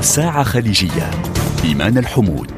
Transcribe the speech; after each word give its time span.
ساعة 0.00 0.42
خليجية 0.42 1.10
إيمان 1.64 1.98
الحمود. 1.98 2.50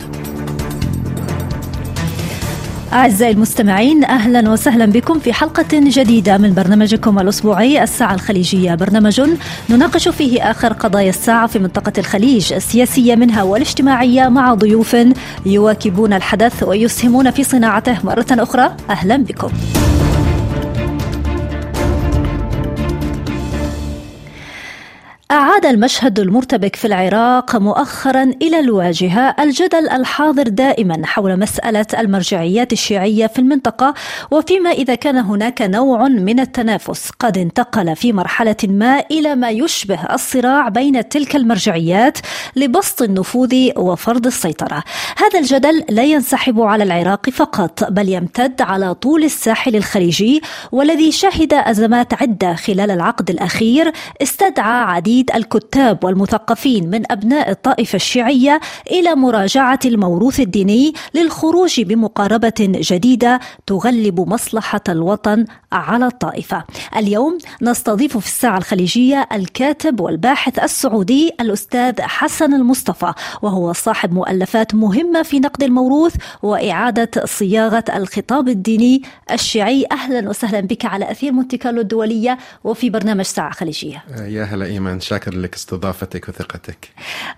أعزائي 2.92 3.32
المستمعين 3.32 4.04
أهلا 4.04 4.50
وسهلا 4.50 4.86
بكم 4.86 5.18
في 5.18 5.32
حلقة 5.32 5.66
جديدة 5.72 6.38
من 6.38 6.54
برنامجكم 6.54 7.18
الأسبوعي 7.18 7.82
الساعة 7.82 8.14
الخليجية. 8.14 8.74
برنامج 8.74 9.22
نناقش 9.70 10.08
فيه 10.08 10.50
آخر 10.50 10.72
قضايا 10.72 11.08
الساعة 11.08 11.46
في 11.46 11.58
منطقة 11.58 11.92
الخليج 11.98 12.52
السياسية 12.52 13.14
منها 13.14 13.42
والاجتماعية 13.42 14.28
مع 14.28 14.54
ضيوف 14.54 14.96
يواكبون 15.46 16.12
الحدث 16.12 16.62
ويسهمون 16.62 17.30
في 17.30 17.44
صناعته 17.44 17.98
مرة 18.04 18.26
أخرى. 18.30 18.76
أهلا 18.90 19.16
بكم. 19.16 19.50
أعاد 25.30 25.66
المشهد 25.66 26.18
المرتبك 26.18 26.76
في 26.76 26.84
العراق 26.84 27.56
مؤخرا 27.56 28.22
إلى 28.22 28.60
الواجهة 28.60 29.34
الجدل 29.40 29.88
الحاضر 29.88 30.42
دائما 30.42 31.06
حول 31.06 31.38
مسألة 31.38 31.86
المرجعيات 31.98 32.72
الشيعية 32.72 33.26
في 33.26 33.38
المنطقة 33.38 33.94
وفيما 34.30 34.70
إذا 34.70 34.94
كان 34.94 35.16
هناك 35.16 35.62
نوع 35.62 36.08
من 36.08 36.40
التنافس 36.40 37.10
قد 37.10 37.38
انتقل 37.38 37.96
في 37.96 38.12
مرحلة 38.12 38.56
ما 38.64 39.04
إلى 39.10 39.34
ما 39.34 39.50
يشبه 39.50 40.14
الصراع 40.14 40.68
بين 40.68 41.08
تلك 41.08 41.36
المرجعيات 41.36 42.18
لبسط 42.56 43.02
النفوذ 43.02 43.70
وفرض 43.76 44.26
السيطرة. 44.26 44.84
هذا 45.16 45.38
الجدل 45.38 45.84
لا 45.88 46.02
ينسحب 46.02 46.60
على 46.60 46.84
العراق 46.84 47.30
فقط 47.30 47.84
بل 47.90 48.08
يمتد 48.08 48.62
على 48.62 48.94
طول 48.94 49.24
الساحل 49.24 49.76
الخليجي 49.76 50.42
والذي 50.72 51.12
شهد 51.12 51.54
أزمات 51.54 52.22
عدة 52.22 52.54
خلال 52.54 52.90
العقد 52.90 53.30
الأخير 53.30 53.92
استدعى 54.22 54.82
عديد 54.82 55.19
ترشيد 55.20 55.30
الكتاب 55.36 56.04
والمثقفين 56.04 56.90
من 56.90 57.12
أبناء 57.12 57.50
الطائفة 57.50 57.96
الشيعية 57.96 58.60
إلى 58.90 59.14
مراجعة 59.14 59.78
الموروث 59.84 60.40
الديني 60.40 60.92
للخروج 61.14 61.80
بمقاربة 61.80 62.52
جديدة 62.60 63.40
تغلب 63.66 64.20
مصلحة 64.20 64.80
الوطن 64.88 65.44
على 65.72 66.06
الطائفة. 66.06 66.64
اليوم 66.96 67.38
نستضيف 67.62 68.16
في 68.18 68.26
الساعة 68.26 68.58
الخليجية 68.58 69.28
الكاتب 69.32 70.00
والباحث 70.00 70.58
السعودي 70.58 71.30
الأستاذ 71.40 72.00
حسن 72.00 72.54
المصطفى 72.54 73.12
وهو 73.42 73.72
صاحب 73.72 74.12
مؤلفات 74.12 74.74
مهمة 74.74 75.22
في 75.22 75.40
نقد 75.40 75.62
الموروث 75.62 76.14
وإعادة 76.42 77.10
صياغة 77.24 77.84
الخطاب 77.94 78.48
الديني 78.48 79.02
الشيعي. 79.32 79.86
أهلا 79.92 80.28
وسهلا 80.28 80.60
بك 80.60 80.84
على 80.84 81.10
أثير 81.10 81.32
مونتي 81.32 81.56
كارلو 81.56 81.80
الدولية 81.80 82.38
وفي 82.64 82.90
برنامج 82.90 83.24
ساعة 83.24 83.50
خليجية. 83.50 84.04
يا 84.18 84.44
هلا 84.44 84.66
إيمان 84.66 85.00
شاكر 85.10 85.34
لك 85.34 85.54
استضافتك 85.54 86.28
وثقتك. 86.28 86.88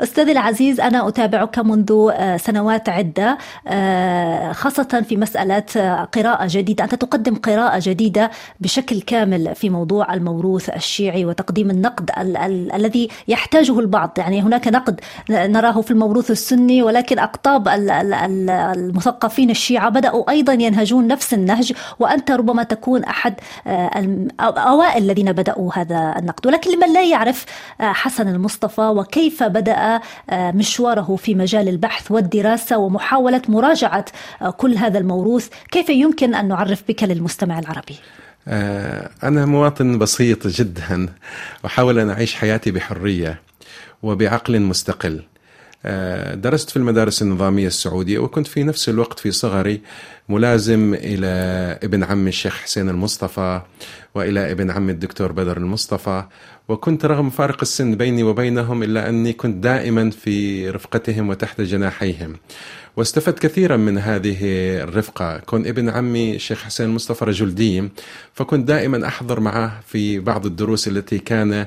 أستاذي 0.03 0.33
العزيز 0.33 0.81
أنا 0.81 1.09
أتابعك 1.09 1.59
منذ 1.59 2.09
آه، 2.13 2.37
سنوات 2.37 2.89
عدة 2.89 3.39
آه، 3.69 4.53
خاصة 4.53 5.05
في 5.09 5.17
مسألة 5.17 5.63
آه، 5.77 6.05
قراءة 6.05 6.47
جديدة. 6.51 6.85
أنت 6.85 6.95
تقدم 6.95 7.35
قراءة 7.35 7.81
جديدة 7.83 8.31
بشكل 8.61 9.01
كامل 9.01 9.55
في 9.55 9.71
موضوع 9.71 10.15
الموروث 10.15 10.69
الشيعي 10.71 11.25
وتقديم 11.25 11.71
النقد 11.71 12.11
ال- 12.19 12.37
ال- 12.37 12.73
الذي 12.73 13.09
يحتاجه 13.29 13.79
البعض. 13.81 14.13
يعني 14.19 14.43
هناك 14.43 14.69
نقد 14.69 15.01
نراه 15.31 15.81
في 15.81 15.91
الموروث 15.91 16.31
السني 16.31 16.83
ولكن 16.83 17.19
أقطاب 17.19 17.69
ال- 17.69 17.91
ال- 17.91 18.51
المثقفين 18.51 19.51
الشيعة 19.51 19.89
بدأوا 19.89 20.31
أيضا 20.31 20.53
ينهجون 20.53 21.07
نفس 21.07 21.35
النهج 21.35 21.73
وأنت 21.99 22.31
ربما 22.31 22.63
تكون 22.63 23.05
أحد 23.05 23.35
أوائل 24.41 25.03
الذين 25.03 25.33
بدأوا 25.33 25.71
هذا 25.75 26.15
النقد. 26.19 26.47
ولكن 26.47 26.71
لمن 26.71 26.93
لا 26.93 27.03
يعرف 27.03 27.45
حسن 27.81 28.29
المصطفى 28.29 28.81
وكيف 28.81 29.43
بدأ 29.43 30.01
مشواره 30.33 31.17
في 31.17 31.35
مجال 31.35 31.69
البحث 31.69 32.11
والدراسة 32.11 32.79
ومحاولة 32.79 33.43
مراجعة 33.49 34.05
كل 34.57 34.75
هذا 34.75 34.99
الموروث 34.99 35.49
كيف 35.71 35.89
يمكن 35.89 36.35
أن 36.35 36.49
نعرف 36.49 36.83
بك 36.89 37.03
للمستمع 37.03 37.59
العربي؟ 37.59 37.97
أنا 39.23 39.47
مواطن 39.47 39.99
بسيط 39.99 40.47
جدا 40.47 41.09
أحاول 41.67 41.99
أن 41.99 42.11
أعيش 42.11 42.35
حياتي 42.35 42.71
بحرية 42.71 43.41
وبعقل 44.03 44.61
مستقل 44.61 45.23
درست 46.35 46.71
في 46.71 46.77
المدارس 46.77 47.23
النظامية 47.23 47.67
السعودية 47.67 48.19
وكنت 48.19 48.47
في 48.47 48.63
نفس 48.63 48.89
الوقت 48.89 49.19
في 49.19 49.31
صغري 49.31 49.81
ملازم 50.29 50.95
إلى 50.95 51.27
ابن 51.83 52.05
عمي 52.05 52.29
الشيخ 52.29 52.57
حسين 52.57 52.89
المصطفى 52.89 53.61
وإلى 54.15 54.53
ابن 54.53 54.71
عمي 54.71 54.93
الدكتور 54.93 55.33
بدر 55.33 55.57
المصطفى. 55.57 56.25
وكنت 56.69 57.05
رغم 57.05 57.31
فارق 57.31 57.59
السن 57.63 57.95
بيني 57.95 58.23
وبينهم 58.23 58.83
إلا 58.83 59.09
أني 59.09 59.33
كنت 59.33 59.65
دائما 59.65 60.11
في 60.11 60.71
رفقتهم 60.71 61.29
وتحت 61.29 61.61
جناحيهم. 61.61 62.37
واستفدت 62.97 63.39
كثيرا 63.39 63.77
من 63.77 63.99
هذه 63.99 64.39
الرفقة. 64.83 65.39
كون 65.39 65.67
ابن 65.67 65.89
عمي 65.89 66.35
الشيخ 66.35 66.63
حسين 66.63 66.87
المصطفى 66.87 67.25
رجل 67.25 67.55
دين 67.55 67.91
فكنت 68.35 68.69
دائما 68.69 69.07
أحضر 69.07 69.41
معه 69.41 69.81
في 69.87 70.19
بعض 70.19 70.47
الدروس 70.47 70.89
التي 70.89 71.19
كان 71.19 71.67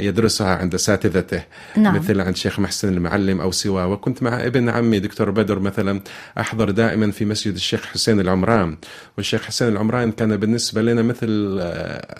يدرسها 0.00 0.54
عند 0.54 0.74
أساتذته. 0.74 1.42
نعم. 1.76 1.96
مثل 1.96 2.20
عند 2.20 2.36
شيخ 2.36 2.60
محسن 2.60 2.88
المعلم 2.88 3.40
أو 3.40 3.50
سواه 3.50 3.86
وكنت 3.86 4.22
مع 4.22 4.46
ابن 4.46 4.68
عمي 4.68 4.98
دكتور 4.98 5.30
بدر 5.30 5.58
مثلا 5.58 6.00
أحضر 6.40 6.70
دائما 6.70 7.10
في 7.10 7.24
مسجد 7.24 7.54
الشيخ 7.54 7.86
حسين 7.86 8.20
العمران. 8.20 8.76
والشيخ 9.16 9.42
حسين 9.42 9.68
العمران 9.68 10.12
كان 10.12 10.36
بالنسبة 10.36 10.82
لنا 10.82 11.02
مثل 11.02 11.26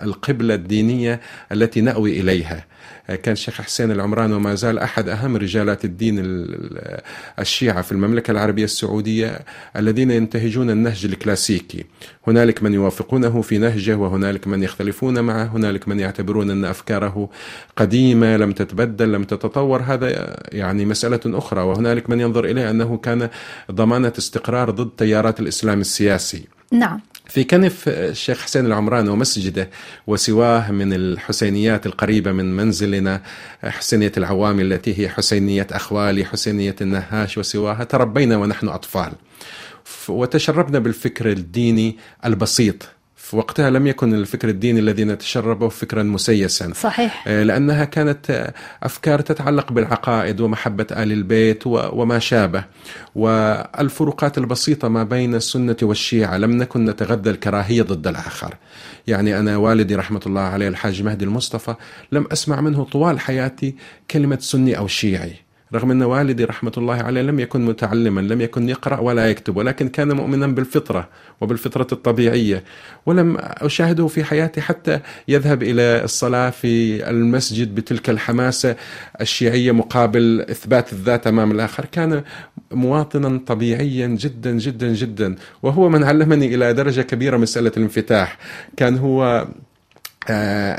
القبلة 0.02 0.54
الدينية 0.54 1.20
التي 1.52 1.80
نأوي 1.80 2.20
إليها. 2.20 2.64
كان 3.08 3.32
الشيخ 3.32 3.60
حسين 3.60 3.90
العمران 3.90 4.32
وما 4.32 4.54
زال 4.54 4.78
أحد 4.78 5.08
أهم 5.08 5.36
رجالات 5.36 5.84
الدين 5.84 6.14
الشيعة 7.38 7.82
في 7.82 7.92
المملكة 7.92 8.30
العربية 8.30 8.64
السعودية 8.64 9.38
الذين 9.76 10.10
ينتهجون 10.10 10.70
النهج 10.70 11.04
الكلاسيكي. 11.04 11.84
هنالك 12.26 12.62
من 12.62 12.74
يوافقونه 12.74 13.42
في 13.42 13.58
نهجه 13.58 13.96
وهنالك 13.96 14.46
من 14.46 14.62
يختلفون 14.62 15.20
معه 15.20 15.44
هنالك 15.44 15.88
من 15.88 16.00
يعتبرون 16.00 16.50
أن 16.50 16.64
أفكاره 16.64 17.30
قديمة 17.76 18.36
لم 18.36 18.52
تتبدل 18.52 19.12
لم 19.12 19.24
تتطور. 19.24 19.82
هذا 19.82 20.36
يعني 20.52 20.84
مسألة 20.84 21.20
أخرى. 21.26 21.60
وهنالك 21.60 22.10
من 22.10 22.20
ينظر 22.20 22.44
إليه 22.44 22.70
أنه 22.70 22.96
كان 22.96 23.28
ضمانة 23.72 24.12
استقرار 24.18 24.70
ضد 24.70 24.90
تيارات 24.96 25.40
الإسلام 25.40 25.80
السياسي. 25.80 26.44
نعم. 26.72 27.00
في 27.26 27.44
كنف 27.44 27.88
الشيخ 27.88 28.40
حسين 28.40 28.66
العمران 28.66 29.08
ومسجده 29.08 29.70
وسواه 30.06 30.70
من 30.70 30.92
الحسينيات 30.92 31.86
القريبة 31.86 32.32
من 32.32 32.56
منزلنا 32.56 33.22
حسينية 33.64 34.12
العوامي 34.16 34.62
التي 34.62 35.00
هي 35.00 35.08
حسينية 35.08 35.66
أخوالي 35.72 36.24
حسينية 36.24 36.76
النهاش 36.80 37.38
وسواها 37.38 37.84
تربينا 37.84 38.36
ونحن 38.36 38.68
أطفال. 38.68 39.12
وتشربنا 40.08 40.78
بالفكر 40.78 41.30
الديني 41.30 41.96
البسيط. 42.24 42.88
في 43.34 43.38
وقتها 43.38 43.70
لم 43.70 43.86
يكن 43.86 44.14
الفكر 44.14 44.48
الديني 44.48 44.80
الذي 44.80 45.04
نتشربه 45.04 45.68
فكرا 45.68 46.02
مسيسا. 46.02 46.72
صحيح. 46.72 47.28
لأنها 47.28 47.84
كانت 47.84 48.52
أفكار 48.82 49.20
تتعلق 49.20 49.72
بالعقائد 49.72 50.40
ومحبة 50.40 50.86
آل 50.92 51.12
البيت 51.12 51.66
وما 51.66 52.18
شابه. 52.18 52.64
والفروقات 53.14 54.38
البسيطة 54.38 54.88
ما 54.88 55.04
بين 55.04 55.34
السنة 55.34 55.76
والشيعة 55.82 56.36
لم 56.36 56.50
نكن 56.50 56.84
نتغذى 56.84 57.30
الكراهية 57.30 57.82
ضد 57.82 58.06
الآخر. 58.06 58.54
يعني 59.06 59.38
أنا 59.38 59.56
والدي 59.56 59.94
رحمة 59.94 60.20
الله 60.26 60.40
عليه 60.40 60.68
الحاج 60.68 61.02
مهدي 61.02 61.24
المصطفى 61.24 61.74
لم 62.12 62.26
أسمع 62.32 62.60
منه 62.60 62.84
طوال 62.84 63.20
حياتي 63.20 63.74
كلمة 64.10 64.38
سني 64.40 64.78
أو 64.78 64.86
شيعي. 64.86 65.43
رغم 65.74 65.90
أن 65.90 66.02
والدي 66.02 66.44
رحمة 66.44 66.72
الله 66.78 66.94
عليه 66.94 67.22
لم 67.22 67.40
يكن 67.40 67.64
متعلما 67.64 68.20
لم 68.20 68.40
يكن 68.40 68.68
يقرأ 68.68 69.00
ولا 69.00 69.30
يكتب 69.30 69.56
ولكن 69.56 69.88
كان 69.88 70.12
مؤمنا 70.12 70.46
بالفطرة 70.46 71.08
وبالفطرة 71.40 71.86
الطبيعية 71.92 72.64
ولم 73.06 73.36
أشاهده 73.40 74.06
في 74.06 74.24
حياتي 74.24 74.60
حتى 74.60 75.00
يذهب 75.28 75.62
إلى 75.62 76.04
الصلاة 76.04 76.50
في 76.50 77.04
المسجد 77.10 77.74
بتلك 77.74 78.10
الحماسة 78.10 78.76
الشيعية 79.20 79.72
مقابل 79.72 80.40
إثبات 80.50 80.92
الذات 80.92 81.26
أمام 81.26 81.50
الآخر. 81.52 81.84
كان 81.84 82.22
مواطنا 82.72 83.40
طبيعيا 83.46 84.06
جدا 84.06 84.52
جدا 84.52 84.92
جدا 84.92 85.34
وهو 85.62 85.88
من 85.88 86.04
علمني 86.04 86.54
إلى 86.54 86.72
درجة 86.72 87.00
كبيرة 87.02 87.36
مسألة 87.36 87.72
الانفتاح. 87.76 88.38
كان 88.76 88.98
هو 88.98 89.46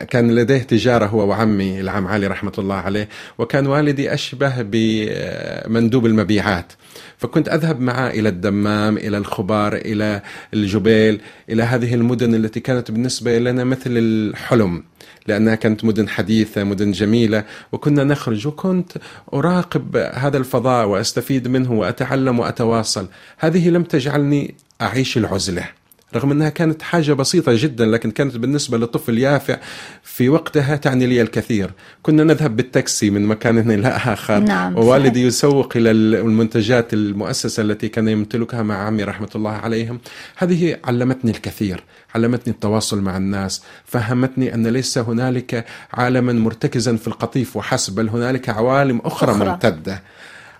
كان 0.09 0.35
لديه 0.35 0.57
تجارة 0.57 1.05
هو 1.05 1.27
وعمي 1.27 1.81
العم 1.81 2.07
علي 2.07 2.27
رحمة 2.27 2.53
الله 2.57 2.75
عليه 2.75 3.09
وكان 3.37 3.67
والدي 3.67 4.13
أشبه 4.13 4.53
بمندوب 4.61 6.05
المبيعات. 6.05 6.73
فكنت 7.17 7.49
أذهب 7.49 7.79
معه 7.79 8.07
إلى 8.07 8.29
الدمام 8.29 8.97
إلى 8.97 9.17
الخبار 9.17 9.75
إلى 9.75 10.21
الجبيل 10.53 11.21
إلى 11.49 11.63
هذه 11.63 11.93
المدن 11.93 12.35
التي 12.35 12.59
كانت 12.59 12.91
بالنسبة 12.91 13.39
لنا 13.39 13.63
مثل 13.63 13.91
الحلم 13.97 14.83
لأنها 15.27 15.55
كانت 15.55 15.85
مدن 15.85 16.09
حديثة 16.09 16.63
مدن 16.63 16.91
جميلة 16.91 17.43
وكنا 17.71 18.03
نخرج 18.03 18.47
وكنت 18.47 18.91
أراقب 19.33 19.97
هذا 19.97 20.37
الفضاء 20.37 20.87
وأستفيد 20.87 21.47
منه 21.47 21.71
وأتعلم 21.71 22.39
وأتواصل. 22.39 23.07
هذه 23.37 23.69
لم 23.69 23.83
تجعلني 23.83 24.55
أعيش 24.81 25.17
العزلة. 25.17 25.69
رغم 26.15 26.31
أنها 26.31 26.49
كانت 26.49 26.81
حاجة 26.81 27.13
بسيطة 27.13 27.51
جدا 27.55 27.85
لكن 27.85 28.11
كانت 28.11 28.37
بالنسبة 28.37 28.77
لطفل 28.77 29.17
يافع 29.17 29.57
في 30.03 30.29
وقتها 30.29 30.75
تعني 30.75 31.05
لي 31.05 31.21
الكثير 31.21 31.71
كنا 32.03 32.23
نذهب 32.23 32.55
بالتاكسي 32.55 33.09
من 33.09 33.25
مكان 33.25 33.71
إلى 33.71 33.87
آخر 33.87 34.39
نعم، 34.39 34.75
ووالدي. 34.77 35.21
يسوق 35.25 35.77
إلى 35.77 35.91
المنتجات 35.91 36.93
المؤسسة 36.93 37.63
التي 37.63 37.87
كان 37.87 38.07
يمتلكها 38.07 38.63
مع 38.63 38.75
عمي 38.75 39.03
رحمة 39.03 39.29
الله 39.35 39.51
عليهم 39.51 39.99
هذه 40.37 40.77
علمتني 40.83 41.31
الكثير 41.31 41.83
علمتني 42.15 42.53
التواصل 42.53 43.01
مع 43.01 43.17
الناس 43.17 43.63
فهمتني 43.85 44.53
أن 44.53 44.67
ليس 44.67 44.97
هنالك 44.97 45.65
عالما 45.93 46.33
مرتكزا 46.33 46.95
في 46.95 47.07
القطيف 47.07 47.57
وحسب 47.57 47.95
بل 47.95 48.09
هنالك 48.09 48.49
عوالم 48.49 49.01
أخرى. 49.05 49.31
أخرى. 49.31 49.49
ممتدة 49.49 50.01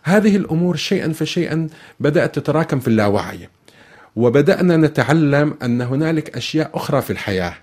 هذه 0.04 0.36
الأمور 0.36 0.75
شيئا 0.75 1.13
فشيئا 1.13 1.68
بدأت 2.00 2.40
تتراكم 2.40 2.80
في 2.80 2.88
اللاوعي 2.88 3.50
وبدأنا 4.15 4.77
نتعلم 4.77 5.56
أن 5.63 5.81
هنالك 5.81 6.38
أشياء 6.38 6.71
أخرى 6.73 7.01
في 7.01 7.09
الحياة 7.09 7.53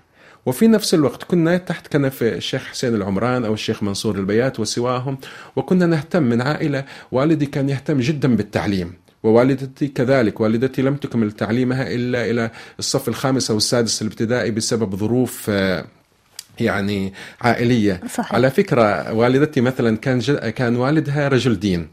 وفي 0.45 0.67
نفس 0.67 0.93
الوقت 0.93 1.23
كنا 1.23 1.57
تحت 1.57 1.87
كنف 1.87 2.23
الشيخ 2.23 2.63
حسين 2.63 2.95
العمران 2.95 3.45
أو 3.45 3.53
الشيخ 3.53 3.83
منصور 3.83 4.15
البيات 4.15 4.59
وسواهم 4.59 5.17
وكنا 5.55 5.85
نهتم 5.85 6.23
من 6.23 6.41
عائلة 6.41 6.85
والدي 7.11 7.45
كان 7.45 7.69
يهتم 7.69 7.99
جدا 7.99 8.35
بالتعليم 8.35 8.93
ووالدتي 9.23 9.87
كذلك 9.87 10.39
والدتي 10.39 10.81
لم 10.81 10.95
تكمل 10.95 11.31
تعليمها 11.31 11.93
إلا 11.93 12.29
إلى 12.29 12.51
الصف 12.79 13.07
الخامس 13.07 13.51
أو 13.51 13.57
السادس 13.57 14.01
الابتدائي 14.01 14.51
بسبب 14.51 14.95
ظروف 14.95 15.45
آه، 15.49 15.85
يعني 16.59 17.13
عائلية 17.41 18.01
صحيح. 18.13 18.35
على 18.35 18.49
فكرة 18.49 19.13
والدتي 19.13 19.61
مثلا 19.61 19.97
كان. 19.97 20.19
كان 20.49 20.75
والدها 20.75 21.27
رجل 21.27 21.59
دين 21.59 21.87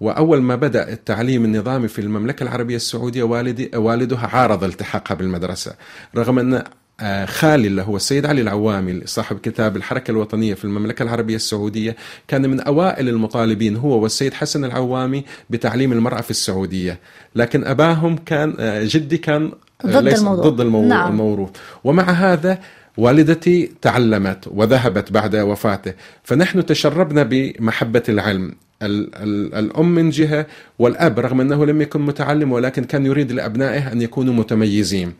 وأول 0.00 0.42
ما 0.42 0.56
بدأ 0.56 0.92
التعليم 0.92 1.44
النظامي 1.44 1.88
في 1.88 2.00
المملكة 2.00 2.42
العربية 2.42 2.76
السعودية 2.76 3.22
والدي 3.22 3.70
والدها 3.76 4.26
عارض 4.26 4.64
التحاقها 4.64 5.14
بالمدرسة 5.14 5.74
رغم 6.16 6.38
أن 6.38 6.62
آه، 7.00 7.24
خالي 7.24 7.66
اللي 7.68 7.82
هو 7.82 7.96
السيد 7.96 8.26
علي 8.26 8.40
العوامي 8.40 9.00
صاحب 9.04 9.38
كتاب 9.38 9.76
الحركة 9.76 10.10
الوطنية 10.10 10.54
في 10.54 10.64
المملكة 10.64 11.02
العربية 11.02 11.36
السعودية 11.36 11.96
كان 12.28 12.50
من 12.50 12.60
أوائل 12.60 13.08
المطالبين 13.08 13.76
هو 13.76 14.02
والسيد 14.02 14.34
حسن 14.34 14.64
العوامي 14.64 15.24
بتعليم 15.50 15.92
المرأة 15.92 16.20
في 16.20 16.30
السعودية. 16.30 16.98
لكن 17.34 17.64
أباهم 17.64 18.16
كان 18.16 18.54
آه، 18.60 18.82
جدي 18.84 19.18
كان 19.18 19.52
آه، 19.84 19.86
ضد 19.88 20.04
ليس- 20.04 20.18
الموضوع. 20.18 20.48
ضد 20.48 20.60
المو... 20.60 20.88
نعم. 20.88 21.10
الموروث. 21.10 21.50
ومع 21.84 22.02
هذا 22.10 22.58
والدتي 22.96 23.72
تعلمت 23.82 24.44
وذهبت 24.50 25.12
بعد 25.12 25.36
وفاته. 25.36 25.92
فنحن 26.22 26.66
تشربنا 26.66 27.22
بمحبة 27.22 28.02
العلم. 28.08 28.54
ال- 28.82 29.14
ال- 29.14 29.54
الأم 29.54 29.94
من 29.94 30.10
جهة 30.10 30.46
والأب 30.78 31.18
رغم 31.18 31.40
أنه 31.40 31.66
لم 31.66 31.82
يكن 31.82 32.00
متعلم 32.00 32.52
ولكن 32.52 32.84
كان 32.84 33.06
يريد 33.06 33.32
لأبنائه 33.32 33.92
أن 33.92 34.02
يكونوا 34.02 34.34
متميزين. 34.34 35.12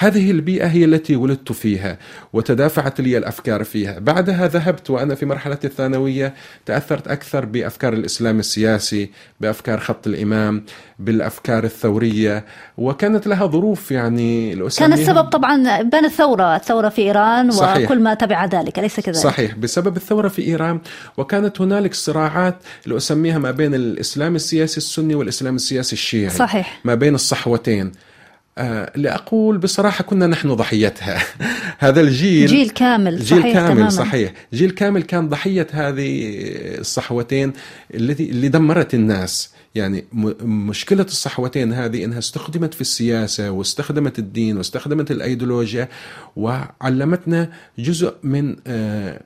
هذه 0.00 0.30
البيئة 0.30 0.66
هي 0.66 0.84
التي 0.84 1.16
ولدت 1.16 1.52
فيها 1.52 1.98
وتدافعت 2.32 3.00
لي 3.00 3.18
الأفكار 3.18 3.64
فيها 3.64 3.98
بعدها 3.98 4.46
ذهبت 4.48 4.90
وأنا 4.90 5.14
في 5.14 5.26
مرحلة 5.26 5.58
الثانوية 5.64 6.34
تأثرت 6.66 7.08
أكثر 7.08 7.44
بأفكار 7.44 7.92
الإسلام 7.92 8.38
السياسي 8.38 9.10
بأفكار 9.40 9.80
خط 9.80 10.06
الإمام 10.06 10.64
بالأفكار 10.98 11.64
الثورية 11.64 12.44
وكانت 12.76 13.26
لها 13.26 13.46
ظروف 13.46 13.90
يعني 13.90 14.56
كان 14.78 14.92
السبب 14.92 15.24
طبعا 15.24 15.82
بان 15.82 16.04
الثورة 16.04 16.56
الثورة 16.56 16.88
في 16.88 17.02
إيران 17.02 17.50
صحيح. 17.50 17.90
وكل 17.90 18.00
ما 18.00 18.14
تبع 18.14 18.44
ذلك 18.44 18.78
أليس 18.78 19.00
كذلك؟ 19.00 19.16
صحيح 19.16 19.54
بسبب 19.54 19.96
الثورة 19.96 20.28
في 20.28 20.42
إيران 20.42 20.80
وكانت 21.16 21.60
هنالك 21.60 21.94
صراعات 21.94 22.56
اللي 22.84 22.96
أسميها 22.96 23.38
ما 23.38 23.50
بين 23.50 23.74
الإسلام 23.74 24.36
السياسي 24.36 24.76
السني 24.76 25.14
والإسلام 25.14 25.56
السياسي 25.56 25.92
الشيعي 25.92 26.30
صحيح. 26.30 26.80
ما 26.84 26.94
بين 26.94 27.14
الصحوتين 27.14 27.92
لأقول 28.96 29.58
بصراحة 29.58 30.04
كنا 30.04 30.26
نحن 30.26 30.54
ضحيتها. 30.54 31.22
هذا 31.78 32.00
الجيل 32.00 32.46
جيل 32.46 32.70
كامل 32.70 33.18
جيل 33.18 33.40
صحيح 33.40 33.54
كامل 33.54 33.74
تماما. 33.74 33.90
صحيح. 33.90 34.32
جيل 34.52 34.70
كامل 34.70 35.02
كان 35.02 35.28
ضحية 35.28 35.66
هذه 35.70 36.34
الصحوتين 36.78 37.52
التي 37.94 38.30
اللي 38.30 38.48
دمرت 38.48 38.94
الناس. 38.94 39.50
يعني 39.74 40.04
مشكلة 40.42 41.02
الصحوتين 41.02 41.72
هذه 41.72 42.04
إنها 42.04 42.18
استخدمت 42.18 42.74
في 42.74 42.80
السياسة 42.80 43.50
واستخدمت 43.50 44.18
الدين 44.18 44.56
واستخدمت 44.56 45.10
الأيديولوجيا 45.10 45.88
وعلمتنا 46.36 47.50
جزء 47.78 48.14
من 48.22 48.56
آه، 48.66 49.20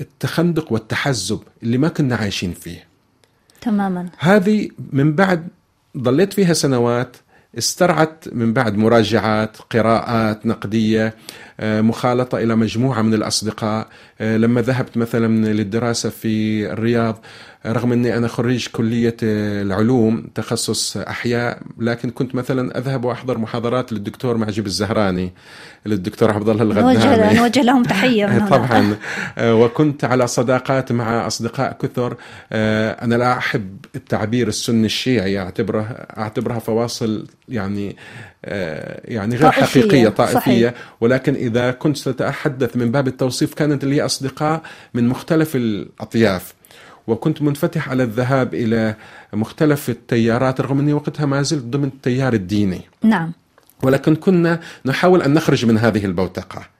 التخندق 0.00 0.72
والتحزب 0.72 1.40
اللي 1.62 1.78
ما 1.78 1.88
كنا 1.88 2.16
عايشين 2.16 2.52
فيه. 2.52 2.84
تماما. 3.60 4.08
هذه 4.18 4.68
من 4.92 5.14
بعد 5.14 5.48
ضليت 5.96 6.32
فيها 6.32 6.52
سنوات 6.52 7.16
استرعت 7.58 8.24
من 8.32 8.52
بعد 8.52 8.76
مراجعات 8.76 9.56
قراءات 9.70 10.46
نقدية 10.46 11.14
آه، 11.60 11.80
مخالطة 11.80 12.38
إلى 12.38 12.56
مجموعة 12.56 13.02
من 13.02 13.14
الأصدقاء. 13.14 13.88
آه، 14.20 14.36
لما 14.36 14.62
ذهبت 14.62 14.96
مثلا 14.96 15.52
للدراسة 15.52 16.10
في 16.10 16.66
الرياض 16.72 17.20
رغم 17.66 17.92
أني 17.92 18.16
أنا 18.16 18.28
خريج 18.28 18.68
كلية 18.68 19.16
آه، 19.22 19.62
العلوم 19.62 20.30
تخصص 20.34 20.96
أحياء 20.96 21.62
لكن 21.78 22.10
كنت 22.10 22.34
مثلا 22.34 22.78
أذهب 22.78 23.04
وأحضر 23.04 23.38
محاضرات 23.38 23.92
للدكتور 23.92 24.36
معجب 24.36 24.66
الزهراني 24.66 25.32
للدكتور 25.86 26.30
عبد 26.30 26.48
الله 26.48 26.62
الغدامي 26.62 27.34
نوجه 27.40 27.62
لهم 27.62 27.82
تحية 27.82 28.26
من 28.26 28.32
هنا. 28.32 28.46
طبعا. 28.46 28.96
آه، 29.38 29.54
وكنت 29.54 30.04
على 30.04 30.26
صداقات 30.26 30.92
مع 30.92 31.26
أصدقاء 31.26 31.76
كثر. 31.82 32.16
آه، 32.52 33.04
أنا 33.04 33.14
لا 33.14 33.38
أحب 33.38 33.76
التعبير 33.94 34.48
السني 34.48 34.86
الشيعي 34.86 35.38
اعتبره 35.38 35.82
أعتبرها 36.18 36.58
فواصل 36.58 37.26
يعني 37.48 37.96
يعني 39.04 39.36
غير 39.36 39.50
طائفية، 39.50 39.80
حقيقية 39.80 40.08
طائفية. 40.08 40.38
صحيح. 40.38 40.72
ولكن 41.00 41.34
إذا 41.34 41.70
كنت 41.70 41.96
ستتحدث 41.96 42.76
من 42.76 42.90
باب 42.90 43.08
التوصيف 43.08 43.54
كانت 43.54 43.84
لي 43.84 44.02
أصدقاء 44.02 44.62
من 44.94 45.08
مختلف 45.08 45.56
الأطياف. 45.56 46.57
وكنت 47.08 47.42
منفتح 47.42 47.88
على 47.88 48.02
الذهاب 48.02 48.54
إلى 48.54 48.94
مختلف 49.32 49.90
التيارات 49.90 50.60
رغم 50.60 50.78
أني 50.78 50.92
وقتها 50.92 51.26
ما 51.26 51.42
زلت 51.42 51.64
ضمن 51.64 51.84
التيار 51.84 52.32
الديني 52.32 52.80
نعم 53.02 53.32
ولكن 53.82 54.14
كنا 54.16 54.60
نحاول 54.84 55.22
أن 55.22 55.34
نخرج 55.34 55.66
من 55.66 55.78
هذه 55.78 56.04
البوتقة. 56.04 56.77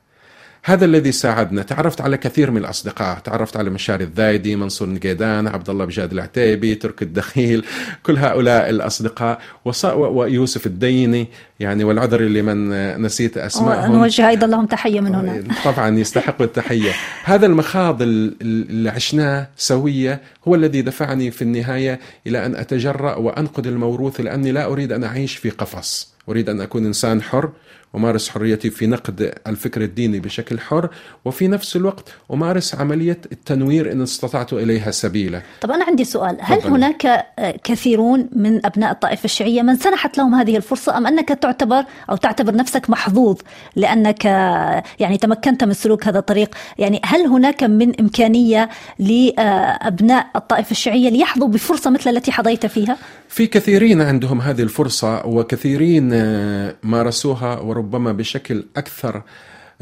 هذا 0.69 0.85
الذي 0.85 1.13
ساعدنا، 1.13 1.63
تعرفت 1.63 2.01
على 2.01 2.17
كثير 2.17 2.51
من 2.51 2.57
الأصدقاء، 2.57 3.19
تعرفت 3.19 3.57
على 3.57 3.71
مشاري 3.71 4.05
الذايدي، 4.05 4.57
منصور 4.57 4.89
نقيدان، 4.89 5.47
عبد 5.49 5.71
الله 5.71 5.85
بجاد 5.85 6.13
العتيبي، 6.13 6.75
ترك 6.75 7.03
الدخيل، 7.03 7.65
كل 8.03 8.17
هؤلاء 8.19 8.71
الأصدقاء 8.71 9.39
وص- 9.65 9.85
و- 9.85 10.19
ويوسف 10.19 10.67
الديني 10.67 11.29
يعني 11.61 11.85
والعذر 11.85 12.21
لمن 12.21 12.69
نسيت 13.03 13.39
أسمائهم. 13.39 13.91
ونوجه 13.91 14.29
أيضا 14.29 14.47
لهم 14.47 14.67
تحية 14.67 15.01
من 15.01 15.15
هنا. 15.15 15.43
طبعا 15.65 15.99
يستحق 15.99 16.43
التحية. 16.43 16.93
هذا 17.25 17.47
المخاض 17.47 18.03
ال- 18.03 18.35
ال- 18.43 18.69
اللي 18.71 18.91
عشناه 18.91 19.49
سوية 19.57 20.21
هو 20.49 20.55
الذي 20.55 20.83
دفعني 20.83 21.31
في 21.31 21.43
النهاية 21.43 22.01
إلى 22.27 22.47
أن 22.47 22.55
أتجرأ 22.55 23.15
وأنقد 23.15 23.67
الموروث 23.67 24.21
لأني 24.21 24.53
لا 24.53 24.65
أريد 24.67 24.93
أن 24.93 25.05
أعيش 25.05 25.37
في 25.37 25.51
قفص. 25.51 26.13
أريد 26.29 26.49
أن 26.49 26.61
أكون 26.61 26.87
إنسان 26.87 27.23
حر 27.23 27.51
أمارس 27.95 28.29
حريتي 28.29 28.71
في 28.71 28.87
نقد 28.87 29.35
الفكر 29.47 29.83
الديني 29.83 30.21
بشكل 30.21 30.61
حر 30.61 30.89
وفي 31.25 31.49
نفس 31.49 31.77
الوقت 31.77 32.15
أمارس 32.33 32.75
عملية 32.75 33.21
التنوير 33.33 33.93
إن 33.93 34.03
استطعت 34.03 34.53
إليها 34.53 34.91
سبيلا. 34.91 35.43
طب 35.61 35.71
أنا 35.71 35.85
عندي 35.85 36.05
سؤال 36.05 36.37
هل 36.41 36.59
تفضلي. 36.59 36.75
هناك 36.75 37.07
آه، 37.07 37.59
كثيرون 37.65 38.29
من 38.33 38.67
أبناء 38.67 38.93
الطائفة 38.93 39.25
الشيعية 39.25 39.63
من 39.63 39.77
سنحت 39.77 40.19
لهم 40.19 40.35
هذه 40.35 40.57
الفرصة 40.57 40.99
أم 40.99 41.07
أنك 41.07 41.29
تعتبر 41.29 41.85
أو 42.11 42.17
تعتبر 42.17 42.55
نفسك 42.55 42.91
محظوظ 42.91 43.37
لأنك 43.77 44.27
آه، 44.27 44.83
يعني 44.99 45.19
تمكنت 45.19 45.65
من 45.65 45.73
سلوك 45.73 46.07
هذا 46.07 46.19
الطريق؟ 46.19 46.55
يعني 46.79 47.01
هل 47.05 47.27
هناك 47.27 47.63
من 47.65 48.01
إمكانية 48.01 48.69
لأبناء 48.99 50.27
الطائفة 50.37 50.71
الشيعية 50.71 51.11
ليحظوا 51.11 51.49
بفرصة 51.49 51.91
مثل 51.91 52.11
التي 52.11 52.33
حظيت 52.33 52.67
فيها؟ 52.67 52.97
في 53.29 53.47
كثيرين 53.47 54.01
عندهم 54.01 54.41
هذه 54.41 54.63
الفرصة 54.63 55.27
وكثيرين 55.27 56.11
آه، 56.13 56.75
مارسوها 56.83 57.61
وربما 57.79 58.13
بشكل 58.13 58.65
أكثر 58.77 59.23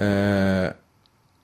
آه، 0.00 0.74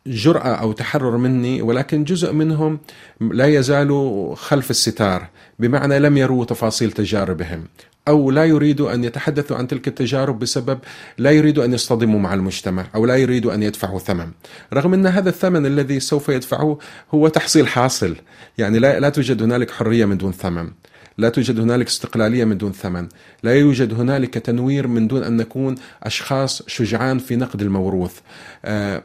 جرأة 0.07 0.55
أو 0.55 0.73
تحرر 0.73 1.17
مني 1.17 1.63
ولكن 1.63 2.05
جزء 2.05 2.33
منهم 2.33 2.81
لا 3.21 3.47
يزالوا 3.47 4.35
خلف 4.35 4.71
الستار 4.71 5.29
بمعنى 5.59 5.99
لم 5.99 6.17
يروا 6.17 6.45
تفاصيل 6.45 6.93
تجاربهم 6.93 7.65
أو 8.09 8.31
لا 8.31 8.45
يريدوا 8.45 8.95
أن 8.95 9.05
يتحدثوا 9.05 9.57
عن 9.57 9.69
تلك 9.69 9.89
التجارب 9.89 10.39
بسبب 10.39 10.79
لا 11.19 11.31
يريدوا 11.31 11.65
أن 11.65 11.73
يصطدموا 11.73 12.21
مع 12.21 12.35
المجتمع 12.35 12.87
أو 12.95 13.07
لا 13.07 13.17
يريدوا 13.17 13.55
أن 13.55 13.63
يدفعوا 13.63 13.99
ثمن. 13.99 14.31
رغم 14.73 14.95
أن 14.95 15.07
هذا 15.07 15.29
الثمن 15.29 15.67
الذي 15.67 16.01
سوف 16.01 16.29
يدفعوه 16.29 16.79
هو 17.15 17.29
تحصيل 17.29 17.69
حاصل 17.69 18.17
يعني 18.59 18.79
لا, 18.79 19.01
لا 19.01 19.09
توجد 19.09 19.43
هنالك 19.43 19.71
حرية 19.71 20.05
من 20.05 20.19
دون 20.19 20.33
ثمن. 20.33 20.71
لا 21.19 21.29
توجد 21.29 21.61
هنالك 21.61 21.87
استقلالية 21.87 22.45
من 22.45 22.59
دون 22.59 22.73
ثمن. 22.73 23.09
لا 23.43 23.55
يوجد 23.55 23.95
هنالك 23.95 24.35
تنوير 24.35 24.87
من 24.87 25.09
دون 25.09 25.23
أن 25.23 25.37
نكون 25.37 25.75
أشخاص 26.03 26.63
شجعان 26.67 27.19
في 27.19 27.37
نقد 27.37 27.63
الموروث. 27.63 28.21
آه 28.65 29.03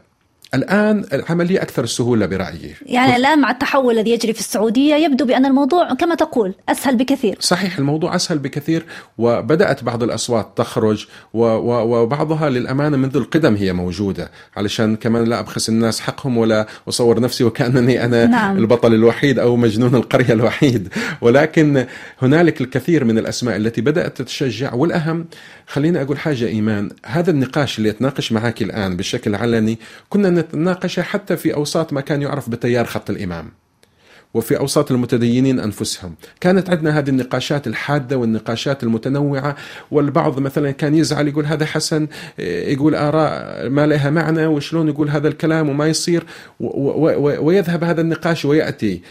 الآن 0.54 1.06
العملية 1.13 1.62
أكثر 1.62 1.86
سهولة 1.86 2.25
برأيي. 2.25 2.75
يعني 2.86 3.16
الآن 3.16 3.39
مع 3.39 3.51
التحول 3.51 3.98
الذي 4.00 4.12
يجري 4.12 4.34
في 4.34 4.39
السعودية 4.39 4.96
يبدو 4.96 5.25
بأن 5.25 5.46
الموضوع 5.46 5.94
كما 5.94 6.16
تقول 6.16 6.54
أسهل 6.70 6.96
بكثير. 6.96 7.38
صحيح 7.39 7.77
الموضوع 7.77 8.16
أسهل 8.16 8.38
بكثير 8.38 8.86
وبدأت 9.18 9.84
بعض 9.84 10.04
الأصوات 10.04 10.51
تخرج 10.56 11.08
وبعضها 11.34 12.50
للأمانة 12.50 12.98
منذ 12.98 13.18
القدم 13.18 13.56
هي 13.56 13.74
موجودة 13.74 14.32
علشان 14.58 14.96
كمان 14.96 15.24
لا 15.24 15.39
أبخس 15.39 15.70
الناس 15.70 16.00
حقهم 16.00 16.38
ولا 16.38 16.68
أصور 16.89 17.20
نفسي 17.20 17.44
وكأنني 17.44 18.06
أنا 18.06 18.25
نعم. 18.25 18.58
البطل 18.58 18.94
الوحيد 18.94 19.39
أو 19.39 19.56
مجنون 19.56 19.96
القرية 19.96 20.34
الوحيد. 20.34 20.94
ولكن 21.22 21.86
هنالك 22.22 22.62
الكثير 22.62 23.04
من 23.04 23.18
الأسماء 23.18 23.56
التي 23.56 23.82
بدأت 23.82 24.18
تتشجع 24.18 24.74
والأهم 24.74 25.25
خليني 25.68 26.01
أقول 26.01 26.20
حاجة 26.20 26.48
إيمان 26.48 26.89
هذا 27.06 27.32
النقاش 27.32 27.77
اللي 27.77 27.89
أتناقش 27.89 28.32
معك 28.32 28.62
الآن 28.62 28.98
بشكل 28.98 29.36
علني 29.36 29.80
كنا 30.10 30.37
نتناقش 30.38 31.00
حتى 31.00 31.38
في 31.38 31.53
أوساط 31.53 31.94
ما 31.94 32.01
كان 32.01 32.22
يعرف 32.22 32.50
بتيار 32.50 32.86
خط 32.86 33.10
الإمام. 33.10 33.51
وفي 34.34 34.60
أوساط 34.60 34.91
المتدينين 34.91 35.60
أنفسهم. 35.60 36.15
كانت 36.39 36.70
عندنا 36.70 37.00
هذه 37.00 37.10
النقاشات 37.10 37.67
الحادة 37.67 38.17
والنقاشات 38.17 38.84
المتنوعة 38.84 39.56
والبعض 39.91 40.39
مثلا 40.39 40.72
كان 40.72 40.96
يزعل 40.96 41.27
يقول 41.27 41.46
هذا 41.46 41.65
حسن 41.65 42.08
يقول 42.39 42.96
آراء 42.96 43.70
ما 43.70 43.88
لها 43.88 44.10
معنى 44.10 44.46
وشلون 44.46 44.88
يقول 44.88 45.10
هذا 45.10 45.27
الكلام 45.27 45.70
وما 45.70 45.88
يصير 45.88 46.25
ويذهب 47.39 47.84
هذا 47.84 48.01
النقاش 48.01 48.46
ويأتي. 48.46 49.01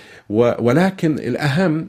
ولكن 0.58 1.18
الأهم 1.18 1.88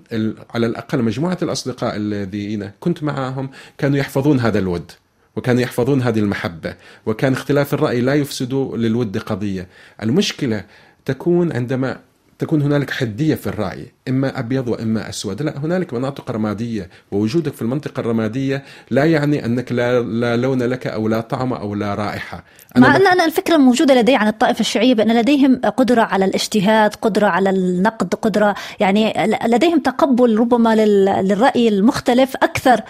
على 0.54 0.66
الأقل 0.68 1.02
مجموعة 1.02 1.38
الأصدقاء 1.42 1.96
الذين 1.96 2.72
كنت 2.80 3.04
معهم 3.04 3.50
كانوا 3.78 3.98
يحفظون 3.98 4.40
هذا 4.40 4.60
الود. 4.60 4.92
وكانوا 5.38 5.62
يحفظون 5.62 6.02
هذه 6.02 6.20
المحبة 6.20 6.76
وكان 7.06 7.34
اختلاف 7.34 7.74
الرأي 7.74 8.02
لا 8.02 8.14
يفسد 8.14 8.54
للود 8.54 9.18
قضية. 9.18 9.68
المشكلة 10.04 10.64
تكون 11.06 11.52
عندما 11.52 12.00
تكون 12.40 12.62
هنالك 12.62 12.90
حدية 12.90 13.36
في 13.36 13.48
الرأي. 13.48 13.92
إما 14.10 14.40
أبيض 14.40 14.68
وإما 14.68 15.10
أسود. 15.10 15.42
لا 15.42 15.58
هنالك 15.58 15.94
مناطق 15.94 16.32
رمادية 16.32 16.90
ووجودك 17.12 17.54
في 17.54 17.62
المنطقة 17.62 18.00
الرمادية 18.00 18.64
لا 18.92 19.06
يعني 19.06 19.46
أنك 19.46 19.72
لا, 19.72 20.02
لا 20.02 20.38
لون 20.38 20.64
لك 20.64 20.88
أو 20.88 21.08
لا 21.08 21.22
طعم 21.22 21.54
أو 21.54 21.76
لا 21.76 21.96
رائحة. 21.96 22.44
أنا 22.78 22.88
مع 22.88 22.96
ان 22.96 23.08
أنا 23.08 23.26
الفكرة 23.26 23.56
الموجوده 23.56 24.02
لدي 24.02 24.16
عن 24.16 24.28
الطائفة 24.28 24.60
الشيعية 24.60 24.94
بأن 24.94 25.20
لديهم 25.20 25.62
قدرة 25.78 26.02
على 26.02 26.26
الاجتهاد 26.26 26.96
قدرة 26.96 27.28
على 27.28 27.50
النقد 27.50 28.14
قدرة 28.14 28.56
يعني 28.80 29.14
لديهم 29.48 29.80
تقبل 29.80 30.38
ربما 30.38 30.76
للرأي 30.76 31.68
المختلف 31.68 32.36
أكثر 32.36 32.82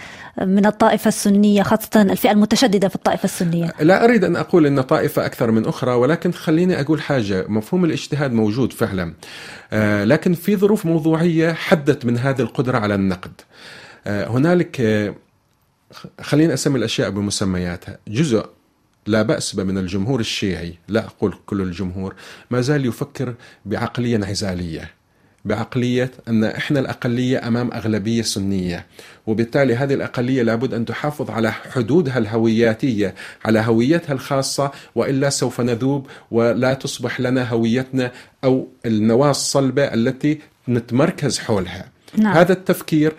من 0.42 0.66
الطائفة 0.66 1.08
السنية 1.08 1.64
خاصة 1.64 2.02
الفئة 2.02 2.32
المتشددة 2.32 2.88
في 2.88 2.96
الطائفة 2.96 3.24
السنية. 3.24 3.74
لا 3.80 4.04
أريد 4.04 4.24
أن 4.24 4.36
أقول 4.36 4.66
أن 4.66 4.82
طائفة 4.82 5.26
أكثر 5.26 5.52
من 5.52 5.66
أخرى 5.66 5.92
ولكن 5.92 6.32
خليني 6.32 6.82
أقول 6.82 7.02
حاجة 7.02 7.46
مفهوم 7.48 7.86
الاجتهاد 7.86 8.34
موجود 8.34 8.74
فعلا. 8.74 9.14
آه، 9.74 10.04
لكن 10.04 10.34
في 10.34 10.56
ظروف 10.56 10.86
موضوعية 11.12 11.54
حدت 11.54 12.06
من 12.06 12.18
هذه 12.18 12.42
القدرة 12.42 12.78
على 12.78 12.96
النقد. 12.96 13.42
آه، 14.08 14.28
هنالك 14.28 14.82
آه، 14.82 15.16
خليني 16.22 16.54
أسمي 16.54 16.78
الأشياء 16.78 17.10
بمسمياتها. 17.10 17.98
جزء 18.08 18.46
لا 19.06 19.22
بأس 19.22 19.56
من 19.56 19.78
الجمهور 19.78 20.20
الشيعي 20.20 20.74
لا 20.88 21.06
أقول 21.06 21.36
كل 21.46 21.62
الجمهور 21.62 22.16
ما 22.52 22.62
زال 22.62 22.86
يفكر 22.86 23.34
بعقلية 23.66 24.16
انعزالية 24.16 24.92
بعقلية 25.46 26.12
أن 26.28 26.44
إحنا 26.44 26.80
الأقلية 26.80 27.48
أمام 27.48 27.72
أغلبية 27.74 28.22
سنية 28.22 28.86
وبالتالي 29.28 29.76
هذه 29.76 29.94
الأقلية 29.94 30.44
لابد 30.44 30.74
أن 30.74 30.86
تحافظ 30.86 31.32
على 31.32 31.52
حدودها 31.52 32.18
الهوياتية 32.18 33.16
على 33.46 33.60
هويتها 33.60 34.14
الخاصة 34.14 34.72
وإلا 34.96 35.30
سوف 35.30 35.62
نذوب 35.62 36.08
ولا 36.32 36.74
تصبح 36.74 37.20
لنا 37.20 37.50
هويتنا 37.50 38.12
أو 38.44 38.68
النواة 38.86 39.32
الصلبة 39.32 39.84
التي 39.84 40.40
نتمركز 40.70 41.40
حولها 41.40 41.90
نعم. 42.18 42.38
هذا 42.38 42.54
التفكير 42.54 43.14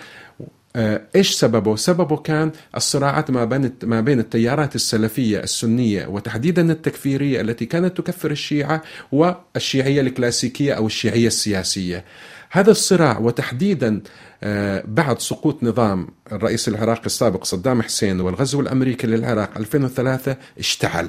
آه، 0.76 1.02
إيش 1.16 1.30
سببه؟ 1.30 1.76
سببه 1.76 2.16
كان 2.16 2.52
الصراعات 2.76 3.30
ما 3.30 3.44
بين 3.44 3.72
ما 3.82 4.00
بين 4.00 4.20
التيارات 4.20 4.74
السلفية 4.74 5.40
السنية 5.40 6.06
وتحديدا 6.06 6.72
التكفيرية 6.72 7.40
التي 7.40 7.66
كانت 7.66 7.96
تكفر 7.96 8.30
الشيعة 8.30 8.82
والشيعية 9.12 10.00
الكلاسيكية 10.00 10.72
أو 10.72 10.86
الشيعية 10.86 11.26
السياسية. 11.26 12.04
هذا 12.50 12.70
الصراع 12.70 13.18
وتحديدا 13.18 14.00
آه، 14.42 14.84
بعد 14.86 15.20
سقوط 15.20 15.64
نظام 15.64 16.08
الرئيس 16.32 16.68
العراقي 16.68 17.06
السابق 17.06 17.44
صدام 17.44 17.82
حسين 17.82 18.20
والغزو 18.20 18.60
الأمريكي 18.60 19.06
للعراق 19.06 19.50
2003 19.56 20.36
اشتعل 20.58 21.08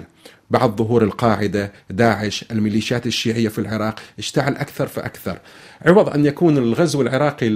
بعد 0.50 0.76
ظهور 0.76 1.04
القاعدة 1.04 1.72
داعش 1.90 2.46
الميليشيات 2.52 3.08
الشيعية 3.08 3.48
في 3.50 3.60
العراق 3.60 4.00
اشتعل 4.20 4.56
أكثر 4.56 4.88
فأكثر. 4.88 5.38
عوض 5.86 6.10
أن 6.10 6.26
يكون 6.26 6.58
الغزو 6.58 7.02
العراقي 7.02 7.48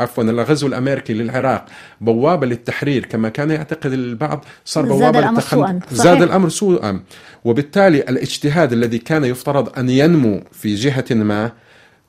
عفوا 0.00 0.24
الغزو 0.24 0.66
الأمريكي 0.66 1.14
للعراق 1.14 1.66
بوابة 2.00 2.46
للتحرير 2.46 3.06
كما 3.06 3.28
كان 3.28 3.50
يعتقد 3.50 3.92
البعض 3.92 4.44
صار 4.64 4.84
بوابة 4.84 5.20
للتخلص 5.20 5.70
زاد 5.92 6.22
الأمر 6.22 6.48
سوءا. 6.48 7.00
وبالتالي 7.44 7.98
الاجتهاد 7.98 8.72
الذي 8.72 8.98
كان 8.98 9.24
يفترض 9.24 9.78
أن 9.78 9.90
ينمو 9.90 10.42
في 10.52 10.74
جهة 10.74 11.04
ما 11.10 11.52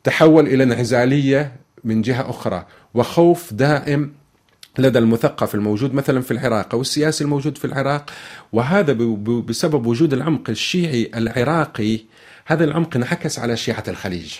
تحول 0.03 0.47
إلى 0.47 0.63
انعزالية 0.63 1.51
من 1.83 2.01
جهة 2.01 2.29
أخرى 2.29 2.65
وخوف 2.93 3.53
دائم 3.53 4.11
لدى 4.79 4.99
المثقف 4.99 5.55
الموجود 5.55 5.93
مثلا 5.93 6.21
في 6.21 6.31
العراق 6.31 6.73
أو 6.73 6.81
السياسي 6.81 7.23
الموجود 7.23 7.57
في 7.57 7.65
العراق 7.65 8.09
وهذا 8.53 8.93
بسبب 9.47 9.85
وجود 9.85 10.13
العمق 10.13 10.49
الشيعي 10.49 11.11
العراقي 11.15 11.99
هذا 12.45 12.63
العمق 12.63 12.95
انعكس 12.95 13.39
على 13.39 13.57
شيعة 13.57 13.83
الخليج. 13.87 14.33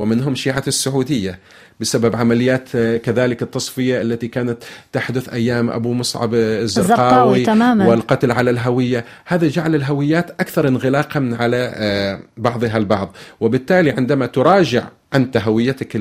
ومنهم 0.00 0.34
شيعة 0.34 0.64
السعودية 0.66 1.38
بسبب 1.80 2.16
عمليات 2.16 2.68
كذلك 2.76 3.42
التصفية 3.42 4.02
التي 4.02 4.28
كانت 4.28 4.62
تحدث 4.92 5.28
أيام 5.28 5.70
أبو 5.70 5.92
مصعب 5.92 6.34
الزرقاوي, 6.34 7.44
تماما. 7.44 7.88
والقتل 7.88 8.32
على 8.32 8.50
الهوية 8.50 9.04
هذا 9.24 9.48
جعل 9.48 9.74
الهويات 9.74 10.30
أكثر 10.30 10.68
انغلاقا 10.68 11.36
على 11.40 11.72
آه، 11.74 12.20
بعضها 12.36 12.76
البعض 12.76 13.16
وبالتالي 13.40 13.90
عندما 13.90 14.26
تراجع 14.26 14.88
أنت 15.14 15.36
هويتك 15.36 16.00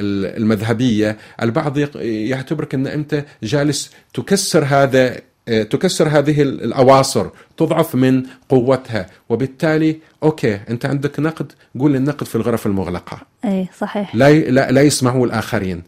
المذهبية 0.00 1.16
البعض 1.42 1.78
يعتبرك 2.02 2.74
أن 2.74 2.86
أنت 2.86 3.24
جالس 3.42 3.90
تكسر 4.14 4.64
هذا 4.64 5.16
آه، 5.16 5.22
تكسر 5.46 6.08
هذه 6.08 6.42
الأواصر 6.42 7.28
تضعف 7.56 7.94
من 7.94 8.22
قوتها. 8.48 9.06
وبالتالي 9.28 9.98
أوكي 10.22 10.54
أنت 10.54 10.86
عندك 10.86 11.20
نقد 11.20 11.52
قول 11.78 11.96
النقد 11.96 12.26
في 12.26 12.34
الغرف 12.34 12.66
المغلقة. 12.66 13.20
اي 13.44 13.68
صحيح. 13.78 14.14
لا 14.14 14.32
لا, 14.32 14.70
لا 14.70 14.82
يسمعه 14.82 15.24
الآخرين. 15.24 15.82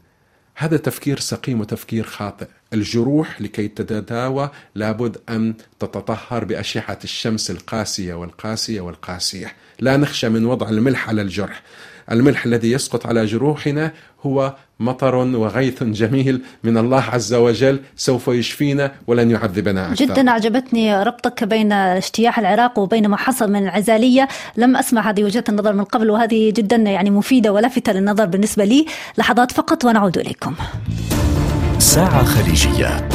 هذا 0.55 0.77
تفكير 0.77 1.19
سقيم 1.19 1.61
وتفكير 1.61 2.05
خاطئ. 2.05 2.47
الجروح 2.73 3.41
لكي 3.41 3.69
تتداوى 3.69 4.51
لابد 4.75 5.17
أن 5.29 5.55
تتطهر 5.81 6.45
بأشعة 6.45 6.99
الشمس 7.05 7.51
القاسية 7.51 8.15
والقاسية 8.15 8.81
والقاسية. 8.81 9.53
لا 9.81 9.97
نخشى 9.97 10.29
من 10.29 10.45
وضع 10.45 10.69
الملح 10.69 11.09
على 11.09 11.23
الجرح. 11.23 11.63
الملح 12.11 12.45
الذي 12.45 12.73
يسقط 12.73 13.07
على 13.07 13.27
جروحنا 13.27 13.93
هو 14.23 14.57
مطر 14.81 15.15
وغيث 15.15 15.83
جميل 15.83 16.43
من 16.65 16.79
الله 16.79 17.03
عز 17.03 17.35
وجل 17.35 17.81
سوف 17.97 18.29
يشفينا 18.29 18.93
ولن 19.07 19.31
يعذبنا 19.31 19.93
أكثر. 19.93 20.05
جدا 20.05 20.31
أعجبتني 20.31 21.03
ربطك 21.03 21.45
بين 21.45 21.73
اجتياح 21.73 22.39
العراق 22.39 22.79
وبين 22.79 23.09
ما 23.09 23.17
حصل 23.17 23.53
من 23.53 23.63
العزالية. 23.63 24.29
لم 24.57 24.77
أسمع 24.77 25.11
هذه 25.11 25.25
وجهة 25.25 25.45
النظر 25.49 25.73
من 25.73 25.85
قبل 25.85 26.11
وهذه 26.11 26.51
جدا 26.51 26.77
يعني 26.77 27.11
مفيدة 27.11 27.53
ولفتة 27.53 27.93
للنظر 27.93 28.27
بالنسبة 28.27 28.65
لي. 28.65 28.87
لحظات 29.19 29.53
فقط 29.53 29.85
ونعود 29.85 30.19
إليكم. 30.19 30.55
ساعة 31.79 32.25
خليجية. 32.25 33.09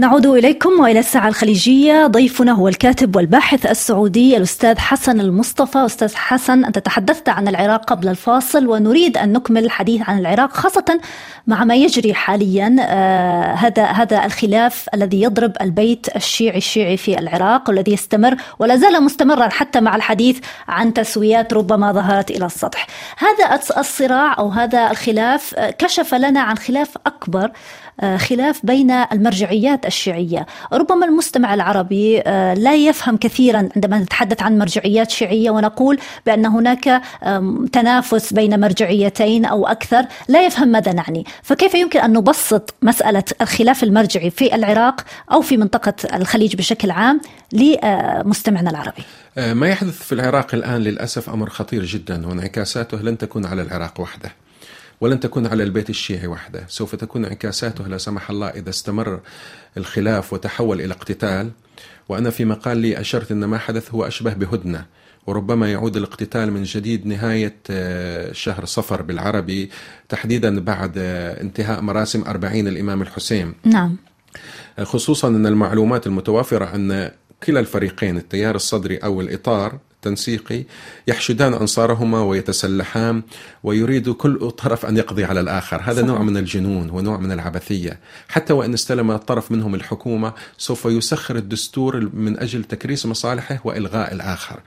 نعود 0.00 0.26
إليكم 0.26 0.80
وإلى 0.80 0.98
الساعة 0.98 1.28
الخليجية. 1.28 2.06
ضيفنا 2.06 2.52
هو 2.52 2.68
الكاتب 2.68 3.16
والباحث 3.16 3.66
السعودي 3.66 4.36
الأستاذ 4.36 4.78
حسن 4.78 5.20
المصطفى. 5.20 5.86
أستاذ 5.86 6.14
حسن 6.14 6.64
أنت 6.64 6.78
تحدثت 6.78 7.28
عن 7.28 7.48
العراق 7.48 7.84
قبل 7.84 8.08
الفاصل 8.08 8.66
ونريد 8.66 9.16
أن 9.16 9.32
نكمل 9.32 9.64
الحديث 9.64 10.02
عن 10.08 10.18
العراق 10.18 10.52
خاصة 10.52 11.00
مع 11.46 11.64
ما 11.64 11.74
يجري 11.74 12.14
حاليا 12.14 12.76
آه 12.80 13.54
هذا 13.54 13.84
هذا 13.84 14.24
الخلاف 14.24 14.86
الذي 14.94 15.22
يضرب 15.22 15.52
البيت 15.60 16.16
الشيعي 16.16 16.58
الشيعي 16.58 16.96
في 16.96 17.18
العراق 17.18 17.68
والذي 17.68 17.92
يستمر 17.92 18.36
ولا 18.58 18.76
زال 18.76 19.02
مستمرا 19.02 19.48
حتى 19.48 19.80
مع 19.80 19.96
الحديث 19.96 20.38
عن 20.68 20.94
تسويات 20.94 21.52
ربما 21.52 21.92
ظهرت 21.92 22.30
إلى 22.30 22.46
السطح. 22.46 22.86
هذا 23.18 23.60
الصراع 23.80 24.38
أو 24.38 24.48
هذا 24.48 24.90
الخلاف 24.90 25.54
كشف 25.54 26.14
لنا 26.14 26.40
عن 26.40 26.58
خلاف 26.58 26.96
أكبر 27.06 27.44
آه، 27.44 27.50
خلاف 28.16 28.66
بين 28.66 28.90
المرجعيات 28.90 29.86
الشيعية. 29.86 30.46
ربما 30.72 31.06
المستمع 31.06 31.54
العربي 31.54 32.20
آه، 32.20 32.54
لا 32.54 32.74
يفهم 32.74 33.16
كثيرا 33.16 33.68
عندما 33.76 33.98
نتحدث 33.98 34.42
عن 34.42 34.58
مرجعيات 34.58 35.10
شيعية 35.10 35.50
ونقول 35.50 35.98
بأن 36.26 36.46
هناك 36.46 37.02
تنافس 37.72 38.32
بين 38.32 38.60
مرجعيتين 38.60 39.44
أو 39.44 39.66
أكثر 39.66 40.06
لا 40.28 40.46
يفهم 40.46 40.68
ماذا 40.68 40.92
نعني. 40.92 41.24
فكيف 41.42 41.74
يمكن 41.74 42.00
أن 42.00 42.12
نبسط 42.12 42.74
مسألة 42.82 43.24
الخلاف 43.40 43.84
المرجعي 43.84 44.30
في 44.30 44.54
العراق 44.54 45.00
أو 45.32 45.40
في 45.40 45.56
منطقة 45.56 45.94
الخليج 46.14 46.56
بشكل 46.56 46.90
عام 46.90 47.20
لمستمعنا 47.52 48.70
العربي؟ 48.70 49.02
آه، 49.38 49.52
ما 49.52 49.68
يحدث 49.68 50.02
في 50.02 50.12
العراق 50.12 50.54
الآن 50.54 50.80
للأسف 50.80 51.30
أمر 51.30 51.50
خطير 51.50 51.84
جدا. 51.84 52.26
وانعكاساته 52.26 52.98
لن 52.98 53.18
تكون 53.18 53.46
على 53.46 53.62
العراق 53.62 54.00
وحده. 54.00 54.30
ولن 55.00 55.20
تكون 55.20 55.46
على 55.46 55.62
البيت 55.62 55.90
الشيعي 55.90 56.26
وحده. 56.26 56.64
سوف 56.68 56.94
تكون 56.94 57.24
انعكاساته 57.24 57.86
لا 57.86 57.98
سمح 57.98 58.30
الله 58.30 58.48
إذا 58.48 58.70
استمر 58.70 59.20
الخلاف 59.76 60.32
وتحول 60.32 60.80
إلى 60.80 60.94
اقتتال. 60.94 61.50
وأنا 62.08 62.30
في 62.30 62.44
مقال 62.44 62.78
لي 62.78 63.00
أشرت 63.00 63.32
أن 63.32 63.44
ما 63.44 63.58
حدث 63.58 63.94
هو 63.94 64.06
أشبه 64.06 64.34
بهدنة 64.34 64.86
وربما 65.26 65.72
يعود 65.72 65.96
الاقتتال 65.96 66.52
من 66.52 66.62
جديد 66.62 67.06
نهاية 67.06 67.56
آه، 67.70 68.32
شهر 68.32 68.64
صفر 68.64 69.02
بالعربي 69.02 69.70
تحديدا 70.08 70.60
بعد 70.60 70.92
آه، 70.98 71.40
انتهاء 71.40 71.80
مراسم 71.80 72.22
أربعين 72.22 72.68
الإمام 72.68 73.02
الحسين. 73.02 73.54
نعم. 73.64 73.96
خصوصا 74.82 75.28
أن 75.28 75.46
المعلومات 75.46 76.06
المتوافرة 76.06 76.74
أن 76.74 77.10
كلا 77.42 77.60
الفريقين 77.60 78.16
التيار 78.16 78.54
الصدري 78.54 78.96
أو 78.96 79.20
الإطار 79.20 79.78
التنسيقي 80.00 80.64
يحشدان 81.08 81.54
أنصارهما 81.54 82.22
ويتسلحان 82.22 83.22
ويريد 83.62 84.10
كل 84.10 84.50
طرف 84.50 84.86
أن 84.86 84.96
يقضي 84.96 85.24
على 85.24 85.40
الآخر. 85.40 85.80
هذا 85.82 85.92
صحيح. 85.92 86.06
نوع 86.06 86.22
من 86.22 86.36
الجنون 86.36 86.90
ونوع 86.90 87.18
من 87.18 87.32
العبثية. 87.32 88.00
حتى 88.28 88.52
وإن 88.52 88.74
استلم 88.74 89.16
طرف 89.16 89.52
منهم 89.52 89.74
الحكومة 89.74 90.32
سوف 90.58 90.84
يسخر 90.84 91.36
الدستور 91.36 92.10
من 92.14 92.38
أجل 92.38 92.64
تكريس 92.64 93.06
مصالحه 93.06 93.60
وإلغاء 93.64 94.14
الآخر. 94.14 94.60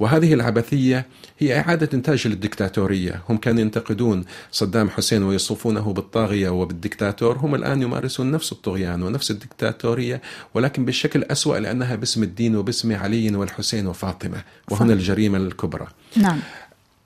وهذه 0.00 0.34
العبثية 0.34 1.06
هي 1.38 1.58
إعادة 1.58 1.88
إنتاج 1.94 2.28
للدكتاتورية. 2.28 3.22
هم 3.28 3.36
كانوا 3.36 3.60
ينتقدون 3.60 4.24
صدام 4.52 4.90
حسين 4.90 5.22
ويصفونه 5.22 5.92
بالطاغية 5.92 6.48
وبالدكتاتور. 6.48 7.38
هم 7.38 7.54
الآن 7.54 7.82
يمارسون 7.82 8.30
نفس 8.30 8.52
الطغيان 8.52 9.02
ونفس 9.02 9.30
الدكتاتورية 9.30 10.22
ولكن 10.54 10.84
بالشكل 10.84 11.22
أسوأ 11.22 11.58
لأنها 11.58 11.96
باسم 11.96 12.22
الدين 12.22 12.56
وباسم 12.56 12.92
علي 12.92 13.36
والحسين 13.36 13.86
وفاطمة. 13.86 14.42
وهنا 14.80 14.92
الجريمة 14.92 15.38
الكبرى. 15.38 15.86
نعم. 16.16 16.40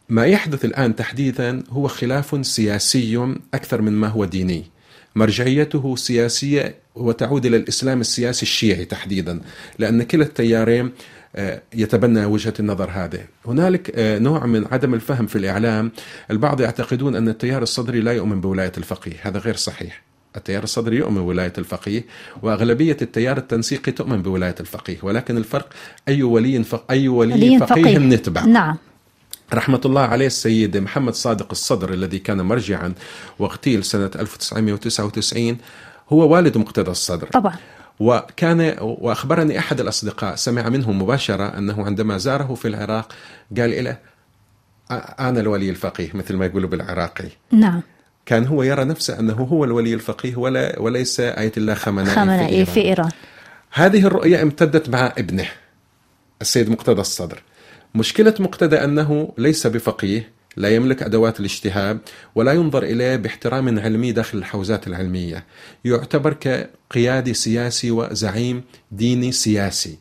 ما 0.09 0.27
يحدث 0.27 0.65
الآن 0.65 0.97
تحديثا 0.97 1.63
هو 1.71 1.89
خلاف 1.89 2.47
سياسي 2.47 3.35
أكثر 3.55 3.83
من 3.83 3.93
ما 3.93 4.09
هو 4.09 4.25
ديني. 4.25 4.65
مرجعيته 5.17 5.97
سياسية 5.97 6.75
وتعود 6.95 7.47
إلى 7.47 7.57
الإسلام 7.57 8.01
السياسي 8.01 8.43
الشيعي 8.43 8.85
تحديدا 8.85 9.41
لأن 9.79 10.03
كلا 10.03 10.25
التيارين 10.25 10.91
آه، 11.37 11.63
يتبنى 11.75 12.25
وجهة 12.25 12.55
النظر 12.61 12.91
هذه. 12.91 13.25
هنالك 13.47 13.93
آه، 13.95 14.19
نوع 14.19 14.47
من 14.47 14.67
عدم 14.73 14.95
الفهم 14.95 15.27
في 15.27 15.37
الإعلام. 15.37 15.93
البعض 16.31 16.61
يعتقدون 16.61 17.17
أن 17.17 17.29
التيار 17.29 17.63
الصدري 17.63 18.01
لا 18.01 18.13
يؤمن 18.13 18.41
بولاية 18.41 18.73
الفقيه. 18.79 19.17
هذا 19.23 19.39
غير 19.39 19.57
صحيح. 19.57 20.03
التيار 20.37 20.63
الصدري 20.63 20.97
يؤمن 20.97 21.23
بولاية 21.23 21.53
الفقيه 21.59 22.05
وأغلبية 22.43 22.97
التيار 23.03 23.37
التنسيقي 23.39 23.93
تؤمن 23.93 24.23
بولاية 24.23 24.55
الفقيه 24.61 24.99
ولكن 25.03 25.37
الفرق 25.37 25.69
أي 26.09 26.23
ولي 26.23 26.65
فق... 26.65 26.85
أي 26.91 27.09
ولي 27.09 27.59
فقيه, 27.59 27.83
فقيه. 27.83 27.99
نتبع. 27.99 28.45
نعم. 28.45 28.77
رحمة 29.55 29.81
الله 29.85 30.01
عليه 30.01 30.27
السيد 30.27 30.77
محمد 30.77 31.15
صادق 31.15 31.47
الصدر 31.51 31.95
الذي 31.95 32.19
كان 32.19 32.43
مرجعا 32.43 32.95
واغتيل 33.39 33.85
سنة 33.85 34.11
1999 34.17 35.59
هو 36.11 36.33
والد 36.35 36.59
مقتدى 36.59 36.91
الصدر. 36.91 37.27
طبعا. 37.27 37.57
وكان 38.01 38.77
وأخبرني 38.81 39.59
أحد 39.59 39.81
الأصدقاء 39.81 40.35
سمع 40.35 40.69
منه 40.69 40.93
مباشرة 40.93 41.59
أنه 41.59 41.85
عندما 41.85 42.19
زاره 42.19 42.55
في 42.55 42.69
العراق 42.69 43.13
قال 43.57 43.85
له 43.85 43.99
أنا 45.21 45.41
الولي 45.41 45.71
الفقيه 45.71 46.11
مثل 46.15 46.37
ما 46.37 46.47
يقولوا 46.47 46.69
بالعراقي. 46.69 47.29
نعم. 47.53 47.83
كان 48.31 48.47
هو 48.47 48.63
يرى 48.63 48.85
نفسه 48.85 49.19
أنه 49.19 49.35
هو 49.35 49.65
الولي 49.65 49.95
الفقيه 49.95 50.37
ولا 50.37 50.79
وليس 50.79 51.21
آية 51.21 51.53
الله 51.57 51.75
خمنائي, 51.75 52.15
خمنائي 52.15 52.65
في, 52.67 52.73
في 52.73 52.81
إيران. 52.81 53.11
هذه 53.73 54.07
الرؤية 54.07 54.43
امتدت 54.43 54.89
مع 54.89 55.13
ابنه 55.19 55.47
السيد 56.41 56.71
مقتدى 56.71 57.01
الصدر. 57.01 57.43
مشكلة 57.95 58.35
مقتدى 58.41 58.77
أنه 58.77 59.33
ليس 59.39 59.67
بفقيه 59.67 60.33
لا 60.57 60.69
يملك 60.69 61.03
أدوات 61.03 61.41
الاجتهاد 61.41 61.99
ولا 62.35 62.53
ينظر 62.53 62.83
إليه 62.83 63.17
باحترام 63.17 63.79
علمي 63.79 64.13
داخل 64.13 64.39
الحوزات 64.39 64.87
العلمية. 64.87 65.45
يعتبر 65.85 66.33
كقيادي 66.33 67.35
سياسي 67.35 67.91
وزعيم 67.91 68.63
ديني 68.91 69.33
سياسي. 69.33 69.99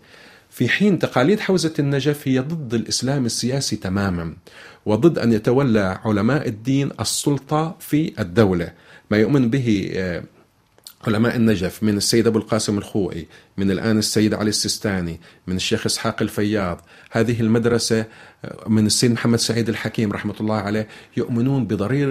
في 0.50 0.69
حين 0.69 1.00
تقاليد 1.00 1.39
حوزة 1.39 1.74
النجف 1.79 2.27
هي 2.27 2.39
ضد 2.39 2.74
الإسلام 2.74 3.25
السياسي 3.25 3.75
تماما. 3.75 4.36
وضد 4.86 5.19
أن 5.19 5.33
يتولى 5.33 6.00
علماء 6.05 6.48
الدين 6.48 6.91
السلطة 7.00 7.75
في 7.79 8.13
الدولة. 8.19 8.74
ما 9.11 9.18
يؤمن 9.18 9.50
به 9.50 9.92
آه، 9.94 10.24
علماء 11.07 11.35
النجف 11.35 11.83
من 11.83 11.98
السيد 11.98 12.27
أبو 12.27 12.37
القاسم 12.37 12.77
الخوئي 12.77 13.27
من 13.57 13.72
الآن 13.72 13.98
السيد 13.98 14.33
علي 14.33 14.50
السيستاني 14.50 15.20
من 15.48 15.55
الشيخ 15.55 15.85
إسحاق 15.85 16.22
الفياض 16.22 16.81
هذه 17.11 17.42
المدرسة 17.42 18.05
آه، 18.46 18.70
من 18.70 18.85
السيد 18.85 19.11
محمد 19.11 19.39
سعيد 19.39 19.70
الحكيم 19.70 20.11
رحمة 20.11 20.35
الله 20.39 20.55
عليه 20.55 20.87
يؤمنون 21.18 21.68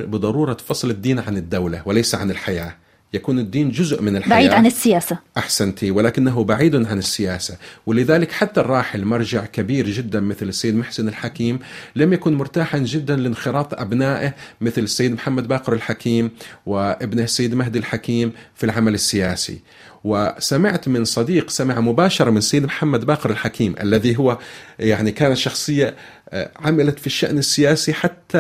بضرورة 0.07 0.57
فصل 0.67 0.91
الدين 0.91 1.19
عن 1.19 1.37
الدولة 1.37 1.83
وليس 1.87 2.15
عن 2.15 2.31
الحياة. 2.31 2.77
يكون 3.15 3.39
الدين 3.39 3.71
جزء 3.71 4.03
من 4.03 4.17
الحياة. 4.17 4.31
بعيد 4.31 4.53
عن 4.53 4.67
السياسة. 4.67 5.19
أحسنتي 5.37 5.91
ولكنه 5.91 6.45
بعيد 6.45 6.77
عن 6.77 6.99
السياسة. 6.99 7.57
ولذلك 7.87 8.33
حتى 8.33 8.61
الراحل 8.61 9.05
مرجع 9.05 9.45
كبير 9.45 9.91
جدا 9.91 10.21
مثل 10.21 10.49
السيد 10.49 10.75
محسن 10.75 11.09
الحكيم 11.09 11.59
لم 11.97 12.13
يكن 12.13 12.35
مرتاحا 12.35 12.79
جدا 12.79 13.17
لانخراط 13.17 13.75
أبنائه 13.81 14.35
مثل 14.61 14.83
السيد 14.83 15.13
محمد 15.13 15.49
باقر 15.49 15.73
الحكيم 15.73 16.31
وابنه 16.67 17.23
السيد 17.23 17.55
مهدي 17.55 17.79
الحكيم 17.79 18.33
في 18.55 18.65
العمل 18.65 18.95
السياسي. 18.95 19.61
وسمعت 20.09 20.89
من 20.89 21.05
صديق 21.05 21.51
سمع 21.51 21.81
مباشرة 21.81 22.31
من 22.31 22.41
سيد 22.41 22.65
محمد 22.65 23.05
باقر 23.05 23.31
الحكيم 23.31 23.75
الذي 23.81 24.19
هو 24.19 24.39
يعني 24.79 25.13
كان 25.13 25.37
شخصية 25.37 25.95
آه، 26.31 26.51
عملت 26.57 26.99
في 26.99 27.07
الشأن 27.07 27.39
السياسي 27.39 27.93
حتى 27.93 28.39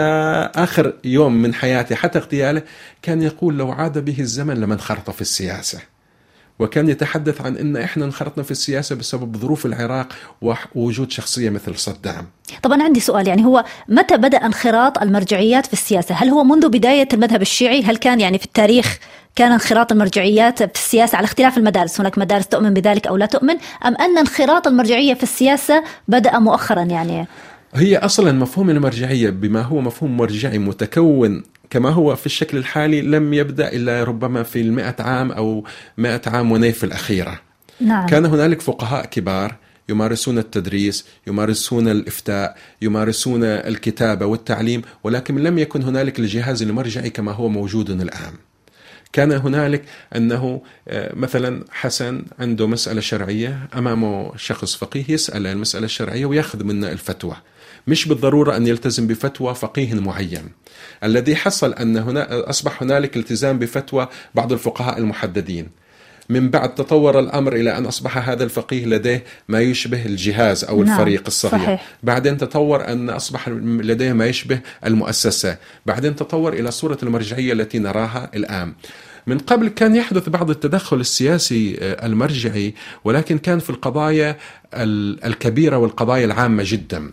آخر 0.55 0.95
يوم 1.05 1.43
من 1.43 1.55
حياته 1.55 1.95
حتى 1.95 2.19
اغتياله 2.19 2.63
كان 3.03 3.23
يقول 3.23 3.59
لو 3.59 3.73
عاد 3.73 3.99
به 3.99 4.21
الزمن 4.21 4.55
لما 4.55 4.75
انخرط 4.75 5.11
في 5.11 5.21
السياسة. 5.21 5.79
وكان 6.59 6.88
يتحدث 6.88 7.40
عن 7.40 7.57
إن 7.57 7.77
إحنا 7.77 8.05
انخرطنا 8.05 8.44
في 8.44 8.51
السياسة 8.51 8.97
بسبب 8.97 9.37
ظروف 9.37 9.66
العراق 9.66 10.12
ووجود 10.75 11.11
شخصية 11.11 11.51
مثل 11.51 11.79
صدام. 11.79 12.27
طبعا 12.62 12.83
عندي 12.83 13.01
سؤال 13.01 13.29
يعني 13.29 13.44
هو 13.44 13.64
متى 13.88 14.16
بدأ 14.16 14.38
انخراط 14.38 14.99
المرجعيات 14.99 15.66
في 15.66 15.73
السياسة؟ 15.73 16.14
هل 16.14 16.29
هو 16.29 16.44
منذ 16.44 16.68
بداية 16.68 17.09
المذهب 17.12 17.42
الشيعي؟ 17.42 17.83
هل 17.83 17.97
كان 17.97 18.21
يعني 18.21 18.38
في 18.38 18.44
التاريخ 18.44 18.99
كان 19.37 19.53
انخراط 19.53 19.92
المرجعيات 19.92 20.62
في 20.62 20.75
السياسة 20.75 21.18
على 21.18 21.25
اختلاف 21.25 21.59
المدارس 21.59 22.01
هناك 22.01 22.18
مدارس 22.18 22.47
تؤمن 22.47 22.75
بذلك 22.75 23.07
أو 23.07 23.16
لا 23.16 23.27
تؤمن 23.27 23.55
أم 23.87 23.97
أن 23.97 24.18
انخراط 24.18 24.66
المرجعية 24.66 25.14
في 25.14 25.23
السياسة 25.23 25.85
بدأ 26.09 26.38
مؤخرا 26.38 26.83
يعني 26.83 27.27
هي 27.75 27.97
أصلا 27.97 28.33
مفهوم 28.33 28.71
المرجعية 28.71 29.31
بما 29.31 29.63
هو 29.63 29.81
مفهوم 29.81 30.17
مرجعي 30.17 30.59
متكون 30.59 31.43
كما 31.71 31.91
هو 31.91 32.17
في 32.17 32.27
الشكل 32.27 32.59
الحالي 32.59 33.01
لم 33.01 33.35
يبدأ 33.35 33.73
إلا 33.73 34.05
ربما 34.05 34.43
في 34.43 34.61
المئة 34.61 34.97
عام 34.99 35.33
أو 35.33 35.65
مئة 35.99 36.21
عام 36.27 36.53
ونيف 36.53 36.85
الأخيرة. 36.85 37.41
نعم. 37.81 38.07
كان 38.07 38.27
هنالك 38.27 38.61
فقهاء 38.61 39.07
كبار 39.07 39.57
يمارسون 39.89 40.39
التدريس 40.39 41.07
يمارسون 41.27 41.89
الإفتاء 41.89 42.57
يمارسون 42.83 43.45
الكتابة 43.45 44.27
والتعليم 44.27 44.83
ولكن 45.05 45.39
لم 45.39 45.59
يكن 45.59 45.83
هنالك 45.83 46.19
الجهاز 46.19 46.63
المرجعي 46.63 47.11
كما 47.11 47.33
هو 47.33 47.49
موجود 47.49 47.91
الآن. 47.91 48.33
كان 49.13 49.33
هنالك 49.33 49.85
أنه 50.17 50.63
آه، 50.89 51.15
مثلا 51.15 51.65
حسن 51.71 52.25
عنده 52.39 52.67
مسألة 52.67 53.01
شرعية 53.01 53.69
أمامه 53.75 54.37
شخص 54.37 54.77
فقيه 54.77 55.05
يسأل 55.09 55.47
المسألة 55.47 55.85
الشرعية 55.85 56.27
ويأخذ 56.27 56.65
منا 56.65 56.93
الفتوى. 56.93 57.37
مش 57.88 58.09
بالضرورة 58.09 58.57
أن 58.57 58.66
يلتزم 58.66 59.07
بفتوى 59.07 59.55
فقيه 59.55 59.94
معين. 59.94 60.48
الذي 61.05 61.37
حصل 61.37 61.72
أن 61.72 61.96
هنا 61.96 62.51
أصبح 62.51 62.83
هنالك 62.83 63.16
التزام 63.16 63.59
بفتوى 63.59 64.09
بعض 64.35 64.53
الفقهاء 64.53 64.98
المحددين. 64.98 65.68
من 66.29 66.51
بعد 66.51 66.74
تطور 66.74 67.18
الأمر 67.18 67.53
إلى 67.53 67.79
أن 67.79 67.87
أصبح 67.87 68.29
هذا 68.29 68.44
الفقيه 68.44 68.87
لديه 68.87 69.24
ما 69.48 69.61
يشبه 69.61 70.07
الجهاز 70.07 70.64
أو 70.64 70.83
نعم. 70.83 71.01
الفريق 71.01 71.22
الصغير. 71.27 71.64
صحيح. 71.64 71.87
بعدين 72.03 72.37
تطور 72.37 72.88
أن 72.88 73.11
أصبح 73.11 73.48
لديه 73.48 74.12
ما 74.12 74.27
يشبه 74.27 74.61
المؤسسة. 74.87 75.57
بعدين 75.87 76.16
تطور 76.16 76.53
إلى 76.53 76.70
صورة 76.70 76.98
المرجعية 77.03 77.53
التي 77.53 77.79
نراها 77.79 78.31
الآن. 78.35 78.72
من 79.27 79.38
قبل 79.38 79.68
كان 79.68 79.94
يحدث 79.94 80.29
بعض 80.29 80.51
التدخل 80.51 81.01
السياسي 81.01 81.77
آه، 81.81 82.07
المرجعي 82.07 82.74
ولكن 83.05 83.38
كان 83.38 83.59
في 83.59 83.70
القضايا 83.70 84.37
الكبيرة 84.74 85.77
والقضايا 85.77 86.24
العامة 86.24 86.62
جدا. 86.66 87.12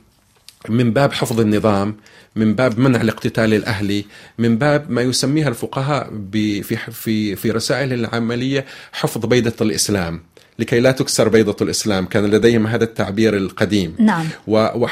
من 0.70 0.94
باب 0.94 1.14
حفظ 1.14 1.40
النظام 1.40 1.96
من 2.36 2.56
باب 2.56 2.80
منع 2.80 3.02
الاقتتال 3.02 3.54
الأهلي 3.54 4.06
من 4.38 4.58
باب 4.58 4.92
ما 4.92 5.02
يسميها 5.02 5.48
الفقهاء 5.48 6.10
في 6.34 6.64
في 6.92 7.36
في 7.36 7.52
رسائل 7.52 7.94
العملية 7.94 8.66
حفظ 8.92 9.26
بيضة 9.26 9.66
الإسلام 9.66 10.22
لكي 10.60 10.80
لا 10.80 10.92
تكسر 10.92 11.30
بيضة 11.30 11.56
الإسلام 11.62 12.06
كان 12.06 12.26
لديهم 12.26 12.68
هذا 12.68 12.84
التعبير 12.84 13.38
القديم. 13.38 13.96
نعم. 14.00 14.26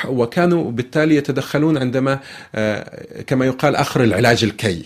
وكانوا 0.07 0.71
بالتالي 0.71 1.15
يتدخلون 1.15 1.77
عندما 1.77 2.19
آه، 2.55 3.21
كما 3.27 3.45
يقال 3.45 3.75
آخر 3.75 4.03
العلاج 4.03 4.43
الكي. 4.43 4.86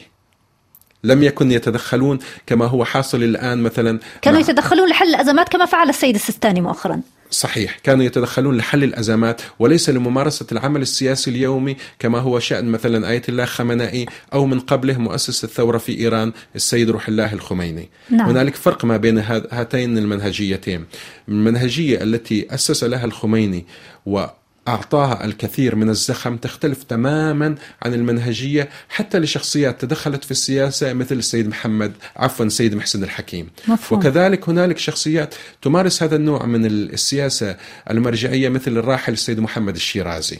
لم 1.04 1.24
يكن 1.24 1.52
يتدخلون 1.52 2.20
كما 2.46 2.66
هو 2.66 2.86
حاصل 2.86 3.24
الآن 3.24 3.58
مثلا 3.58 4.00
كانوا 4.22 4.40
يتدخلون 4.40 4.90
لحل 4.90 5.08
الأزمات 5.08 5.50
كما 5.50 5.66
فعل 5.66 5.90
السيد 5.90 6.16
السيستاني 6.16 6.62
مؤخرا. 6.62 7.02
صحيح 7.32 7.80
كانوا 7.84 8.06
يتدخلون 8.06 8.58
لحل 8.58 8.84
الأزمات 8.84 9.42
وليس 9.60 9.90
لممارسة 9.90 10.46
العمل 10.52 10.82
السياسي 10.82 11.32
اليومي 11.32 11.76
كما 12.00 12.20
هو 12.20 12.40
شأن 12.40 12.66
مثلا 12.66 13.10
آية 13.10 13.22
الله 13.30 13.46
خمنائي 13.46 14.06
أو 14.34 14.46
من 14.46 14.60
قبله 14.60 14.98
مؤسس 14.98 15.44
الثورة 15.44 15.78
في 15.78 16.00
إيران 16.00 16.34
السيد 16.56 16.90
روح 16.90 17.08
الله 17.08 17.34
الخميني 17.34 17.90
نعم. 18.10 18.30
هنالك 18.30 18.56
فرق 18.56 18.86
ما 18.86 18.98
بين 18.98 19.18
هاتين 19.52 19.98
المنهجيتين 19.98 20.86
المنهجية 21.30 22.04
التي 22.04 22.54
أسس 22.54 22.84
لها 22.84 23.06
الخميني 23.06 23.66
وأعطاها 24.68 25.26
الكثير 25.26 25.76
من 25.76 25.90
الزخم 25.90 26.38
تختلف 26.38 26.84
تماما 26.84 27.56
عن 27.82 27.94
المنهجية 27.94 28.70
حتى 28.90 29.20
لشخصيات 29.20 29.82
تدخلت 29.82 30.24
في 30.24 30.32
السياسة 30.32 30.94
مثل 30.94 31.16
السيد 31.16 31.48
محمد 31.48 31.94
عفوا 32.16 32.46
السيد 32.46 32.76
محسن 32.76 33.04
الحكيم. 33.04 33.50
مفهوم. 33.68 34.00
وكذلك 34.00 34.50
هنالك 34.50 34.78
شخصيات 34.78 35.36
تمارس 35.62 36.04
هذا 36.04 36.16
النوع 36.16 36.46
من 36.46 36.66
السياسة 36.66 37.58
المرجعية 37.90 38.50
مثل 38.50 38.78
الراحل 38.78 39.14
السيد 39.14 39.40
محمد 39.40 39.76
الشيرازي 39.76 40.38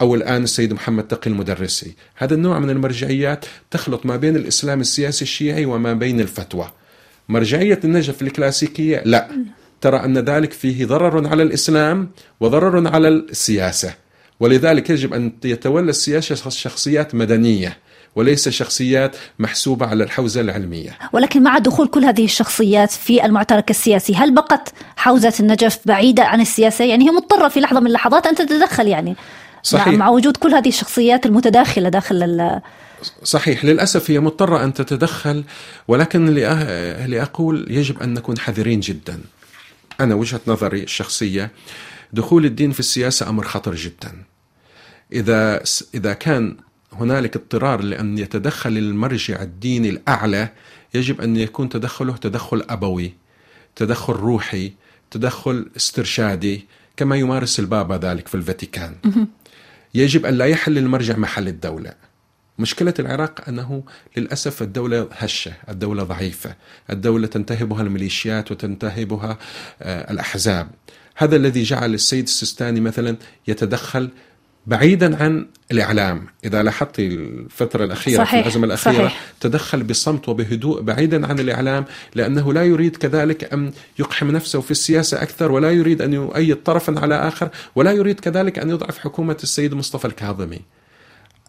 أو 0.00 0.14
الآن 0.14 0.42
السيد 0.42 0.72
محمد 0.72 1.08
تقي 1.08 1.30
المدرسي. 1.30 1.94
هذا 2.16 2.34
النوع 2.34 2.58
من 2.58 2.70
المرجعيات 2.70 3.44
تخلط 3.70 4.06
ما 4.06 4.16
بين 4.16 4.36
الإسلام 4.36 4.80
السياسي 4.80 5.22
الشيعي 5.22 5.64
وما 5.64 5.92
بين 5.92 6.20
الفتوى. 6.20 6.70
مرجعية 7.28 7.80
النجف 7.84 8.22
الكلاسيكية؟ 8.22 9.02
لا. 9.04 9.28
ترى 9.86 10.04
أن 10.04 10.18
ذلك 10.18 10.52
فيه 10.52 10.84
ضرر 10.86 11.28
على 11.28 11.42
الإسلام 11.42 12.10
وضرر 12.40 12.88
على 12.88 13.08
السياسة. 13.08 13.94
ولذلك 14.40 14.90
يجب 14.90 15.14
أن 15.14 15.32
يتولى 15.44 15.90
السياسة 15.90 16.50
شخصيات 16.50 17.14
مدنية 17.14 17.78
وليس 18.16 18.48
شخصيات 18.48 19.16
محسوبة 19.38 19.86
على 19.86 20.04
الحوزة 20.04 20.40
العلمية. 20.40 20.98
ولكن 21.12 21.42
مع 21.42 21.58
دخول 21.58 21.88
كل 21.88 22.04
هذه 22.04 22.24
الشخصيات 22.24 22.90
في 22.90 23.24
المعترك 23.24 23.70
السياسي 23.70 24.14
هل 24.14 24.34
بقت 24.34 24.72
حوزة 24.96 25.32
النجف 25.40 25.78
بعيدة 25.86 26.24
عن 26.24 26.40
السياسة؟ 26.40 26.84
يعني 26.84 27.04
هي 27.06 27.10
مضطرة 27.10 27.48
في 27.48 27.60
لحظة 27.60 27.80
من 27.80 27.86
اللحظات 27.86 28.26
أن 28.26 28.34
تتدخل 28.34 28.86
يعني. 28.88 29.16
صحيح. 29.62 29.94
مع, 29.94 30.08
وجود 30.08 30.36
كل 30.36 30.54
هذه 30.54 30.68
الشخصيات 30.68 31.26
المتداخلة 31.26 31.88
داخل 31.88 32.22
ال- 32.22 32.60
صحيح. 33.22 33.64
للأسف 33.64 34.10
هي 34.10 34.20
مضطرة 34.20 34.64
أن 34.64 34.74
تتدخل 34.74 35.44
ولكن 35.88 36.26
لأ- 36.34 37.08
لأقول 37.08 37.66
يجب 37.70 38.02
أن 38.02 38.14
نكون 38.14 38.38
حذرين 38.38 38.80
جدا. 38.80 39.20
أنا 40.00 40.14
وجهة 40.14 40.40
نظري 40.46 40.82
الشخصية 40.82 41.50
دخول 42.12 42.44
الدين 42.44 42.72
في 42.72 42.80
السياسة 42.80 43.28
أمر 43.28 43.44
خطر 43.44 43.74
جدا. 43.74 44.22
إذا 45.12 45.62
إذا 45.94 46.12
كان 46.12 46.56
هنالك 46.92 47.36
اضطرار 47.36 47.82
لأن 47.82 48.18
يتدخل 48.18 48.78
المرجع 48.78 49.42
الديني 49.42 49.88
الأعلى 49.88 50.48
يجب 50.94 51.20
أن 51.20 51.36
يكون 51.36 51.68
تدخله 51.68 52.16
تدخل 52.16 52.64
أبوي 52.68 53.14
تدخل 53.76 54.12
روحي 54.12 54.72
تدخل 55.10 55.70
استرشادي 55.76 56.66
كما 56.96 57.16
يمارس 57.16 57.60
البابا 57.60 57.94
ذلك 57.94 58.28
في 58.28 58.34
الفاتيكان. 58.34 58.94
يجب 59.94 60.26
أن 60.26 60.34
لا 60.34 60.44
يحل 60.44 60.78
المرجع 60.78 61.16
محل 61.16 61.48
الدولة. 61.48 61.92
مشكلة 62.58 62.94
العراق 62.98 63.48
أنه 63.48 63.82
للأسف 64.16 64.62
الدولة 64.62 65.08
هشة 65.12 65.52
الدولة 65.68 66.02
ضعيفة 66.02 66.54
الدولة 66.90 67.26
تنتهبها 67.26 67.82
الميليشيات 67.82 68.50
وتنتهبها 68.50 69.38
آه، 69.82 70.12
الأحزاب. 70.12 70.68
هذا 71.16 71.36
الذي 71.36 71.62
جعل 71.62 71.94
السيد 71.94 72.24
السيستاني 72.24 72.80
مثلا 72.80 73.16
يتدخل 73.48 74.10
بعيدا 74.66 75.22
عن 75.22 75.46
الإعلام. 75.72 76.26
إذا 76.44 76.62
لاحظت 76.62 76.98
الفترة 76.98 77.84
الأخيرة 77.84 78.24
صحيح، 78.24 78.40
في 78.40 78.40
الأزمة 78.40 78.66
الأخيرة 78.66 79.08
صحيح. 79.08 79.20
تدخل 79.40 79.82
بصمت 79.82 80.28
وبهدوء 80.28 80.80
بعيدا 80.80 81.26
عن 81.26 81.38
الإعلام 81.38 81.84
لأنه 82.14 82.52
لا 82.52 82.64
يريد 82.64 82.96
كذلك 82.96 83.52
أن 83.52 83.72
يقحم 83.98 84.30
نفسه 84.30 84.60
في 84.60 84.70
السياسة 84.70 85.22
أكثر 85.22 85.52
ولا 85.52 85.70
يريد 85.70 86.02
أن 86.02 86.12
يؤيد 86.12 86.56
طرفا 86.56 87.00
على 87.00 87.14
آخر 87.28 87.48
ولا 87.74 87.92
يريد 87.92 88.20
كذلك 88.20 88.58
أن 88.58 88.70
يضعف 88.70 88.98
حكومة 88.98 89.36
السيد 89.42 89.74
مصطفى 89.74 90.04
الكاظمي. 90.04 90.60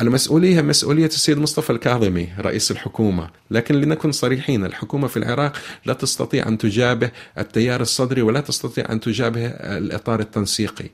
المسؤولية 0.02 0.62
مسؤولية 0.62 1.06
السيد 1.06 1.38
مصطفى 1.38 1.70
الكاظمي 1.70 2.30
رئيس 2.40 2.72
الحكومة. 2.72 3.30
لكن 3.52 3.76
لنكن 3.76 4.12
صريحين 4.12 4.66
الحكومة 4.66 5.08
في 5.08 5.18
العراق 5.18 5.58
لا 5.86 5.94
تستطيع 5.94 6.48
أن 6.48 6.58
تجابه 6.58 7.12
التيار 7.38 7.82
الصدري 7.82 8.22
ولا 8.22 8.42
تستطيع 8.42 8.86
أن 8.92 9.00
تجابه 9.00 9.46
الإطار 9.48 10.20
التنسيقي. 10.20 10.90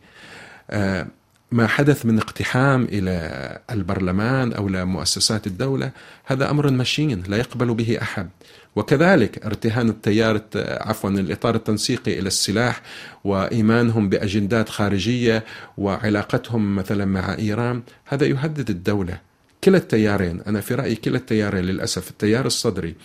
آه، 0.69 1.07
ما 1.51 1.67
حدث 1.67 2.05
من 2.05 2.17
اقتحام 2.17 2.83
إلى 2.91 3.59
البرلمان 3.71 4.53
أو 4.53 4.69
لمؤسسات 4.69 5.47
الدولة 5.47 5.91
هذا 6.25 6.49
أمر 6.49 6.71
مشين 6.71 7.23
لا 7.27 7.37
يقبل 7.37 7.73
به 7.73 7.97
أحد. 8.01 8.29
وكذلك 8.75 9.45
ارتهان 9.45 9.89
التيار 9.89 10.41
عفوا 10.55 11.09
الإطار 11.09 11.55
التنسيقي 11.55 12.19
إلى 12.19 12.27
السلاح 12.27 12.81
وإيمانهم 13.23 14.09
بأجندات 14.09 14.69
خارجية 14.69 15.43
وعلاقتهم 15.77 16.75
مثلا 16.75 17.05
مع 17.05 17.37
إيران 17.37 17.81
هذا 18.05 18.25
يهدد 18.25 18.69
الدولة. 18.69 19.19
كلا 19.63 19.77
التيارين 19.77 20.41
أنا 20.41 20.61
في 20.61 20.75
رأيي 20.75 20.95
كلا 20.95 21.17
التيارين 21.17 21.63
للأسف. 21.63 22.09
التيار 22.09 22.45
الصدري 22.45 22.95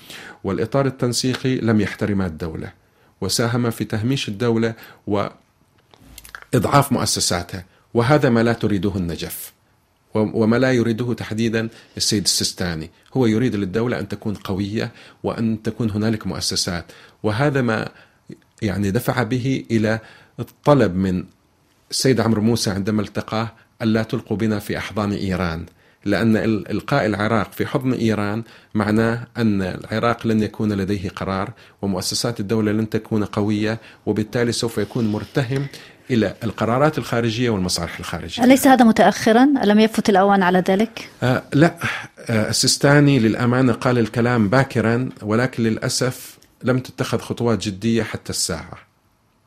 والإطار 0.45 0.87
التنسيقي 0.87 1.57
لم 1.57 1.81
يحترما 1.81 2.27
الدولة 2.27 2.73
وساهم 3.21 3.71
في 3.71 3.85
تهميش 3.85 4.29
الدولة 4.29 4.75
و 5.07 5.27
اضعاف 6.55 6.93
مؤسساتها 6.93 7.65
وهذا 7.95 8.29
ما 8.29 8.43
لا 8.43 8.53
تريده 8.53 8.97
النجف. 8.97 9.58
وما 10.15 10.57
لا 10.57 10.73
يريده 10.73 11.15
تحديدا 11.15 11.69
السيد 11.97 12.25
السيستاني. 12.25 12.91
هو 13.15 13.27
يريد 13.27 13.57
للدولة 13.57 13.99
أن 13.99 14.09
تكون 14.09 14.35
قوية 14.35 14.93
وأن 15.23 15.63
تكون 15.63 15.91
هنالك 15.91 16.27
مؤسسات. 16.27 16.85
وهذا 17.23 17.63
ما 17.63 17.89
يعني 18.63 18.91
دفع 18.91 19.23
به 19.23 19.65
إلى 19.71 20.01
الطلب 20.41 20.95
من 20.95 21.25
السيد 21.91 22.21
عمرو 22.21 22.43
موسى 22.43 22.71
عندما 22.71 23.03
التقاه 23.03 23.53
ألا 23.83 24.03
تلقوا 24.03 24.37
بنا 24.37 24.59
في 24.59 24.79
أحضان 24.79 25.13
إيران. 25.13 25.67
لأن 26.05 26.37
إلقاء 26.71 27.07
العراق 27.07 27.53
في 27.53 27.67
حضن 27.67 27.93
إيران 27.93 28.43
معناه 28.75 29.27
أن 29.37 29.63
العراق 29.63 30.27
لن 30.27 30.43
يكون 30.43 30.73
لديه 30.73 31.09
قرار 31.09 31.53
ومؤسسات 31.83 32.41
الدولة 32.41 32.73
لن 32.73 32.91
تكون 32.91 33.25
قوية 33.25 33.81
وبالتالي 34.07 34.53
سوف 34.53 34.79
يكون 34.79 35.13
مرتهم 35.13 35.67
إلى 36.11 36.35
القرارات 36.45 36.99
الخارجية 36.99 37.51
والمصالح 37.51 37.99
الخارجية 37.99 38.45
أليس 38.45 38.67
هذا 38.67 38.85
متأخرا؟ 38.85 39.45
ألم 39.63 39.81
يفت 39.81 40.09
الأوان 40.09 40.43
على 40.43 40.63
ذلك؟ 40.69 41.09
آه 41.23 41.43
لا 41.53 41.75
آه 42.31 42.51
السيستاني 42.51 43.19
للأمانة 43.19 43.73
قال 43.73 43.99
الكلام 43.99 44.49
باكرا 44.49 45.09
ولكن 45.23 45.63
للأسف 45.63 46.39
لم 46.65 46.79
تتخذ 46.79 47.19
خطوات 47.19 47.59
جدية 47.59 48.03
حتى 48.03 48.31
الساعة 48.31 48.88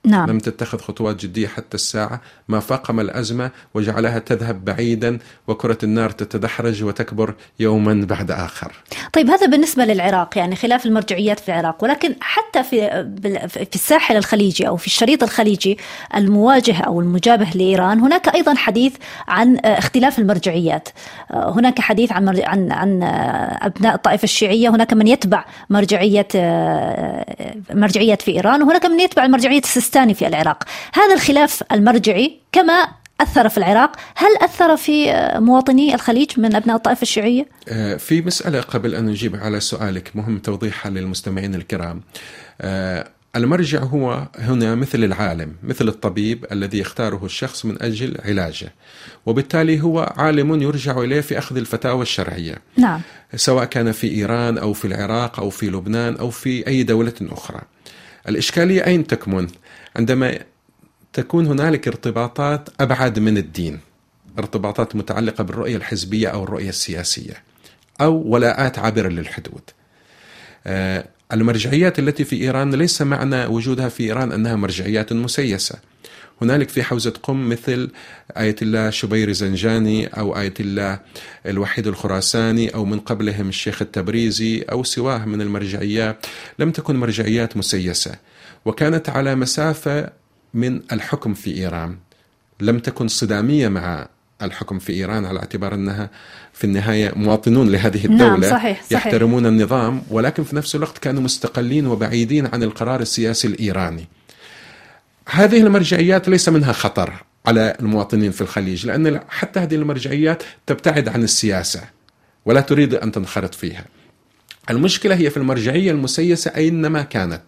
نعم. 0.05 0.29
لم 0.29 0.39
تتخذ 0.39 0.79
خطوات 0.79 1.15
جدية 1.25 1.47
حتى 1.47 1.75
الساعة. 1.75 2.21
ما 2.47 2.59
فاقم 2.59 2.99
الأزمة 2.99 3.51
وجعلها 3.73 4.19
تذهب 4.19 4.65
بعيدا 4.65 5.19
وكرة 5.47 5.77
النار 5.83 6.09
تتدحرج 6.09 6.83
وتكبر 6.83 7.33
يوما 7.59 8.05
بعد 8.09 8.31
آخر. 8.31 8.71
طيب 9.13 9.29
هذا 9.29 9.45
بالنسبة 9.45 9.85
للعراق 9.85 10.37
يعني 10.37 10.55
خلاف 10.55 10.85
المرجعيات 10.85 11.39
في 11.39 11.49
العراق. 11.49 11.83
ولكن 11.83 12.15
حتى 12.21 12.63
في 12.63 12.89
في 13.47 13.75
الساحل 13.75 14.17
الخليجي 14.17 14.67
أو 14.67 14.77
في 14.77 14.87
الشريط 14.87 15.23
الخليجي 15.23 15.77
المواجه 16.15 16.81
أو 16.81 17.01
المجابه 17.01 17.47
لإيران 17.55 17.99
هناك 17.99 18.35
أيضا 18.35 18.55
حديث 18.55 18.93
عن 19.27 19.57
اختلاف 19.57 20.19
المرجعيات. 20.19 20.89
هناك 21.31 21.79
حديث 21.79 22.11
عن 22.11 22.29
عن 22.39 22.71
عن 22.71 23.03
أبناء 23.61 23.95
الطائفة 23.95 24.23
الشيعية. 24.23 24.69
هناك 24.69 24.93
من 24.93 25.07
يتبع 25.07 25.45
مرجعية 25.69 26.27
مرجعية 27.73 28.15
في 28.15 28.31
إيران 28.31 28.63
وهناك 28.63 28.85
من 28.85 28.99
يتبع 28.99 29.25
المرجعية 29.25 29.61
السيستاني 29.91 30.13
في 30.13 30.27
العراق. 30.27 30.63
هذا 30.93 31.13
الخلاف 31.13 31.63
المرجعي 31.71 32.39
كما 32.51 32.87
أثر 33.21 33.49
في 33.49 33.57
العراق. 33.57 33.95
هل 34.15 34.37
أثر 34.41 34.77
في 34.77 35.13
مواطني 35.35 35.95
الخليج 35.95 36.39
من 36.39 36.55
أبناء 36.55 36.75
الطائفة 36.75 37.01
الشيعية؟ 37.01 37.45
في 37.97 38.21
مسألة 38.21 38.61
قبل 38.61 38.95
أن 38.95 39.05
نجيب 39.05 39.35
على 39.35 39.59
سؤالك 39.59 40.11
مهم 40.15 40.37
توضيحها 40.37 40.89
للمستمعين 40.89 41.55
الكرام. 41.55 42.01
المرجع 43.35 43.79
هو 43.79 44.27
هنا 44.39 44.75
مثل 44.75 45.03
العالم 45.03 45.55
مثل 45.63 45.87
الطبيب 45.87 46.45
الذي 46.51 46.79
يختاره 46.79 47.25
الشخص 47.25 47.65
من 47.65 47.81
أجل 47.81 48.17
علاجه 48.25 48.73
وبالتالي 49.25 49.81
هو 49.81 50.13
عالم 50.17 50.61
يرجع 50.61 51.01
إليه 51.01 51.21
في 51.21 51.37
أخذ 51.37 51.57
الفتاوى 51.57 52.01
الشرعية. 52.01 52.55
نعم. 52.77 53.01
سواء 53.35 53.65
كان 53.65 53.91
في 53.91 54.11
إيران 54.15 54.57
أو 54.57 54.73
في 54.73 54.85
العراق 54.85 55.39
أو 55.39 55.49
في 55.49 55.69
لبنان 55.69 56.15
أو 56.15 56.29
في 56.29 56.67
أي 56.67 56.83
دولة 56.83 57.13
أخرى. 57.21 57.61
الإشكالية 58.29 58.85
أين 58.85 59.07
تكمن؟ 59.07 59.47
عندما 59.95 60.39
تكون 61.13 61.47
هنالك 61.47 61.87
ارتباطات 61.87 62.69
أبعد 62.79 63.19
من 63.19 63.37
الدين 63.37 63.79
ارتباطات 64.39 64.95
متعلقة 64.95 65.43
بالرؤية 65.43 65.77
الحزبية 65.77 66.27
أو 66.27 66.43
الرؤية 66.43 66.69
السياسية 66.69 67.43
أو 68.01 68.13
ولاءات 68.25 68.79
عابرة 68.79 69.07
للحدود. 69.07 69.61
آه، 70.67 71.05
المرجعيات 71.33 71.99
التي 71.99 72.23
في 72.23 72.41
إيران 72.41 72.75
ليس 72.75 73.01
معنى 73.01 73.45
وجودها 73.45 73.89
في 73.89 74.03
إيران 74.03 74.31
أنها 74.31 74.55
مرجعيات 74.55 75.13
مسيسة. 75.13 75.75
هنالك 76.41 76.69
في 76.69 76.83
حوزة 76.83 77.13
قم 77.23 77.49
مثل 77.49 77.89
آية 78.37 78.55
الله 78.61 78.89
شبير 78.89 79.31
زنجاني 79.31 80.07
أو 80.07 80.39
آية 80.39 80.53
الله 80.59 80.99
الوحيد 81.45 81.87
الخراساني 81.87 82.69
أو 82.75 82.85
من 82.85 82.99
قبلهم 82.99 83.49
الشيخ 83.49 83.81
التبريزي 83.81 84.61
أو 84.61 84.83
سواه 84.83 85.25
من 85.25 85.41
المرجعيات 85.41 86.25
لم 86.59 86.71
تكن 86.71 86.95
مرجعيات 86.95 87.57
مسيسة. 87.57 88.15
وكانت 88.65 89.09
على 89.09 89.35
مسافة 89.35 90.09
من 90.53 90.81
الحكم 90.91 91.33
في 91.33 91.57
إيران. 91.57 91.97
لم 92.59 92.79
تكن 92.79 93.07
صدامية 93.07 93.67
مع 93.67 94.07
الحكم 94.41 94.79
في 94.79 94.93
إيران 94.93 95.25
على 95.25 95.39
اعتبار 95.39 95.73
أنها 95.73 96.09
في 96.53 96.63
النهاية 96.63 97.11
مواطنون 97.15 97.69
لهذه 97.69 98.07
نعم، 98.07 98.11
الدولة 98.13 98.39
نعم 98.39 98.51
صحيح 98.51 98.83
صحيح. 98.83 99.07
يحترمون 99.07 99.45
النظام 99.45 100.03
ولكن 100.09 100.43
في 100.43 100.55
نفس 100.55 100.75
الوقت 100.75 100.97
كانوا 100.97 101.21
مستقلين 101.21 101.87
وبعيدين 101.87 102.47
عن 102.53 102.63
القرار 102.63 102.99
السياسي 103.01 103.47
الإيراني. 103.47 104.07
هذه 105.29 105.61
المرجعيات 105.61 106.29
ليس 106.29 106.49
منها 106.49 106.73
خطر 106.73 107.13
على 107.45 107.77
المواطنين 107.79 108.31
في 108.31 108.41
الخليج 108.41 108.85
لأن 108.85 109.19
حتى 109.29 109.59
هذه 109.59 109.75
المرجعيات 109.75 110.43
تبتعد 110.65 111.09
عن 111.09 111.23
السياسة 111.23 111.81
ولا 112.45 112.61
تريد 112.61 112.93
أن 112.93 113.11
تنخرط 113.11 113.55
فيها. 113.55 113.85
المشكلة 114.69 115.15
هي 115.15 115.29
في 115.29 115.37
المرجعية 115.37 115.91
المسيسة 115.91 116.51
أينما 116.55 117.01
كانت. 117.01 117.41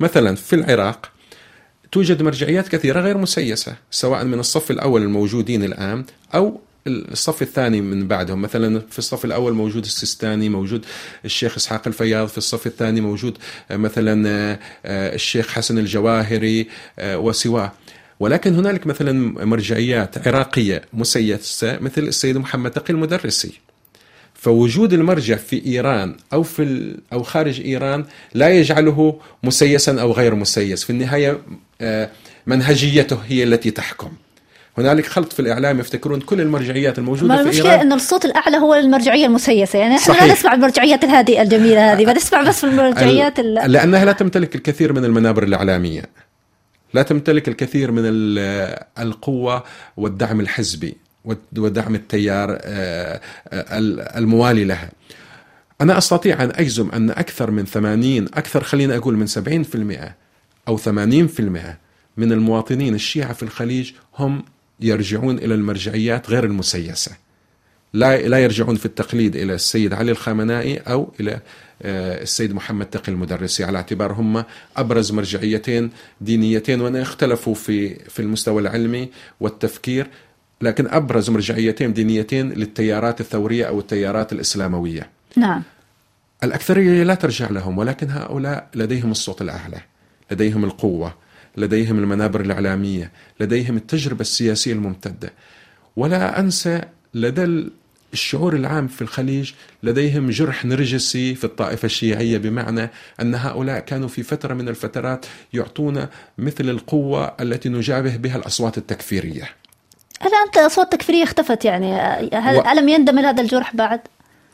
مثلا 0.00 0.36
في 0.36 0.56
العراق 0.56 1.10
توجد 1.92 2.22
مرجعيات 2.22 2.68
كثيرة 2.68 3.00
غير 3.00 3.18
مسيسة 3.18 3.76
سواء 3.90 4.24
من 4.24 4.38
الصف 4.38 4.70
الأول 4.70 5.02
الموجودين 5.02 5.64
الآن 5.64 6.04
أو 6.34 6.60
الصف 6.86 7.42
الثاني 7.42 7.80
من 7.80 8.08
بعدهم. 8.08 8.42
مثلا 8.42 8.82
في 8.90 8.98
الصف 8.98 9.24
الأول 9.24 9.52
موجود 9.52 9.84
السيستاني 9.84 10.48
موجود 10.48 10.84
الشيخ 11.24 11.56
إسحاق 11.56 11.82
الفياض. 11.86 12.28
في 12.28 12.38
الصف 12.38 12.66
الثاني 12.66 13.00
موجود 13.00 13.38
مثلا 13.70 14.28
آه، 14.84 15.14
الشيخ 15.14 15.48
حسن 15.48 15.78
الجواهري 15.78 16.68
آه، 16.98 17.18
وسواه. 17.18 17.72
ولكن 18.20 18.54
هنالك 18.54 18.86
مثلا 18.86 19.44
مرجعيات 19.44 20.28
عراقية 20.28 20.82
مسيسة 20.92 21.78
مثل 21.80 22.02
السيد 22.02 22.36
محمد 22.36 22.70
تقي 22.70 22.90
المدرسي. 22.90 23.65
فوجود 24.38 24.92
المرجع 24.92 25.36
في 25.36 25.66
إيران 25.66 26.16
أو 26.32 26.42
في 26.42 26.94
أو 27.12 27.22
خارج 27.22 27.60
إيران 27.60 28.04
لا 28.34 28.48
يجعله 28.48 29.20
مسيسا 29.42 30.00
أو 30.00 30.12
غير 30.12 30.34
مسيس، 30.34 30.84
في 30.84 30.90
النهاية 30.90 31.38
آه، 31.80 32.10
منهجيته 32.46 33.18
هي 33.28 33.42
التي 33.42 33.70
تحكم. 33.70 34.12
هنالك 34.78 35.06
خلط 35.06 35.32
في 35.32 35.40
الإعلام. 35.40 35.80
يفتكرون 35.80 36.20
كل 36.20 36.40
المرجعيات 36.40 36.98
الموجودة 36.98 37.36
في 37.36 37.42
المشكلة 37.42 37.70
إيران. 37.70 37.80
إن 37.80 37.92
الصوت 37.92 38.24
الأعلى 38.24 38.56
هو 38.56 38.74
المرجعية 38.74 39.26
المسيسة. 39.26 39.78
يعني 39.78 39.96
إحنا 39.96 40.12
لا 40.14 40.32
نسمع 40.32 40.54
المرجعيات 40.54 41.04
الهادئة 41.04 41.42
الجميلة 41.42 41.92
هذه 41.92 42.04
بنسمع 42.04 42.42
بس 42.42 42.60
في 42.60 42.64
المرجعيات 42.64 43.38
ال... 43.38 43.54
لأنها 43.54 44.04
لا 44.04 44.12
تمتلك 44.12 44.54
الكثير 44.54 44.92
من 44.92 45.04
المنابر 45.04 45.42
الإعلامية. 45.42 46.02
لا 46.94 47.02
تمتلك 47.02 47.48
الكثير 47.48 47.92
من 47.92 48.02
القوة 48.98 49.64
والدعم 49.96 50.40
الحزبي. 50.40 50.96
ودعم 51.56 51.94
التيار 51.94 52.58
آه، 52.60 53.20
آه، 53.48 53.78
الموالي 54.18 54.64
لها. 54.64 54.90
أنا 55.80 55.98
أستطيع 55.98 56.44
أن 56.44 56.50
أجزم 56.54 56.90
أن 56.90 57.10
أكثر 57.10 57.50
من 57.50 57.64
80 57.64 58.24
أكثر 58.24 58.62
خلينا 58.62 58.96
أقول 58.96 59.16
من 59.16 59.26
70% 59.26 60.14
أو 60.68 60.78
80% 60.78 61.78
من 62.16 62.32
المواطنين 62.32 62.94
الشيعة 62.94 63.32
في 63.32 63.42
الخليج 63.42 63.92
هم 64.18 64.44
يرجعون 64.80 65.38
إلى 65.38 65.54
المرجعيات 65.54 66.30
غير 66.30 66.44
المسيسة. 66.44 67.12
لا 67.92 68.28
لا 68.28 68.38
يرجعون 68.38 68.76
في 68.76 68.86
التقليد 68.86 69.36
إلى 69.36 69.54
السيد 69.54 69.94
علي 69.94 70.10
الخامنائي 70.10 70.76
أو 70.76 71.12
إلى 71.20 71.40
آه، 71.82 72.22
السيد 72.22 72.54
محمد 72.54 72.86
تقي 72.86 73.12
المدرسي. 73.12 73.64
على 73.64 73.78
اعتبار 73.78 74.12
هم 74.12 74.44
أبرز 74.76 75.12
مرجعيتين 75.12 75.90
دينيتين 76.20 76.80
وان 76.80 76.96
اختلفوا 76.96 77.54
في 77.54 77.94
في 77.94 78.20
المستوى 78.20 78.62
العلمي 78.62 79.08
والتفكير. 79.40 80.06
لكن 80.60 80.86
أبرز 80.88 81.30
مرجعيتين 81.30 81.92
دينيتين 81.92 82.52
للتيارات 82.52 83.20
الثورية 83.20 83.64
أو 83.64 83.78
التيارات 83.78 84.32
الإسلاموية. 84.32 85.10
نعم. 85.36 85.62
الأكثرية 86.44 87.02
لا 87.02 87.14
ترجع 87.14 87.50
لهم 87.50 87.78
ولكن 87.78 88.10
هؤلاء 88.10 88.68
لديهم 88.74 89.10
الصوت 89.10 89.42
الأعلى، 89.42 89.80
لديهم 90.30 90.64
القوة، 90.64 91.14
لديهم 91.56 91.98
المنابر 91.98 92.40
الإعلامية، 92.40 93.12
لديهم 93.40 93.76
التجربة 93.76 94.20
السياسية 94.20 94.72
الممتدة. 94.72 95.32
ولا 95.96 96.40
أنسى 96.40 96.80
لدى 97.14 97.70
الشعور 98.12 98.56
العام 98.56 98.88
في 98.88 99.02
الخليج 99.02 99.52
لديهم 99.82 100.30
جرح 100.30 100.64
نرجسي 100.64 101.34
في 101.34 101.44
الطائفة 101.44 101.86
الشيعية 101.86 102.38
بمعنى 102.38 102.90
أن 103.20 103.34
هؤلاء 103.34 103.80
كانوا 103.80 104.08
في 104.08 104.22
فترة 104.22 104.54
من 104.54 104.68
الفترات 104.68 105.26
يعطون 105.52 106.06
مثل 106.38 106.70
القوة 106.70 107.34
التي 107.40 107.68
نجابه 107.68 108.16
بها 108.16 108.36
الأصوات 108.36 108.78
التكفيرية 108.78 109.48
الآن 110.22 110.48
الأصوات 110.56 110.94
التكفيرية 110.94 111.22
اختفت 111.22 111.64
يعني. 111.64 111.92
هل 112.32 112.56
و... 112.56 112.60
ألم 112.60 112.88
يندمل 112.88 113.26
هذا 113.26 113.42
الجرح 113.42 113.76
بعد؟ 113.76 114.00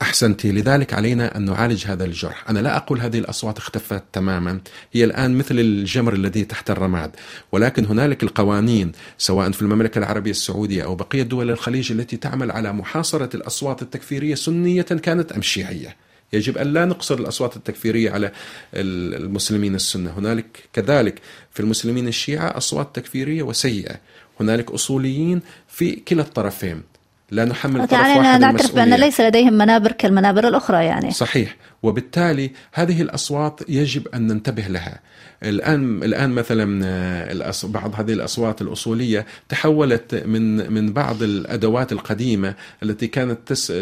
أحسنتي 0.03 0.53
لذلك 0.53 0.94
علينا 0.94 1.37
أن 1.37 1.44
نعالج 1.44 1.87
هذا 1.87 2.05
الجرح. 2.05 2.51
أنا 2.51 2.59
لا 2.59 2.77
أقول 2.77 3.01
هذه 3.01 3.18
الأصوات 3.18 3.59
اختفت 3.59 4.03
تماما. 4.12 4.61
هي 4.92 5.05
الآن 5.05 5.38
مثل 5.38 5.59
الجمر 5.59 6.12
الذي 6.12 6.44
تحت 6.44 6.70
الرماد. 6.70 7.11
ولكن 7.53 7.85
هنالك 7.85 8.22
القوانين 8.22 8.92
سواء 9.18 9.51
في 9.51 9.62
المملكة 9.62 9.98
العربية 9.98 10.31
السعودية 10.31 10.85
أو 10.85 10.94
بقية 10.94 11.22
دول 11.22 11.51
الخليج 11.51 11.92
التي 11.92 12.16
تعمل 12.16 12.51
على 12.51 12.72
محاصرة 12.72 13.37
الأصوات 13.37 13.83
التكفيرية 13.83 14.35
سنية 14.35 14.83
كانت 14.83 15.33
أم 15.33 15.42
شيعية. 15.42 15.96
يجب 16.33 16.59
أن 16.59 16.72
لا 16.72 16.85
نقصر 16.85 17.14
الأصوات 17.14 17.57
التكفيرية 17.57 18.11
على 18.11 18.33
المسلمين 18.75 19.75
السنة. 19.75 20.18
هنالك 20.18 20.59
كذلك 20.72 21.20
في 21.51 21.61
المسلمين 21.61 22.09
الشيعة 22.09 22.57
أصوات 22.57 22.96
تكفيرية 22.96 23.42
وسيئة. 23.42 23.96
هنالك 24.40 24.71
أصوليين 24.71 25.40
في 25.68 25.92
كلا 25.92 26.23
الطرفين. 26.23 26.83
لا 27.31 27.45
نحمل 27.45 27.88
طرف 27.88 27.92
يعني 27.92 28.18
واحد 28.18 28.40
نعترف 28.40 28.75
بأن 28.75 28.95
ليس 28.95 29.21
لديهم 29.21 29.53
منابر 29.53 29.92
كالمنابر 29.92 30.49
الأخرى 30.49 30.85
يعني. 30.85 31.11
صحيح. 31.11 31.57
وبالتالي 31.83 32.51
هذه 32.73 33.03
الأصوات 33.03 33.61
يجب 33.68 34.09
أن 34.09 34.27
ننتبه 34.27 34.62
لها. 34.62 35.01
الآن 35.42 36.03
الآن 36.03 36.31
مثلا 36.31 36.83
بعض 37.64 37.95
هذه 37.95 38.12
الأصوات 38.12 38.62
الأصولية 38.62 39.27
تحولت 39.49 40.14
من 40.14 40.73
من 40.73 40.92
بعض 40.92 41.23
الأدوات 41.23 41.92
القديمة 41.92 42.55
التي 42.83 43.07
كانت 43.07 43.38
تس 43.47 43.73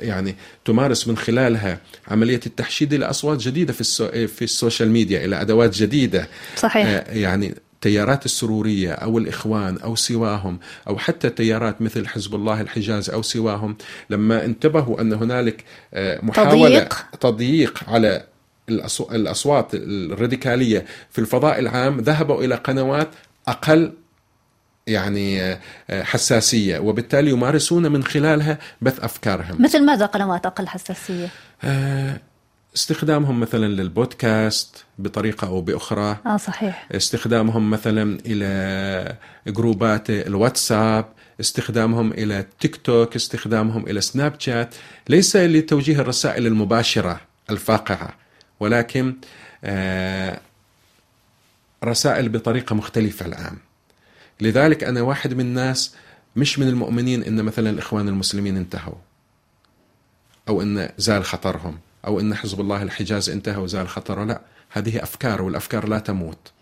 يعني 0.00 0.36
تمارس 0.64 1.08
من 1.08 1.16
خلالها 1.16 1.78
عملية 2.08 2.40
التحشيد 2.46 2.94
إلى 2.94 3.04
أصوات 3.10 3.38
جديدة 3.38 3.72
في 3.72 4.26
في 4.26 4.42
ال 4.42 4.49
social 4.49 4.90
media 4.90 5.24
إلى 5.24 5.40
أدوات 5.40 5.76
جديدة. 5.76 6.28
صحيح. 6.56 6.86
آه، 6.86 7.12
يعني 7.12 7.54
التيارات 7.80 8.24
السرورية 8.24 8.92
أو 8.92 9.18
الإخوان 9.18 9.78
أو 9.78 9.94
سواهم 9.96 10.58
أو 10.88 10.98
حتى 10.98 11.30
تيارات 11.30 11.82
مثل 11.82 12.06
حزب 12.06 12.34
الله 12.34 12.60
الحجاز 12.60 13.10
أو 13.10 13.22
سواهم 13.22 13.76
لما 14.10 14.44
انتبهوا 14.44 15.00
أن 15.00 15.12
هنالك 15.12 15.64
آه، 15.94 16.20
محاولة 16.22 16.78
تضييق, 16.78 17.06
تضييق 17.20 17.84
على 17.88 18.24
الأصوات 19.10 19.68
الراديكالية 19.74 20.84
في 21.10 21.18
الفضاء 21.18 21.58
العام 21.58 22.00
ذهبوا 22.00 22.44
إلى 22.44 22.54
قنوات 22.54 23.08
أقل 23.48 23.92
يعني 24.86 25.42
آه، 25.42 25.58
حساسية 25.90 26.78
وبالتالي 26.78 27.30
يمارسون 27.30 27.92
من 27.92 28.04
خلالها 28.04 28.58
بث 28.82 29.00
أفكارهم 29.00 29.62
مثل 29.62 29.84
ماذا 29.84 30.06
قنوات 30.06 30.46
أقل 30.46 30.68
حساسية؟ 30.68 31.28
آه 31.64 32.20
استخدامهم 32.74 33.40
مثلا 33.40 33.66
للبودكاست 33.66 34.84
بطريقة 34.98 35.46
أو 35.46 35.60
بأخرى. 35.60 36.16
آه 36.26 36.36
صحيح. 36.36 36.88
استخدامهم 36.92 37.70
مثلا 37.70 38.18
إلى 38.26 39.16
جروبات 39.46 40.10
الواتساب 40.10 41.12
استخدامهم 41.40 42.12
إلى 42.12 42.46
تيك 42.60 42.76
توك 42.76 43.16
استخدامهم 43.16 43.86
إلى 43.86 44.00
سناب 44.00 44.40
شات. 44.40 44.74
ليس 45.08 45.36
لتوجيه 45.36 46.00
الرسائل 46.00 46.46
المباشرة 46.46 47.20
الفاقعة 47.50 48.14
ولكن 48.60 49.16
آه 49.64 50.40
رسائل 51.84 52.28
بطريقة 52.28 52.74
مختلفة 52.74 53.26
الآن. 53.26 53.56
لذلك 54.40 54.84
أنا 54.84 55.02
واحد 55.02 55.34
من 55.34 55.40
الناس 55.40 55.94
مش 56.36 56.58
من 56.58 56.68
المؤمنين 56.68 57.22
إن 57.22 57.42
مثلا 57.42 57.70
الإخوان 57.70 58.08
المسلمين 58.08 58.56
انتهوا 58.56 58.94
أو 60.48 60.62
إن 60.62 60.88
زال 60.98 61.24
خطرهم. 61.24 61.78
أو 62.06 62.20
أن 62.20 62.34
حزب 62.34 62.60
الله 62.60 62.82
الحجاز 62.82 63.30
انتهى 63.30 63.56
وزال 63.56 63.88
خطره 63.88 64.24
لا 64.24 64.40
هذه 64.70 65.02
أفكار 65.02 65.42
والأفكار 65.42 65.88
لا 65.88 65.98
تموت. 65.98 66.52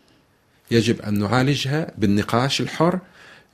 يجب 0.70 1.02
أن 1.02 1.18
نعالجها 1.18 1.92
بالنقاش 1.98 2.60
الحر 2.60 2.98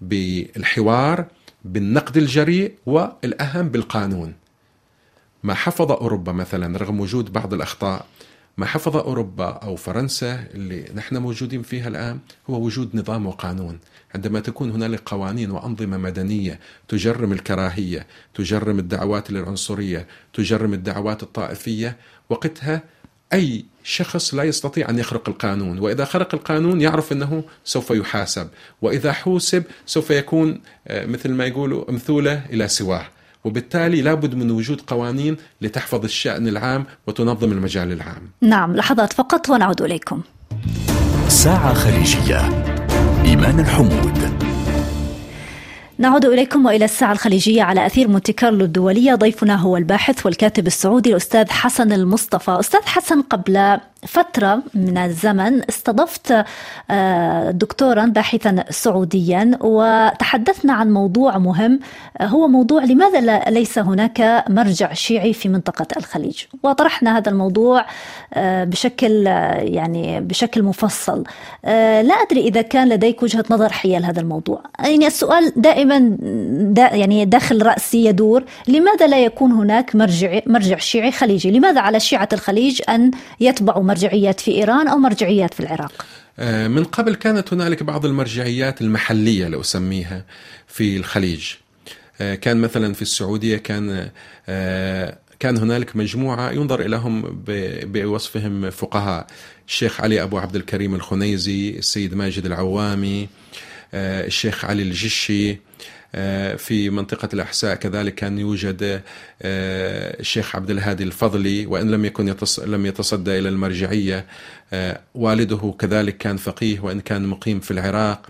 بالحوار 0.00 1.26
بالنقد 1.64 2.16
الجريء 2.16 2.74
والأهم 2.86 3.68
بالقانون. 3.68 4.34
ما 5.42 5.54
حفظ 5.54 5.92
أوروبا 5.92 6.32
مثلا 6.32 6.78
رغم 6.78 7.00
وجود 7.00 7.32
بعض 7.32 7.54
الأخطاء 7.54 8.06
ما 8.56 8.66
حفظ 8.66 8.96
أوروبا 8.96 9.48
أو 9.48 9.76
فرنسا 9.76 10.46
اللي 10.54 10.90
نحن 10.94 11.16
موجودين 11.16 11.62
فيها 11.62 11.88
الآن 11.88 12.18
هو 12.50 12.60
وجود 12.60 12.96
نظام 12.96 13.26
وقانون. 13.26 13.78
عندما 14.14 14.40
تكون 14.40 14.70
هنالك 14.70 15.00
قوانين 15.06 15.50
وأنظمة 15.50 15.96
مدنية 15.96 16.60
تجرم 16.88 17.32
الكراهية 17.32 18.06
تجرم 18.34 18.78
الدعوات 18.78 19.30
للعنصرية 19.30 20.06
تجرم 20.32 20.74
الدعوات 20.74 21.22
الطائفية 21.22 21.96
وقتها 22.30 22.82
أي 23.32 23.64
شخص 23.84 24.34
لا 24.34 24.42
يستطيع 24.42 24.90
أن 24.90 24.98
يخرق 24.98 25.28
القانون 25.28 25.78
وإذا 25.78 26.04
خرق 26.04 26.34
القانون 26.34 26.80
يعرف 26.80 27.12
أنه 27.12 27.44
سوف 27.64 27.90
يحاسب 27.90 28.48
وإذا 28.82 29.12
حوسب 29.12 29.64
سوف 29.86 30.10
يكون 30.10 30.60
آه، 30.88 31.06
مثل 31.06 31.32
ما 31.32 31.46
يقولوا 31.46 31.90
مثولة 31.90 32.46
إلى 32.50 32.68
سواه. 32.68 33.06
وبالتالي 33.44 34.02
لابد 34.02 34.34
من 34.34 34.50
وجود 34.50 34.80
قوانين 34.80 35.36
لتحفظ 35.60 36.04
الشأن 36.04 36.48
العام 36.48 36.86
وتنظم 37.06 37.52
المجال 37.52 37.92
العام. 37.92 38.30
نعم 38.40 38.76
لحظات 38.76 39.12
فقط 39.12 39.50
ونعود 39.50 39.82
إليكم. 39.82 40.22
ساعة 41.28 41.74
خليجية. 41.74 42.83
إيمان 43.34 43.60
الحمود. 43.60 44.18
نعود 45.98 46.24
إليكم 46.24 46.66
وإلى 46.66 46.84
الساعة 46.84 47.12
الخليجية 47.12 47.62
على 47.62 47.86
أثير 47.86 48.08
مونتي 48.08 48.32
كارلو 48.32 48.64
الدولية. 48.64 49.14
ضيفنا 49.14 49.56
هو 49.56 49.76
الباحث 49.76 50.26
والكاتب 50.26 50.66
السعودي 50.66 51.10
الأستاذ 51.10 51.50
حسن 51.50 51.92
المصطفى. 51.92 52.56
أستاذ 52.60 52.80
حسن 52.84 53.22
قبل 53.22 53.78
فترة 54.06 54.62
من 54.74 54.98
الزمن 54.98 55.62
استضفت 55.68 56.44
آه، 56.90 57.50
دكتورا 57.50 58.06
باحثا 58.06 58.64
سعوديا 58.70 59.58
وتحدثنا 59.60 60.72
عن 60.72 60.92
موضوع 60.92 61.38
مهم 61.38 61.80
آه، 62.20 62.24
هو 62.24 62.48
موضوع 62.48 62.84
لماذا 62.84 63.38
ليس 63.50 63.78
هناك 63.78 64.44
مرجع 64.48 64.92
شيعي 64.92 65.32
في 65.32 65.48
منطقة 65.48 65.86
الخليج؟ 65.96 66.44
وطرحنا 66.62 67.18
هذا 67.18 67.30
الموضوع 67.30 67.86
آه، 68.34 68.64
بشكل 68.64 69.26
يعني 69.56 70.20
بشكل 70.20 70.62
مفصل. 70.62 71.24
لا 71.64 72.14
أدري 72.14 72.40
إذا 72.40 72.62
كان 72.62 72.88
لديك 72.88 73.22
وجهة 73.22 73.44
نظر 73.50 73.72
حيال 73.72 74.04
هذا 74.04 74.20
الموضوع. 74.20 74.62
يعني 74.78 75.06
السؤال 75.06 75.52
دائما 75.56 76.16
دا 76.72 76.94
يعني 76.94 77.24
داخل 77.24 77.66
رأسي 77.66 78.04
يدور 78.04 78.44
لماذا 78.68 79.06
لا 79.06 79.24
يكون 79.24 79.52
هناك 79.52 79.96
مرجع 79.96 80.40
مرجع 80.46 80.78
شيعي 80.78 81.12
خليجي؟ 81.12 81.50
لماذا 81.50 81.80
على 81.80 82.00
شيعة 82.00 82.28
الخليج 82.32 82.82
أن 82.88 83.10
يتبعوا 83.40 83.82
مرجعيات 83.94 84.40
في 84.40 84.50
إيران 84.50 84.88
أو 84.88 84.98
مرجعيات 84.98 85.54
في 85.54 85.60
العراق؟ 85.60 86.06
آه، 86.38 86.68
من 86.68 86.84
قبل 86.84 87.14
كانت 87.14 87.52
هنالك 87.52 87.82
بعض 87.82 88.06
المرجعيات 88.06 88.80
المحلية 88.80 89.48
لو 89.48 89.60
أسميها 89.60 90.24
في 90.66 90.96
الخليج. 90.96 91.52
آه، 92.20 92.34
كان 92.34 92.56
مثلا 92.56 92.94
في 92.94 93.02
السعودية 93.02 93.56
كان 93.56 94.10
آه، 94.48 95.18
كان 95.38 95.56
هنالك 95.56 95.96
مجموعة 95.96 96.50
ينظر 96.50 96.80
إليهم 96.80 97.42
بوصفهم 97.84 98.70
فقهاء. 98.70 99.26
الشيخ 99.68 100.00
علي 100.00 100.22
أبو 100.22 100.38
عبد 100.38 100.56
الكريم 100.56 100.94
الخنيزي 100.94 101.70
السيد 101.70 102.14
ماجد 102.14 102.46
العوامي 102.46 103.28
الشيخ 103.94 104.64
علي 104.64 104.82
الجشي 104.82 105.58
في 106.56 106.90
منطقة 106.90 107.28
الأحساء. 107.34 107.74
كذلك 107.74 108.14
كان 108.14 108.38
يوجد 108.38 108.82
آه، 109.42 110.20
الشيخ 110.20 110.56
عبد 110.56 110.70
الهادي 110.70 111.04
الفضلي 111.04 111.66
وإن 111.66 111.90
لم 111.90 112.04
يكن 112.04 112.28
يتص... 112.28 112.60
لم 112.60 112.86
يتصدى 112.86 113.38
إلى 113.38 113.48
المرجعية 113.48 114.26
آه، 114.72 115.00
والده 115.14 115.74
كذلك 115.78 116.16
كان 116.16 116.36
فقيه 116.36 116.80
وإن 116.80 117.00
كان 117.00 117.26
مقيم 117.26 117.60
في 117.60 117.70
العراق. 117.70 118.26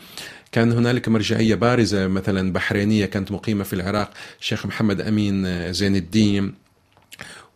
كان 0.53 0.73
هنالك 0.73 1.09
مرجعية 1.09 1.55
بارزة 1.55 2.07
مثلا 2.07 2.53
بحرينية 2.53 3.07
كانت 3.07 3.33
مقيمة 3.33 3.65
في 3.65 3.73
العراق 3.73 4.11
الشيخ 4.41 4.67
محمد 4.67 5.01
أمين 5.01 5.73
زين 5.73 5.97
الدين. 5.97 6.55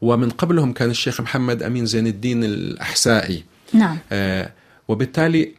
ومن 0.01 0.31
قبلهم 0.31 0.73
كان 0.73 0.91
الشيخ 0.91 1.21
محمد 1.21 1.63
أمين 1.63 1.87
زين 1.87 2.07
الدين 2.07 2.45
الأحسائي. 2.45 3.45
نعم. 3.73 3.99
وبالتالي 4.89 5.55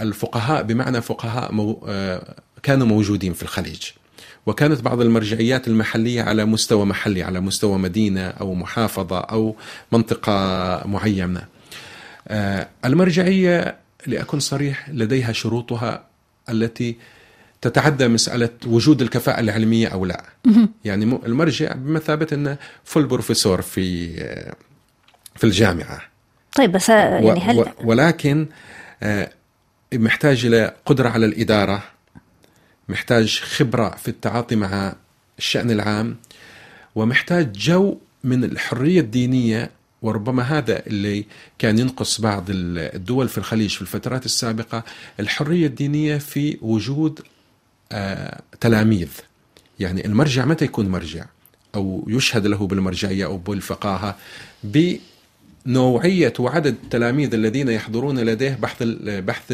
الفقهاء 0.00 0.62
بمعنى 0.62 1.00
فقهاء 1.00 1.52
مو 1.52 1.88
كانوا 2.62 2.86
موجودين 2.86 3.32
في 3.32 3.42
الخليج. 3.42 3.82
وكانت 4.46 4.80
بعض 4.80 5.00
المرجعيات 5.00 5.68
المحلية 5.68 6.22
على 6.22 6.44
مستوى 6.44 6.86
محلي 6.86 7.22
على 7.22 7.40
مستوى 7.40 7.78
مدينة 7.78 8.26
أو 8.26 8.54
محافظة 8.54 9.18
أو 9.18 9.56
منطقة 9.92 10.32
معينة. 10.86 11.46
آه، 12.28 12.68
المرجعية 12.84 13.76
لأكون 14.06 14.40
صريح 14.40 14.88
لديها 14.90 15.32
شروطها 15.32 16.04
التي 16.48 16.96
تتعدى 17.60 18.08
مسألة 18.08 18.50
وجود 18.66 19.02
الكفاءة 19.02 19.40
العلمية 19.40 19.88
أو 19.88 20.04
لا. 20.04 20.24
يعني 20.84 21.18
المرجع 21.26 21.72
بمثابة 21.72 22.26
أنه 22.32 22.56
فل 22.84 23.04
بروفيسور 23.04 23.62
في 23.62 24.14
آه، 24.22 24.54
في 25.36 25.44
الجامعة. 25.44 26.02
طيب 26.56 26.72
بس 26.72 26.88
يعني 26.88 27.40
هل 27.40 27.66
ولكن 27.84 28.46
آه، 29.02 29.30
محتاج 29.94 30.46
إلى 30.46 30.74
قدرة 30.86 31.08
على 31.08 31.26
الإدارة. 31.26 31.82
محتاج 32.88 33.40
خبرة 33.40 33.88
في 33.90 34.08
التعاطي 34.08 34.56
مع 34.56 34.94
الشأن 35.38 35.70
العام 35.70 36.16
ومحتاج 36.94 37.52
جو 37.52 37.98
من 38.24 38.44
الحرية 38.44 39.00
الدينية 39.00 39.70
وربما 40.02 40.42
هذا 40.42 40.86
اللي 40.86 41.24
كان 41.58 41.78
ينقص 41.78 42.20
بعض 42.20 42.44
الدول 42.48 43.28
في 43.28 43.38
الخليج 43.38 43.70
في 43.70 43.82
الفترات 43.82 44.26
السابقة 44.26 44.84
الحرية 45.20 45.66
الدينية 45.66 46.18
في 46.18 46.58
وجود 46.62 47.20
آه 47.92 48.42
تلاميذ. 48.60 49.08
يعني 49.80 50.06
المرجع 50.06 50.44
متى 50.44 50.64
يكون 50.64 50.88
مرجع؟ 50.88 51.24
أو 51.74 52.04
يشهد 52.08 52.46
له 52.46 52.66
بالمرجعية 52.66 53.24
أو 53.24 53.36
بالفقاهة 53.36 54.16
نوعية 55.66 56.32
وعدد 56.38 56.76
التلاميذ 56.84 57.34
الذين 57.34 57.68
يحضرون 57.68 58.18
لديه 58.18 58.58
بحث 58.62 58.82
بحث 59.06 59.52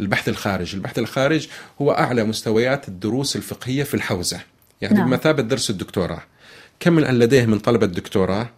البحث 0.00 0.28
الخارج، 0.28 0.74
البحث 0.74 0.98
الخارج 0.98 1.48
هو 1.82 1.92
أعلى 1.92 2.24
مستويات 2.24 2.88
الدروس 2.88 3.36
الفقهية 3.36 3.82
في 3.82 3.94
الحوزة، 3.94 4.40
يعني 4.80 4.94
نعم. 4.94 5.10
بمثابة 5.10 5.42
درس 5.42 5.70
الدكتوراه. 5.70 6.22
كم 6.80 6.92
من 6.92 7.02
لديه 7.02 7.46
من 7.46 7.58
طلبة 7.58 7.86
الدكتوراه؟ 7.86 8.50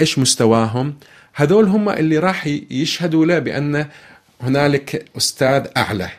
إيش 0.00 0.18
مستواهم؟ 0.18 0.94
هذول 1.34 1.68
هم 1.68 1.88
اللي 1.88 2.18
راح 2.18 2.46
يشهدوا 2.70 3.26
له 3.26 3.38
بأن 3.38 3.86
هنالك 4.40 5.04
أستاذ 5.16 5.66
أعلى. 5.76 6.10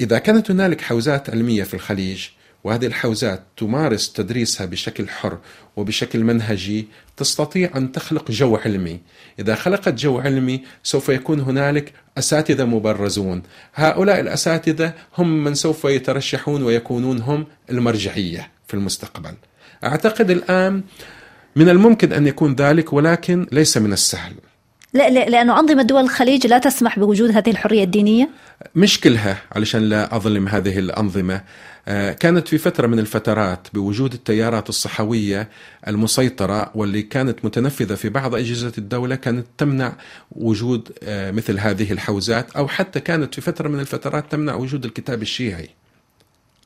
إذا 0.00 0.18
كانت 0.18 0.50
هنالك 0.50 0.80
حوزات 0.80 1.30
علمية 1.30 1.62
في 1.62 1.74
الخليج 1.74 2.28
وهذه 2.64 2.86
الحوزات 2.86 3.42
تمارس 3.56 4.12
تدريسها 4.12 4.66
بشكل 4.66 5.08
حر 5.08 5.38
وبشكل 5.76 6.24
منهجي 6.24 6.88
تستطيع 7.16 7.70
أن 7.76 7.92
تخلق 7.92 8.30
جو 8.30 8.56
علمي، 8.56 9.00
إذا 9.38 9.54
خلقت 9.54 9.94
جو 9.94 10.18
علمي 10.18 10.62
سوف 10.82 11.08
يكون 11.08 11.40
هنالك 11.40 11.92
أساتذة 12.18 12.64
مبرزون، 12.64 13.42
هؤلاء 13.74 14.20
الأساتذة 14.20 14.92
هم 15.18 15.44
من 15.44 15.54
سوف 15.54 15.84
يترشحون 15.84 16.62
ويكونون 16.62 17.18
هم 17.18 17.46
المرجعية 17.70 18.50
في 18.66 18.74
المستقبل. 18.74 19.34
أعتقد 19.84 20.30
الآن 20.30 20.82
من 21.56 21.68
الممكن 21.68 22.12
أن 22.12 22.26
يكون 22.26 22.54
ذلك 22.54 22.92
ولكن 22.92 23.46
ليس 23.52 23.76
من 23.76 23.92
السهل. 23.92 24.32
لا 24.92 25.10
لأنه 25.10 25.60
أنظمة 25.60 25.82
دول 25.82 26.02
الخليج 26.02 26.46
لا 26.46 26.58
تسمح 26.58 26.98
بوجود 26.98 27.30
هذه 27.30 27.50
الحرية 27.50 27.84
الدينية؟ 27.84 28.28
مش 28.74 29.00
كلها 29.00 29.42
علشان 29.52 29.82
لا 29.82 30.16
أظلم 30.16 30.48
هذه 30.48 30.78
الأنظمة 30.78 31.40
كانت 32.12 32.48
في 32.48 32.58
فترة 32.58 32.86
من 32.86 32.98
الفترات 32.98 33.68
بوجود 33.74 34.12
التيارات 34.12 34.68
الصحوية 34.68 35.48
المسيطرة 35.88 36.70
واللي 36.74 37.02
كانت 37.02 37.44
متنفذة 37.44 37.94
في 37.94 38.08
بعض 38.08 38.34
أجهزة 38.34 38.72
الدولة 38.78 39.14
كانت 39.14 39.46
تمنع 39.58 39.92
وجود 40.32 40.92
آه، 41.02 41.30
مثل 41.30 41.58
هذه 41.58 41.92
الحوزات 41.92 42.50
أو 42.50 42.68
حتى 42.68 43.00
كانت 43.00 43.34
في 43.34 43.40
فترة 43.40 43.68
من 43.68 43.80
الفترات 43.80 44.32
تمنع 44.32 44.54
وجود 44.54 44.84
الكتاب 44.84 45.22
الشيعي 45.22 45.68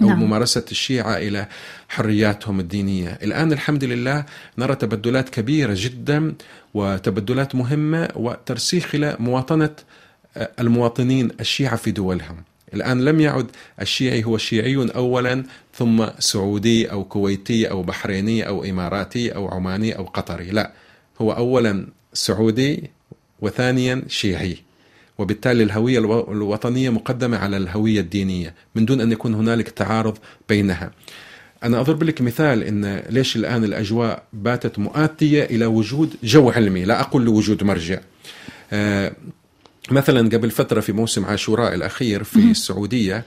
أو 0.02 0.06
نعم. 0.06 0.22
ممارسة 0.22 0.64
الشيعة 0.70 1.16
إلى 1.16 1.48
حرياتهم 1.88 2.60
الدينية 2.60 3.18
الآن 3.22 3.52
الحمد 3.52 3.84
لله 3.84 4.24
نرى 4.58 4.74
تبدلات 4.74 5.28
كبيرة 5.28 5.74
جدا 5.76 6.34
وتبدلات 6.74 7.54
مهمة 7.54 8.08
وترسيخ 8.14 8.94
إلى 8.94 9.16
مواطنة 9.20 9.70
آه، 10.36 10.50
المواطنين 10.60 11.30
الشيعة 11.40 11.76
في 11.76 11.90
دولهم 11.90 12.42
الآن 12.74 13.04
لم 13.04 13.20
يعد 13.20 13.46
الشيعي 13.80 14.24
هو 14.24 14.38
شيعي 14.38 14.76
أولا 14.76 15.44
ثم 15.74 16.06
سعودي 16.18 16.90
أو 16.90 17.04
كويتي 17.04 17.70
أو 17.70 17.82
بحريني 17.82 18.48
أو 18.48 18.64
إماراتي 18.64 19.34
أو 19.34 19.48
عماني 19.48 19.98
أو 19.98 20.04
قطري. 20.04 20.50
لا 20.50 20.72
هو 21.20 21.32
أولا 21.32 21.86
سعودي 22.12 22.90
وثانيا 23.40 24.02
شيعي. 24.08 24.56
وبالتالي 25.18 25.62
الهوية 25.62 25.98
الوطنية 26.32 26.90
مقدمة 26.90 27.38
على 27.38 27.56
الهوية 27.56 28.00
الدينية 28.00 28.54
من 28.74 28.84
دون 28.84 29.00
أن 29.00 29.12
يكون 29.12 29.34
هنالك 29.34 29.68
تعارض 29.68 30.18
بينها. 30.48 30.90
أنا 31.64 31.80
أضرب 31.80 32.02
لك 32.02 32.20
مثال 32.22 32.62
إن 32.62 33.02
ليش 33.10 33.36
الآن 33.36 33.64
الأجواء 33.64 34.22
باتت 34.32 34.78
مؤاتية 34.78 35.44
إلى 35.44 35.66
وجود 35.66 36.14
جو 36.22 36.50
علمي. 36.50 36.84
لا 36.84 37.00
أقول 37.00 37.24
لوجود 37.24 37.64
مرجع. 37.64 37.98
آه، 38.72 39.12
مثلا 39.92 40.28
قبل 40.28 40.50
فترة 40.50 40.80
في 40.80 40.92
موسم 40.92 41.24
عاشوراء 41.24 41.74
الأخير 41.74 42.24
في 42.24 42.50
السعودية 42.50 43.24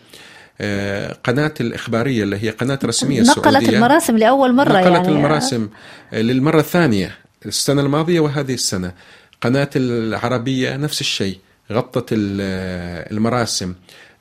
آه، 0.62 1.17
قناة 1.24 1.54
الإخبارية 1.62 2.24
اللي 2.24 2.43
هي 2.43 2.50
قناة 2.50 2.80
رسمية 2.84 3.21
نقلت 3.21 3.38
السعودية 3.38 3.69
المراسم 3.69 4.17
لأول 4.17 4.56
مرة 4.56 4.71
نقلت 4.71 4.86
يعني. 4.86 5.08
المراسم 5.08 5.69
للمرة 6.13 6.60
الثانية 6.60 7.17
السنة 7.45 7.82
الماضية 7.82 8.19
وهذه 8.19 8.54
السنة. 8.54 8.93
قناة 9.41 9.69
العربية 9.76 10.78
نفس 10.78 11.02
الشيء 11.02 11.39
غطت 11.71 12.06
المراسم. 12.12 13.74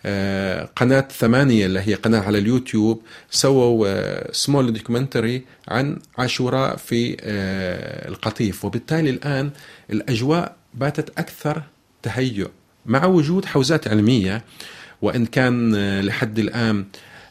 آه، 0.06 0.68
قناة 0.76 1.08
ثمانية 1.18 1.66
اللي 1.66 1.80
هي 1.80 1.94
قناة 1.94 2.20
على 2.20 2.38
اليوتيوب 2.38 3.02
سووا 3.30 4.32
small 4.32 4.72
documentary 4.72 5.44
عن 5.68 5.98
عاشوراء 6.18 6.76
في 6.76 7.16
آه، 7.20 8.08
القطيف. 8.08 8.64
وبالتالي 8.64 9.10
الآن 9.10 9.50
الأجواء 9.90 10.56
باتت 10.74 11.18
أكثر 11.18 11.62
تهيؤ 12.02 12.48
مع 12.86 13.04
وجود 13.04 13.44
حوزات 13.44 13.88
علمية 13.88 14.44
وإن 15.02 15.26
كان 15.26 15.74
آه، 15.74 16.00
لحد 16.00 16.38
الآن 16.38 16.84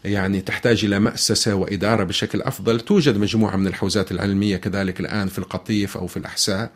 يعني 0.06 0.42
تحتاج 0.42 0.86
إلى 0.86 1.00
مأسسة 1.00 1.56
وإدارة 1.56 2.04
بشكل 2.04 2.42
أفضل 2.42 2.80
توجد 2.80 3.18
مجموعة 3.18 3.56
من 3.56 3.68
الحوزات 3.68 4.12
العلمية 4.12 4.58
كذلك 4.58 5.00
الآن 5.00 5.28
في 5.28 5.40
القطيف 5.40 5.98
أو 5.98 6.08
في 6.08 6.18
الأحساء 6.18 6.72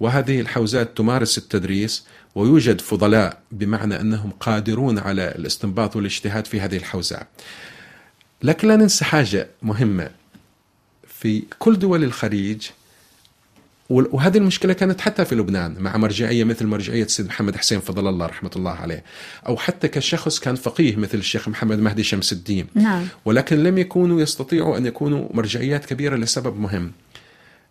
وهذه 0.00 0.40
الحوزات 0.40 0.96
تمارس 0.96 1.38
التدريس 1.38 2.06
ويوجد 2.34 2.80
فضلاء 2.80 3.42
بمعنى 3.52 4.00
أنهم 4.00 4.30
قادرون 4.40 4.98
على 4.98 5.34
الاستنباط 5.38 5.96
والاجتهاد 5.96 6.46
في 6.46 6.60
هذه 6.60 6.76
الحوزات. 6.76 7.28
لكن 8.42 8.68
لا 8.68 8.76
ننسى 8.76 9.04
حاجة 9.04 9.48
مهمة 9.62 10.10
في 11.08 11.42
كل 11.58 11.78
دول 11.78 12.04
الخليج 12.04 12.66
وهذه 13.90 14.38
المشكلة 14.38 14.72
كانت 14.72 15.00
حتى 15.00 15.24
في 15.24 15.34
لبنان 15.34 15.76
مع 15.78 15.96
مرجعية 15.96 16.44
مثل 16.44 16.66
مرجعية 16.66 17.04
السيد 17.04 17.26
محمد 17.26 17.56
حسين 17.56 17.80
فضل 17.80 18.08
الله 18.08 18.26
رحمة 18.26 18.50
الله 18.56 18.70
عليه. 18.70 19.04
أو 19.48 19.56
حتى 19.56 19.88
كشخص 19.88 20.38
كان 20.38 20.54
فقيه 20.54 20.96
مثل 20.96 21.18
الشيخ 21.18 21.48
محمد 21.48 21.78
مهدي 21.78 22.02
شمس 22.02 22.32
الدين. 22.32 22.66
نعم. 22.74 23.04
ولكن 23.24 23.62
لم 23.62 23.78
يكونوا 23.78 24.20
يستطيعوا 24.20 24.78
أن 24.78 24.86
يكونوا 24.86 25.28
مرجعيات 25.34 25.84
كبيرة 25.84 26.16
لسبب 26.16 26.60
مهم. 26.60 26.92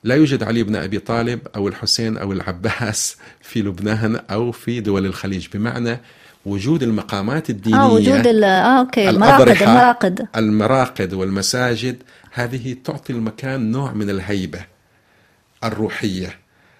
لا 0.03 0.15
يوجد 0.15 0.43
علي 0.43 0.63
بن 0.63 0.75
أبي 0.75 0.99
طالب 0.99 1.39
أو 1.55 1.67
الحسين 1.67 2.17
أو 2.17 2.31
العباس 2.31 3.17
في 3.41 3.61
لبنان 3.61 4.19
أو 4.31 4.51
في 4.51 4.79
دول 4.79 5.05
الخليج. 5.05 5.47
بمعنى 5.53 5.99
وجود 6.45 6.83
المقامات 6.83 7.49
الدينية 7.49 7.79
آه 7.79 7.93
وجود 7.93 8.27
آه 8.27 8.45
Okay 8.79 9.09
المراقد 9.09 9.61
المراقد. 9.61 10.27
المراقد 10.35 11.13
والمساجد 11.13 12.03
هذه 12.31 12.75
تعطي 12.83 13.13
المكان 13.13 13.71
نوع 13.71 13.93
من 13.93 14.09
الهيبة. 14.09 14.59
الروحية. 15.63 16.39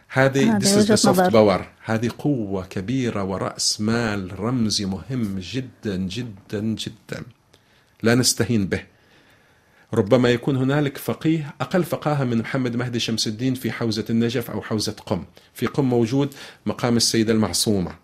هذه 0.10 0.60
soft 0.96 1.32
power 1.32 1.66
هذه 1.86 2.10
قوة 2.18 2.66
كبيرة 2.66 3.24
ورأس 3.24 3.82
مال 3.82 4.40
رمزي 4.40 4.86
مهم 4.86 5.40
جدا 5.40 5.96
جدا 5.96 6.62
جدا. 6.62 7.24
لا 8.04 8.16
نستهين 8.16 8.66
به. 8.68 8.84
ربما 9.94 10.30
يكون 10.30 10.56
هنالك 10.56 10.98
فقيه 10.98 11.54
أقل 11.62 11.84
فقاهة 11.84 12.24
من 12.24 12.38
محمد 12.38 12.76
مهدي 12.76 13.00
شمس 13.00 13.28
الدين 13.28 13.54
في 13.54 13.72
حوزة 13.72 14.06
النجف 14.10 14.52
أو 14.52 14.62
حوزة 14.62 14.96
قم. 15.06 15.24
في 15.54 15.66
قم 15.66 15.86
موجود 15.86 16.34
مقام 16.66 16.98
السيدة 16.98 17.34
المعصومة. 17.34 17.96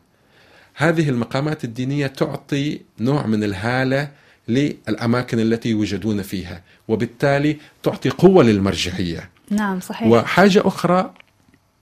هذه 0.76 1.10
المقامات 1.10 1.64
الدينية 1.64 2.08
تعطي 2.08 2.82
نوع 3.00 3.26
من 3.26 3.44
الهالة 3.44 4.12
للأماكن 4.48 5.40
التي 5.40 5.70
يوجدون 5.70 6.22
فيها 6.22 6.64
وبالتالي 6.88 7.58
تعطي 7.84 8.10
قوة 8.10 8.44
للمرجعية. 8.44 9.30
نعم 9.52 9.80
صحيح. 9.80 10.08
وحاجة 10.08 10.62
أخرى 10.66 11.14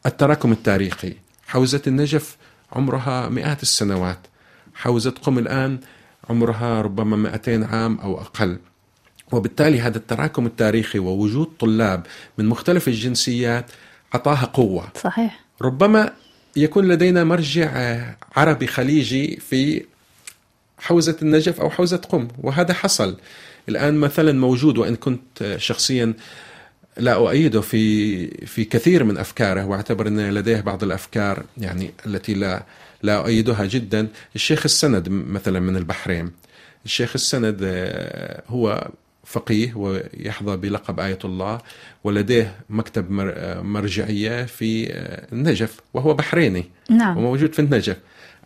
التراكم 0.06 0.52
التاريخي. 0.52 1.14
حوزة 1.48 1.82
النجف 1.88 2.38
عمرها 2.72 3.30
مئات 3.30 3.62
السنوات. 3.62 4.20
حوزة 4.76 5.12
قم 5.22 5.38
الآن 5.40 5.80
عمرها 6.30 6.82
ربما 6.82 7.16
200 7.16 7.64
عام 7.64 8.00
أو 8.00 8.22
أقل. 8.22 8.58
وبالتالي 9.32 9.80
هذا 9.82 9.98
التراكم 9.98 10.46
التاريخي 10.46 11.00
ووجود 11.00 11.48
طلاب 11.60 12.06
من 12.38 12.46
مختلف 12.46 12.88
الجنسيات 12.88 13.72
أعطاها 14.16 14.46
قوة. 14.46 14.88
صحيح. 15.04 15.40
ربما 15.62 16.14
يكون 16.56 16.88
لدينا 16.88 17.24
مرجع 17.24 18.02
عربي 18.36 18.68
خليجي 18.68 19.38
في 19.50 19.86
حوزة 20.80 21.18
النجف 21.22 21.62
أو 21.62 21.70
حوزة 21.70 21.98
قم 21.98 22.28
وهذا 22.44 22.74
حصل. 22.74 23.18
الآن 23.70 23.98
مثلا 23.98 24.32
موجود 24.32 24.78
وإن 24.78 24.96
كنت 24.96 25.56
شخصيا 25.58 26.14
لا 26.98 27.14
أؤيده 27.14 27.62
في 27.62 28.28
في 28.28 28.66
كثير 28.66 29.04
من 29.04 29.18
أفكاره 29.18 29.66
وأعتبر 29.66 30.08
أن 30.08 30.30
لديه 30.30 30.62
بعض 30.62 30.84
الأفكار 30.84 31.44
يعني 31.58 31.92
التي 32.06 32.34
لا 32.34 32.64
لا 33.04 33.18
أؤيدها 33.18 33.66
جدا. 33.66 34.08
الشيخ 34.36 34.62
السند 34.66 35.10
مثلا 35.10 35.60
من 35.60 35.76
البحرين. 35.78 36.32
الشيخ 36.86 37.12
السند 37.16 37.58
هو 38.48 38.88
فقيه 39.26 39.74
ويحظى 39.76 40.58
بلقب 40.58 41.00
آية 41.00 41.20
الله 41.26 41.62
ولديه 42.04 42.56
مكتب 42.70 43.12
مرجعية 43.62 44.46
في 44.46 44.88
النجف 45.34 45.80
وهو 45.94 46.14
بحريني. 46.14 46.66
نعم. 46.90 47.18
وموجود 47.18 47.54
في 47.54 47.60
النجف. 47.60 47.98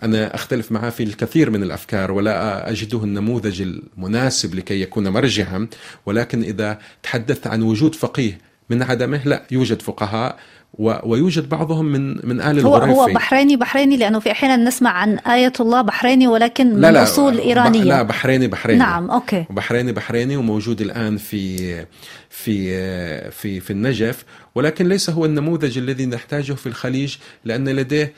أنا 0.04 0.36
أختلف 0.36 0.72
معه 0.72 0.90
في 0.90 1.04
الكثير 1.04 1.50
من 1.50 1.64
الأفكار 1.64 2.12
ولا 2.12 2.70
أجده 2.70 3.04
النموذج 3.04 3.62
المناسب 3.62 4.56
لكي 4.56 4.82
يكون 4.82 5.08
مرجعا 5.08 5.68
ولكن 6.06 6.44
إذا 6.44 6.80
تحدثت 7.04 7.48
عن 7.48 7.62
وجود 7.62 7.96
فقيه 7.96 8.38
من 8.70 8.84
عدمه 8.84 9.22
لا 9.26 9.44
يوجد 9.52 9.82
فقهاء 9.82 10.40
ويوجد 10.80 11.50
بعضهم 11.50 11.86
من 11.86 12.28
من 12.28 12.42
أهل 12.42 12.60
هو 12.60 12.76
هو 12.76 13.06
بحريني 13.06 13.56
بحريني 13.56 13.98
لأنه 13.98 14.20
في 14.20 14.32
أحيانا 14.32 14.56
نسمع 14.56 14.90
عن 14.90 15.18
آية 15.18 15.54
الله 15.60 15.82
بحريني 15.82 16.28
ولكن 16.28 16.76
من 16.76 16.82
لا 16.82 16.92
لا 16.92 17.04
أصول 17.04 17.40
إيرانية. 17.40 17.84
لا 17.84 18.02
بحريني 18.02 18.48
بحريني. 18.48 18.80
نعم 18.80 19.12
أوكي. 19.12 19.46
بحريني 19.50 19.92
بحريني 19.92 20.38
وموجود 20.38 20.82
الآن 20.82 21.18
في 21.18 21.86
في 22.30 23.32
في 23.32 23.60
في 23.60 23.72
النجف 23.72 24.26
ولكن 24.56 24.88
ليس 24.88 25.10
هو 25.10 25.26
النموذج 25.26 25.78
الذي 25.78 26.06
نحتاجه 26.06 26.54
في 26.54 26.68
الخليج 26.68 27.16
لأن 27.46 27.70
لديه 27.70 28.14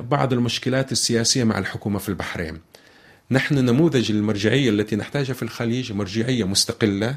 بعض 0.00 0.32
المشكلات 0.32 0.92
السياسية 0.92 1.44
مع 1.44 1.58
الحكومة 1.58 1.98
في 1.98 2.08
البحرين 2.08 2.60
نحن 3.30 3.54
نموذج 3.54 4.10
المرجعيه 4.10 4.70
التي 4.70 4.96
نحتاجها 4.96 5.34
في 5.34 5.42
الخليج 5.42 5.92
مرجعية 5.92 6.44
مستقلة 6.44 7.16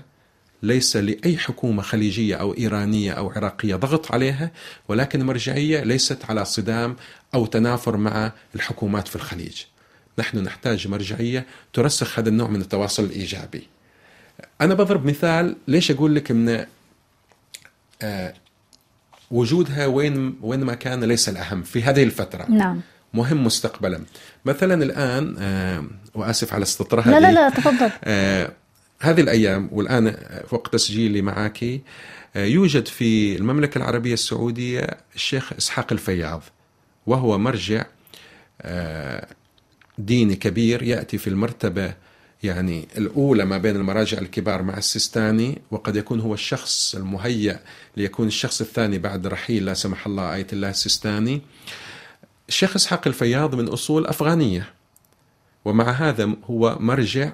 ليس 0.64 0.98
لأي 0.98 1.38
حكومة 1.38 1.82
خليجية 1.82 2.36
أو 2.36 2.54
إيرانية 2.58 3.12
أو 3.12 3.30
عراقية 3.30 3.76
ضغط 3.76 4.12
عليها 4.12 4.52
ولكن 4.88 5.26
مرجعية 5.26 5.84
ليست 5.84 6.26
على 6.26 6.46
صدام 6.46 6.96
أو 7.34 7.46
تنافر 7.46 7.98
مع 7.98 8.32
الحكومات 8.56 9.08
في 9.08 9.16
الخليج. 9.16 9.64
نحن 10.20 10.38
نحتاج 10.38 10.88
مرجعية 10.88 11.46
ترسخ 11.74 12.20
هذا 12.20 12.30
النوع 12.30 12.48
من 12.48 12.62
التواصل 12.62 13.04
الإيجابي. 13.04 13.68
أنا 14.62 14.74
بضرب 14.74 15.06
مثال 15.06 15.56
ليش 15.68 15.92
أقول 15.92 16.16
لك 16.16 16.32
إن 16.32 16.66
آه 18.02 18.34
وجودها 19.32 19.86
وين 19.86 20.36
وين 20.42 20.64
ما 20.64 20.74
كان 20.74 21.04
ليس 21.04 21.30
الأهم 21.30 21.64
في 21.64 21.84
هذه 21.84 22.04
الفترة. 22.04 22.46
نعم. 22.50 22.82
مهم 23.14 23.44
مستقبلا 23.44 24.04
مثلا 24.46 24.84
الآن 24.84 25.36
آه 25.40 25.86
وآسف 26.14 26.54
على 26.54 26.64
استطراد 26.64 27.08
لا 27.08 27.20
لا 27.20 27.32
لا 27.32 27.50
تفضل 27.50 27.92
آه 28.04 28.52
هذه 29.02 29.22
الأيام 29.22 29.70
والآن 29.72 30.16
وقت 30.52 30.74
تسجيلي 30.74 31.22
معك 31.22 31.64
آه، 32.36 32.46
يوجد 32.46 32.88
في 32.88 33.36
المملكة 33.36 33.78
العربية 33.78 34.14
السعودية 34.14 34.88
الشيخ 35.16 35.54
إسحاق 35.54 35.94
الفياض 35.94 36.44
وهو 37.08 37.38
مرجع 37.38 37.86
ديني 39.98 40.36
كبير 40.36 40.84
يأتي 40.84 41.18
في 41.18 41.28
المرتبة 41.28 41.94
يعني 42.44 42.88
الأولى 42.98 43.46
ما 43.46 43.58
بين 43.58 43.76
المراجع 43.76 44.18
الكبار 44.18 44.64
مع 44.64 44.78
السيستاني 44.78 45.62
وقد 45.72 45.96
يكون 45.96 46.20
هو 46.20 46.34
الشخص 46.34 46.96
المهيأ 46.96 47.60
ليكون 47.98 48.28
الشخص 48.28 48.62
الثاني 48.62 48.98
بعد 48.98 49.28
رحيل 49.28 49.66
لا 49.66 49.74
سمح 49.74 50.08
الله 50.08 50.36
آية 50.36 50.48
الله 50.54 50.70
السيستاني. 50.70 51.42
الشيخ 52.50 52.76
إسحاق 52.76 53.08
الفياض 53.08 53.56
من 53.56 53.68
أصول 53.68 54.08
أفغانية 54.08 54.74
ومع 55.66 55.92
هذا 55.92 56.36
هو 56.46 56.78
مرجع 56.80 57.32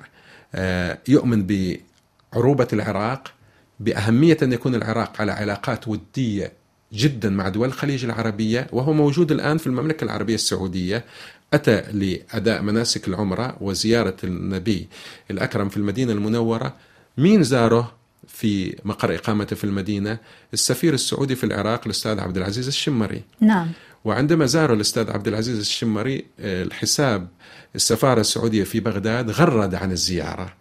آه، 0.56 1.00
يؤمن 1.08 1.48
بعروبة 1.48 2.68
العراق 2.74 3.34
بأهمية 3.80 4.38
أن 4.44 4.54
يكون 4.54 4.76
العراق 4.76 5.22
على 5.22 5.32
علاقات 5.32 5.88
ودية 5.88 6.54
جدا 6.94 7.30
مع 7.30 7.50
دول 7.50 7.68
الخليج 7.68 8.06
العربية 8.06 8.68
وهو 8.72 8.94
موجود 8.94 9.32
الآن 9.32 9.58
في 9.58 9.68
المملكة 9.68 10.04
العربية 10.04 10.36
السعودية. 10.36 11.06
أتى 11.54 11.82
لأداء 11.92 12.62
مناسك 12.62 13.08
العمرة 13.08 13.58
وزيارة 13.62 14.16
النبي 14.24 14.88
الأكرم 15.32 15.70
في 15.70 15.78
المدينة 15.78 16.12
المنورة 16.12 16.74
مين 17.18 17.44
زاره 17.44 17.94
في 18.28 18.76
مقر 18.86 19.16
إقامته 19.16 19.56
في 19.56 19.64
المدينة؟ 19.64 20.18
السفير 20.54 20.94
السعودي 20.94 21.36
في 21.36 21.44
العراق 21.44 21.82
الأستاذ 21.86 22.20
عبد 22.20 22.38
العزيز 22.38 22.68
الشمري. 22.68 23.24
نعم. 23.42 23.72
وعندما 24.06 24.46
زار 24.46 24.74
الأستاذ 24.74 25.12
عبد 25.12 25.28
العزيز 25.28 25.60
الشمري 25.60 26.26
آه، 26.40 26.64
الحساب 26.64 27.28
السفارة 27.76 28.22
السعودية 28.22 28.64
في 28.64 28.80
بغداد 28.80 29.32
غرد 29.32 29.76
عن 29.76 29.92
الزيارة 29.92 30.54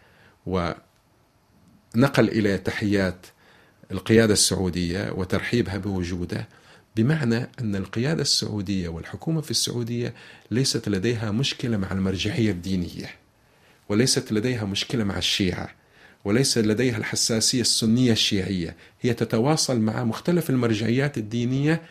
ونقل 0.47 0.75
إلى 2.29 2.59
تحيات 2.59 3.27
القيادة 3.93 4.33
السعودية 4.33 5.13
وترحيبها 5.13 5.79
بوجوده 5.79 6.49
بمعنى 6.97 7.49
أن 7.61 7.77
القيادة 7.77 8.23
السعودية 8.23 8.89
والحكومة 8.89 9.41
في 9.41 9.51
السعودية 9.51 10.15
ليست 10.51 10.89
لديها 10.89 11.31
مشكلة 11.31 11.77
مع 11.77 11.93
المرجعية 11.93 12.51
الدينية 12.51 13.11
وليست 13.89 14.33
لديها 14.33 14.65
مشكلة 14.65 15.05
مع 15.05 15.19
الشيعة 15.19 15.71
وليس 16.25 16.59
لديها 16.59 16.97
الحساسية 16.97 17.61
السنية 17.61 18.13
الشيعية. 18.13 18.77
هي 19.01 19.15
تتواصل 19.15 19.81
مع 19.81 20.05
مختلف 20.05 20.51
المرجعيات 20.51 21.19
الدينية 21.19 21.83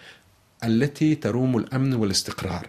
التي 0.64 1.16
تروم 1.16 1.58
الأمن 1.58 1.94
والاستقرار. 1.94 2.68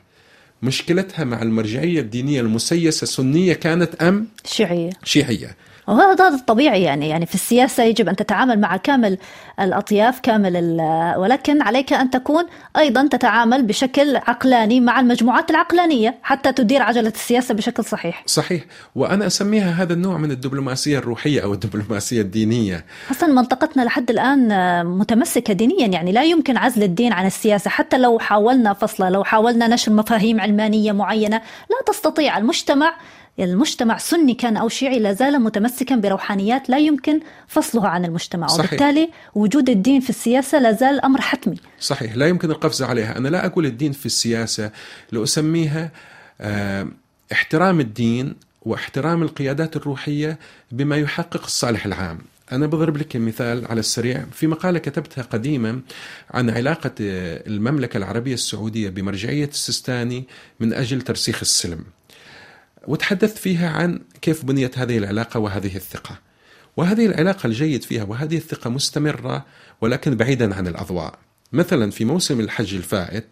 مشكلتها 0.62 1.24
مع 1.24 1.42
المرجعية 1.42 2.00
الدينية 2.00 2.40
المسيسة 2.40 3.06
سنية 3.06 3.52
كانت 3.52 3.94
أم؟ 3.94 4.28
شيعية. 4.44 4.90
شيعية. 5.04 5.56
وهذا 5.86 6.28
الطبيعي 6.28 6.82
يعني. 6.82 7.08
يعني 7.08 7.26
في 7.26 7.34
السياسة 7.34 7.82
يجب 7.82 8.08
أن 8.08 8.16
تتعامل 8.16 8.60
مع 8.60 8.76
كامل 8.76 9.18
الأطياف 9.60 10.20
كامل 10.20 10.56
ولكن 11.16 11.62
عليك 11.62 11.92
أن 11.92 12.10
تكون 12.10 12.44
أيضا 12.76 13.08
تتعامل 13.08 13.62
بشكل 13.62 14.16
عقلاني 14.16 14.80
مع 14.80 15.00
المجموعات 15.00 15.50
العقلانية 15.50 16.14
حتى 16.22 16.52
تدير 16.52 16.82
عجلة 16.82 17.08
السياسة 17.08 17.54
بشكل 17.54 17.84
صحيح. 17.84 18.22
صحيح. 18.26 18.64
وأنا 18.94 19.26
أسميها 19.26 19.70
هذا 19.70 19.92
النوع 19.92 20.18
من 20.18 20.30
الدبلوماسية 20.30 20.98
الروحية 20.98 21.42
أو 21.42 21.52
الدبلوماسية 21.52 22.20
الدينية. 22.20 22.84
أصلا 23.10 23.32
منطقتنا 23.32 23.82
لحد 23.82 24.10
الآن 24.10 24.86
متمسكة 24.86 25.52
دينيا 25.52 25.86
يعني 25.86 26.12
لا 26.12 26.24
يمكن 26.24 26.56
عزل 26.56 26.82
الدين 26.82 27.12
عن 27.12 27.26
السياسة. 27.26 27.70
حتى 27.70 27.98
لو 27.98 28.18
حاولنا 28.18 28.72
فصله 28.72 29.08
لو 29.08 29.24
حاولنا 29.24 29.68
نشر 29.68 29.92
مفاهيم 29.92 30.40
علمانية 30.40 30.92
معينة 30.92 31.36
لا 31.70 31.92
تستطيع 31.92 32.38
المجتمع 32.38 32.94
المجتمع 33.44 33.98
سني 33.98 34.34
كان 34.34 34.56
أو 34.56 34.68
شيعي 34.68 34.98
لا 34.98 35.12
زال 35.12 35.40
متمسكا 35.40 35.96
بروحانيات 35.96 36.70
لا 36.70 36.78
يمكن 36.78 37.20
فصلها 37.48 37.88
عن 37.88 38.04
المجتمع. 38.04 38.46
صحيح. 38.46 38.72
وبالتالي 38.72 39.10
وجود 39.34 39.68
الدين 39.68 40.00
في 40.00 40.10
السياسة 40.10 40.58
لا 40.58 40.72
زال 40.72 41.00
أمر 41.00 41.20
حتمي. 41.20 41.56
صحيح. 41.80 42.16
لا 42.16 42.26
يمكن 42.28 42.50
القفز 42.50 42.82
عليها. 42.82 43.18
أنا 43.18 43.28
لا 43.28 43.46
أقول 43.46 43.66
الدين 43.66 43.92
في 43.92 44.06
السياسة 44.06 44.70
لأسميها 45.12 45.90
آه 46.40 46.88
احترام 47.32 47.80
الدين 47.80 48.34
واحترام 48.62 49.22
القيادات 49.22 49.76
الروحية 49.76 50.38
بما 50.72 50.96
يحقق 50.96 51.44
الصالح 51.44 51.86
العام. 51.86 52.18
أنا 52.52 52.66
بضرب 52.66 52.96
لك 52.96 53.16
مثال 53.16 53.66
على 53.66 53.80
السريع. 53.80 54.24
في 54.32 54.46
مقالة 54.46 54.78
كتبتها 54.78 55.22
قديما 55.22 55.80
عن 56.30 56.50
علاقة 56.50 56.92
المملكة 57.00 57.96
العربية 57.96 58.34
السعودية 58.34 58.90
بمرجعية 58.90 59.48
السيستاني 59.48 60.24
من 60.60 60.72
أجل 60.72 61.02
ترسيخ 61.02 61.38
السلم. 61.42 61.84
وتحدثت 62.86 63.38
فيها 63.38 63.70
عن 63.70 64.00
كيف 64.22 64.44
بنيت 64.44 64.78
هذه 64.78 64.98
العلاقة 64.98 65.40
وهذه 65.40 65.76
الثقة. 65.76 66.18
وهذه 66.76 67.06
العلاقة 67.06 67.46
الجيد 67.46 67.82
فيها 67.82 68.04
وهذه 68.04 68.36
الثقة 68.36 68.70
مستمرة 68.70 69.44
ولكن 69.80 70.16
بعيدا 70.16 70.54
عن 70.54 70.66
الأضواء. 70.66 71.18
مثلا 71.52 71.90
في 71.90 72.04
موسم 72.04 72.40
الحج 72.40 72.74
الفائت 72.74 73.26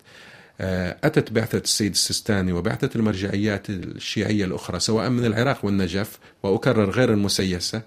آه، 0.61 0.97
أتت 1.05 1.33
بعثة 1.33 1.59
السيد 1.59 1.93
السيستاني 1.93 2.53
وبعثة 2.53 2.91
المرجعيات 2.97 3.71
الشيعية 3.71 4.45
الأخرى 4.45 4.81
سواء 4.81 5.11
من 5.11 5.25
العراق 5.25 5.65
والنجف 5.65 6.19
وأكرر 6.43 6.91
غير 6.91 7.13
المسيسة 7.13 7.83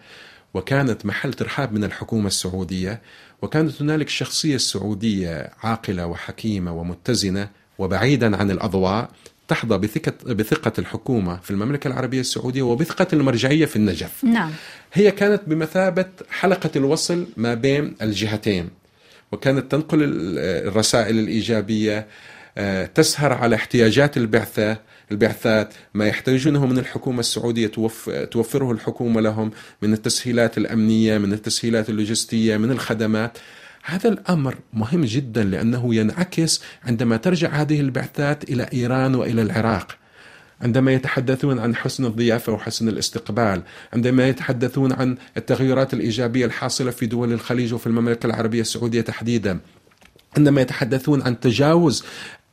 وكانت 0.53 1.05
محل 1.05 1.33
ترحاب 1.33 1.73
من 1.73 1.83
الحكومة 1.83 2.27
السعودية 2.27 3.01
وكانت 3.41 3.81
هنالك 3.81 4.09
شخصية 4.09 4.57
سعودية 4.57 5.49
عاقلة 5.63 6.05
وحكيمة 6.05 6.73
ومتزنة 6.73 7.49
وبعيدا 7.77 8.37
عن 8.37 8.51
الأضواء 8.51 9.09
تحظى 9.47 9.77
بثقة, 9.77 10.33
بثقة 10.33 10.71
الحكومة 10.79 11.37
في 11.37 11.51
المملكة 11.51 11.87
العربية 11.87 12.19
السعودية 12.19 12.61
وبثقة 12.61 13.07
المرجعية 13.13 13.65
في 13.65 13.75
النجف 13.75 14.23
نعم. 14.23 14.51
هي 14.93 15.11
كانت 15.11 15.41
بمثابة 15.47 16.05
حلقة 16.29 16.69
الوصل 16.75 17.27
ما 17.37 17.53
بين 17.53 17.95
الجهتين 18.01 18.69
وكانت 19.31 19.71
تنقل 19.71 19.99
الرسائل 20.67 21.19
الإيجابية 21.19 22.07
آه، 22.57 22.85
تسهر 22.85 23.33
على 23.33 23.55
احتياجات 23.55 24.17
البعثة 24.17 24.77
البعثات 25.11 25.73
ما 25.93 26.07
يحتاجونه 26.07 26.65
من 26.65 26.77
الحكومة 26.77 27.19
السعودية 27.19 27.67
توفره 28.31 28.71
الحكومة 28.71 29.21
لهم 29.21 29.51
من 29.81 29.93
التسهيلات 29.93 30.57
الأمنية 30.57 31.17
من 31.17 31.33
التسهيلات 31.33 31.89
اللوجستية 31.89 32.57
من 32.57 32.71
الخدمات 32.71 33.37
هذا 33.89 34.09
الأمر 34.09 34.55
مهم 34.73 35.05
جدا 35.05 35.43
لأنه 35.43 35.95
ينعكس 35.95 36.61
عندما 36.83 37.17
ترجع 37.17 37.49
هذه 37.49 37.81
البعثات 37.81 38.43
إلى 38.43 38.69
إيران 38.73 39.15
وإلى 39.15 39.41
العراق. 39.41 39.97
عندما 40.61 40.93
يتحدثون 40.93 41.59
عن 41.59 41.75
حسن 41.75 42.05
الضيافة 42.05 42.53
وحسن 42.53 42.87
الاستقبال، 42.87 43.61
عندما 43.93 44.27
يتحدثون 44.27 44.93
عن 44.93 45.17
التغيرات 45.37 45.93
الإيجابية 45.93 46.45
الحاصلة 46.45 46.91
في 46.91 47.05
دول 47.05 47.33
الخليج 47.33 47.73
وفي 47.73 47.87
المملكة 47.87 48.27
العربية 48.27 48.61
السعودية 48.61 49.01
تحديدا، 49.01 49.59
عندما 50.37 50.61
يتحدثون 50.61 51.21
عن 51.21 51.39
تجاوز 51.39 52.03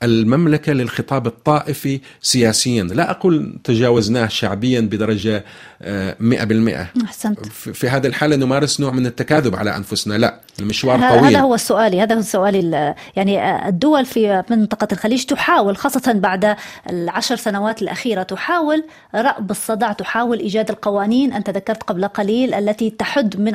المملكة 0.02 0.72
للخطاب 0.72 1.26
الطائفي 1.26 2.00
سياسيا. 2.20 2.82
لا 2.82 3.10
أقول 3.10 3.58
تجاوزناه 3.64 4.28
شعبيا 4.28 4.80
بدرجة 4.80 5.44
آه، 5.82 6.16
مئة 6.20 6.44
بالمئة. 6.44 6.86
أحسنت. 7.04 7.46
في 7.46 7.88
هذه 7.88 8.06
الحالة 8.06 8.36
نمارس 8.36 8.80
نوع 8.80 8.90
من 8.90 9.06
التكاذب 9.06 9.56
على 9.56 9.76
أنفسنا. 9.76 10.14
لا 10.14 10.40
المشوار 10.60 10.98
طويل. 10.98 11.24
هذا 11.24 11.40
هو 11.40 11.54
السؤال 11.54 11.94
هذا 11.94 12.14
هو 12.14 12.18
السؤال 12.18 12.94
يعني 13.16 13.42
آه، 13.42 13.68
الدول 13.68 14.04
في 14.06 14.42
منطقة 14.50 14.88
الخليج 14.92 15.24
تحاول 15.24 15.76
خاصة 15.76 16.12
بعد 16.12 16.56
العشر 16.90 17.36
سنوات 17.36 17.82
الأخيرة 17.82 18.22
تحاول 18.22 18.84
رأب 19.14 19.50
الصدع 19.50 19.92
تحاول 19.92 20.38
إيجاد 20.38 20.70
القوانين 20.70 21.32
أنت 21.32 21.50
ذكرت 21.50 21.82
قبل 21.82 22.08
قليل 22.08 22.54
التي 22.54 22.90
تحد 22.90 23.40
من 23.40 23.54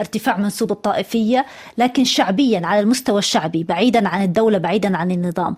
ارتفاع 0.00 0.36
منسوب 0.36 0.72
الطائفية 0.72 1.46
لكن 1.78 2.04
شعبيا 2.04 2.66
على 2.66 2.80
المستوى 2.80 3.18
الشعبي 3.18 3.64
بعيدا 3.64 4.08
عن 4.08 4.22
الدولة 4.22 4.58
بعيدا 4.58 4.96
عن 4.96 5.10
النظام. 5.10 5.56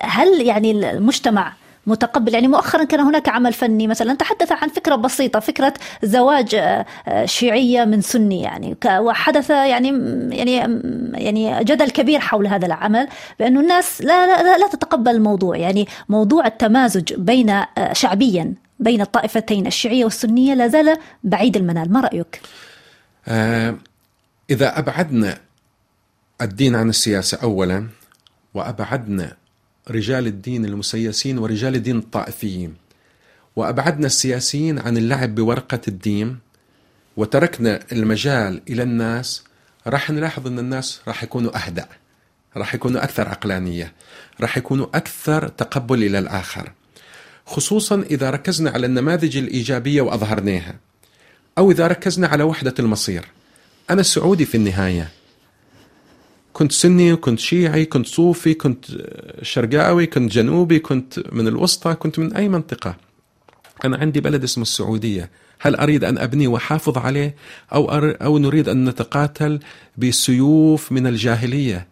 هل 0.00 0.46
يعني 0.46 0.70
المجتمع 0.70 1.52
متقبل؟ 1.86 2.34
يعني 2.34 2.48
مؤخرا 2.48 2.84
كان 2.84 3.00
هناك 3.00 3.28
عمل 3.28 3.52
فني 3.52 3.86
مثلا 3.86 4.14
تحدث 4.14 4.52
عن 4.52 4.68
فكرة 4.68 4.94
بسيطة 4.96 5.40
فكرة 5.40 5.74
زواج 6.02 6.54
آه، 6.54 7.24
شيعية 7.24 7.84
من 7.84 8.00
سني 8.00 8.42
يعني 8.42 8.76
وحدث 8.86 9.50
يعني 9.50 9.88
يعني 10.36 10.56
يعني 11.14 11.64
جدل 11.64 11.90
كبير 11.90 12.20
حول 12.20 12.46
هذا 12.46 12.66
العمل 12.66 13.08
بأنه 13.40 13.60
الناس 13.60 14.02
لا 14.02 14.42
لا, 14.42 14.58
لا 14.58 14.68
تتقبل 14.68 15.10
الموضوع. 15.10 15.56
يعني 15.56 15.88
موضوع 16.08 16.46
التمازج 16.46 17.14
بين 17.14 17.50
آه، 17.50 17.66
شعبيا 17.92 18.54
بين 18.80 19.00
الطائفتين 19.00 19.66
الشيعية 19.66 20.04
والسنية 20.04 20.54
لا 20.54 20.68
زال 20.68 20.98
بعيد 21.24 21.56
المنال. 21.56 21.92
ما 21.92 22.00
رأيك؟ 22.00 22.40
آه 23.28 23.74
إذا 24.50 24.78
أبعدنا 24.78 25.38
الدين 26.40 26.76
عن 26.76 26.88
السياسة 26.88 27.38
أولا 27.42 27.86
وأبعدنا 28.54 29.37
رجال 29.90 30.26
الدين 30.26 30.64
المسيسين 30.64 31.38
ورجال 31.38 31.74
الدين 31.74 31.98
الطائفيين. 31.98 32.74
وأبعدنا 33.56 34.06
السياسيين 34.06 34.78
عن 34.78 34.96
اللعب 34.96 35.34
بورقة 35.34 35.80
الدين 35.88 36.38
وتركنا 37.16 37.80
المجال 37.92 38.62
إلى 38.68 38.82
الناس. 38.82 39.44
راح 39.86 40.10
نلاحظ 40.10 40.46
أن 40.46 40.58
الناس 40.58 41.00
راح 41.08 41.22
يكونوا 41.22 41.66
أهدأ 41.66 41.88
راح 42.56 42.74
يكونوا 42.74 43.04
أكثر 43.04 43.28
عقلانية 43.28 43.92
راح 44.40 44.58
يكونوا 44.58 44.86
أكثر 44.94 45.48
تقبل 45.48 46.04
إلى 46.04 46.18
الآخر. 46.18 46.72
خصوصا 47.46 48.02
إذا 48.10 48.30
ركزنا 48.30 48.70
على 48.70 48.86
النماذج 48.86 49.36
الإيجابية 49.36 50.00
وأظهرناها 50.00 50.76
أو 51.58 51.70
إذا 51.70 51.86
ركزنا 51.86 52.26
على 52.28 52.42
وحدة 52.42 52.74
المصير. 52.78 53.24
أنا 53.90 54.02
سعودي 54.02 54.44
في 54.44 54.54
النهاية. 54.54 55.08
كنت 56.58 56.72
سني 56.72 57.16
كنت 57.16 57.38
شيعي 57.38 57.84
كنت 57.84 58.06
صوفي 58.06 58.54
كنت 58.54 58.86
شرقاوي 59.42 60.06
كنت 60.06 60.32
جنوبي 60.32 60.78
كنت 60.78 61.32
من 61.32 61.48
الوسطى 61.48 61.94
كنت 61.94 62.18
من 62.18 62.32
أي 62.32 62.48
منطقة. 62.48 62.96
أنا 63.84 63.96
عندي 63.96 64.20
بلد 64.20 64.42
اسمه 64.42 64.62
السعودية. 64.62 65.30
هل 65.60 65.76
أريد 65.76 66.04
أن 66.04 66.18
أبني 66.18 66.46
وأحافظ 66.46 66.98
عليه 66.98 67.36
أو, 67.72 67.90
أو 67.94 68.38
نريد 68.38 68.68
أن 68.68 68.88
نتقاتل 68.88 69.60
بسيوف 69.98 70.92
من 70.92 71.06
الجاهلية؟ 71.06 71.88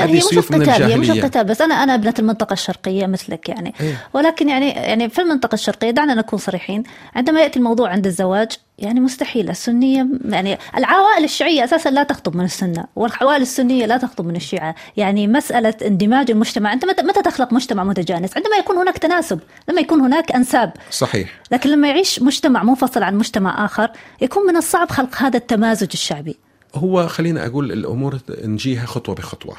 هذه 0.00 0.10
هي 0.10 0.16
مش 0.16 0.32
القتال 0.32 0.82
هي 0.82 0.96
مش 0.96 1.10
القتال 1.10 1.44
بس 1.44 1.60
أنا 1.60 1.74
أنا 1.74 1.94
ابنه 1.94 2.14
المنطقة 2.18 2.52
الشرقية 2.52 3.06
مثلك 3.06 3.48
يعني. 3.48 3.74
إيه؟ 3.80 4.08
ولكن 4.12 4.48
يعني 4.48 4.68
يعني 4.70 5.08
في 5.08 5.22
المنطقة 5.22 5.54
الشرقية 5.54 5.90
دعنا 5.90 6.14
نكون 6.14 6.38
صريحين 6.38 6.82
عندما 7.14 7.40
يأتي 7.40 7.58
الموضوع 7.58 7.90
عند 7.90 8.06
الزواج 8.06 8.48
يعني 8.78 9.00
مستحيل. 9.00 9.50
السنية 9.50 10.06
يعني 10.24 10.58
العوائل 10.76 11.24
الشيعية 11.24 11.64
أساسا 11.64 11.88
لا 11.88 12.02
تخطب 12.02 12.36
من 12.36 12.44
السنة 12.44 12.84
والعوائل 12.96 13.42
السنية 13.42 13.86
لا 13.86 13.96
تخطب 13.96 14.26
من 14.26 14.36
الشيعة. 14.36 14.74
يعني 14.96 15.26
مسألة 15.26 15.74
اندماج 15.86 16.30
المجتمع 16.30 16.72
انت 16.72 16.84
متى 16.84 17.22
تخلق 17.22 17.52
مجتمع 17.52 17.84
متجانس؟ 17.84 18.36
عندما 18.36 18.56
يكون 18.56 18.76
هناك 18.76 18.98
تناسب 18.98 19.40
لما 19.68 19.80
يكون 19.80 20.00
هناك 20.00 20.32
أنساب. 20.32 20.72
صحيح. 20.90 21.40
لكن 21.52 21.70
لما 21.70 21.88
يعيش 21.88 22.22
مجتمع 22.22 22.62
منفصل 22.62 23.02
عن 23.02 23.16
مجتمع 23.16 23.64
آخر 23.64 23.90
يكون 24.20 24.46
من 24.46 24.56
الصعب 24.56 24.90
خلق 24.90 25.22
هذا 25.22 25.36
التمازج 25.36 25.88
الشعبي. 25.92 26.36
هو 26.74 27.06
خلينا 27.08 27.46
أقول 27.46 27.72
الأمور 27.72 28.18
نجيها 28.44 28.86
خطوة 28.86 29.14
بخطوة. 29.14 29.56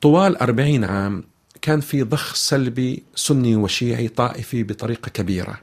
طوال 0.00 0.36
أربعين 0.36 0.84
عام 0.84 1.24
كان 1.62 1.80
في 1.80 2.02
ضخ 2.02 2.34
سلبي 2.34 3.02
سني 3.14 3.56
وشيعي 3.56 4.08
طائفي 4.08 4.62
بطريقة 4.62 5.08
كبيرة. 5.08 5.60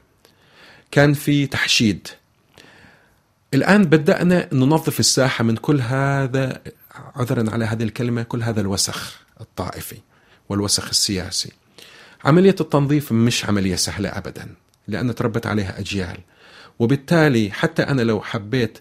كان 0.90 1.14
في 1.14 1.46
تحشيد. 1.46 2.08
الآن 3.54 3.84
بدأنا 3.84 4.48
ننظف 4.52 5.00
الساحة 5.00 5.44
من 5.44 5.56
كل 5.56 5.80
هذا 5.80 6.62
عذرا 7.14 7.50
على 7.50 7.64
هذه 7.64 7.82
الكلمة 7.82 8.22
كل 8.22 8.42
هذا 8.42 8.60
الوسخ 8.60 9.20
الطائفي 9.40 9.96
والوسخ 10.48 10.88
السياسي. 10.88 11.52
عملية 12.24 12.56
التنظيف 12.60 13.12
مش 13.12 13.44
عملية 13.44 13.76
سهلة 13.76 14.08
أبدا 14.08 14.54
لأن 14.88 15.14
تربت 15.14 15.46
عليها 15.46 15.78
أجيال. 15.80 16.18
وبالتالي 16.78 17.50
حتى 17.52 17.82
أنا 17.82 18.02
لو 18.02 18.20
حبيت 18.20 18.78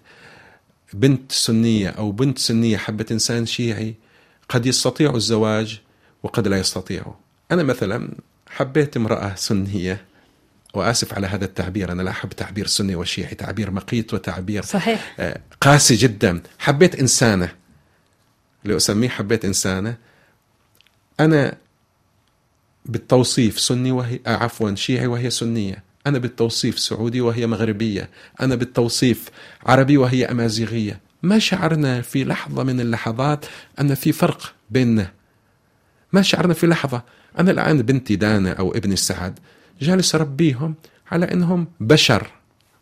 بنت 0.93 1.31
سنية 1.31 1.89
أو 1.89 2.11
بنت 2.11 2.39
سنية 2.39 2.77
حبت 2.77 3.11
إنسان 3.11 3.45
شيعي 3.45 3.95
قد 4.49 4.65
يستطيع 4.65 5.15
الزواج 5.15 5.81
وقد 6.23 6.47
لا 6.47 6.57
يستطيعوا 6.57 7.13
أنا 7.51 7.63
مثلا 7.63 8.11
حبيت 8.47 8.97
امرأة 8.97 9.35
سنية 9.35 10.05
وآسف 10.73 11.13
على 11.13 11.27
هذا 11.27 11.45
التعبير 11.45 11.91
أنا 11.91 12.01
لا 12.01 12.11
أحب 12.11 12.29
تعبير 12.29 12.67
سني 12.67 12.95
وشيعي 12.95 13.35
تعبير 13.35 13.71
مقيت 13.71 14.13
وتعبير 14.13 14.63
صحيح. 14.63 15.15
آه، 15.19 15.41
قاسي 15.61 15.95
جدا. 15.95 16.41
حبيت 16.59 16.95
إنسانة. 16.95 17.55
لأسميه 18.63 19.09
حبيت 19.09 19.45
إنسانة 19.45 19.97
أنا 21.19 21.57
بالتوصيف 22.85 23.59
سني 23.59 23.91
وهي 23.91 24.19
آه، 24.27 24.35
عفوا 24.35 24.75
شيعي 24.75 25.07
وهي 25.07 25.29
سنية. 25.29 25.83
أنا 26.07 26.19
بالتوصيف 26.19 26.79
سعودي 26.79 27.21
وهي 27.21 27.47
مغربية. 27.47 28.09
أنا 28.41 28.55
بالتوصيف 28.55 29.29
عربي 29.65 29.97
وهي 29.97 30.25
أمازيغية. 30.25 30.99
ما 31.25 31.39
شعرنا 31.39 32.01
في 32.01 32.23
لحظة 32.23 32.63
من 32.63 32.79
اللحظات 32.79 33.45
أن 33.79 33.95
في 33.95 34.11
فرق 34.11 34.53
بيننا؟ 34.69 35.11
ما 36.13 36.21
شعرنا 36.21 36.53
في 36.53 36.67
لحظة؟ 36.67 37.01
أنا 37.39 37.51
الآن 37.51 37.81
بنتي 37.81 38.15
دانا 38.15 38.51
أو 38.53 38.71
ابني 38.71 38.95
سعد 38.95 39.39
جالس 39.81 40.15
أربيهم 40.15 40.75
على 41.11 41.25
أنهم 41.31 41.67
بشر 41.79 42.27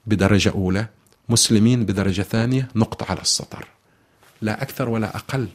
بدرجة 0.06 0.50
أولى 0.50 0.88
مسلمين 1.30 1.86
بدرجة 1.86 2.22
ثانية 2.22 2.68
نقطة 2.76 3.06
على 3.10 3.22
السطر. 3.22 3.68
لا 4.42 4.62
أكثر 4.62 4.90
ولا 4.90 5.16
أقل. 5.16 5.48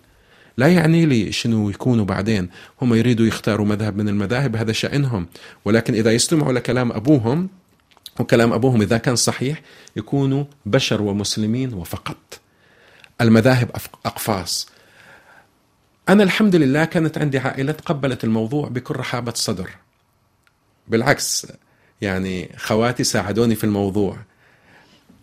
لا 0.56 0.68
يعني 0.68 1.06
لي 1.06 1.32
شنو 1.32 1.70
يكونوا 1.70 2.04
بعدين. 2.04 2.48
هم 2.82 2.94
يريدوا 2.94 3.26
يختاروا 3.26 3.66
مذهب 3.66 3.96
من 3.96 4.08
المذاهب 4.08 4.56
هذا 4.56 4.72
شأنهم. 4.72 5.26
ولكن 5.64 5.94
إذا 5.94 6.12
يستمعوا 6.12 6.52
لكلام 6.52 6.92
أبوهم 6.92 7.48
وكلام 8.20 8.52
أبوهم 8.52 8.82
إذا 8.82 8.98
كان 8.98 9.16
صحيح 9.16 9.62
يكونوا 9.96 10.44
بشر 10.66 11.02
ومسلمين 11.02 11.74
وفقط. 11.74 12.40
المذاهب 13.20 13.70
أقفاص. 14.06 14.68
أنا 16.08 16.22
الحمد 16.22 16.56
لله 16.56 16.84
كانت 16.84 17.18
عندي 17.18 17.38
عائلة 17.38 17.72
تقبلت 17.72 18.24
الموضوع 18.24 18.68
بكل 18.68 18.96
رحابة 18.96 19.32
صدر. 19.34 19.70
بالعكس 20.88 21.46
يعني 22.00 22.50
خواتي 22.56 23.04
ساعدوني 23.04 23.54
في 23.54 23.64
الموضوع. 23.64 24.18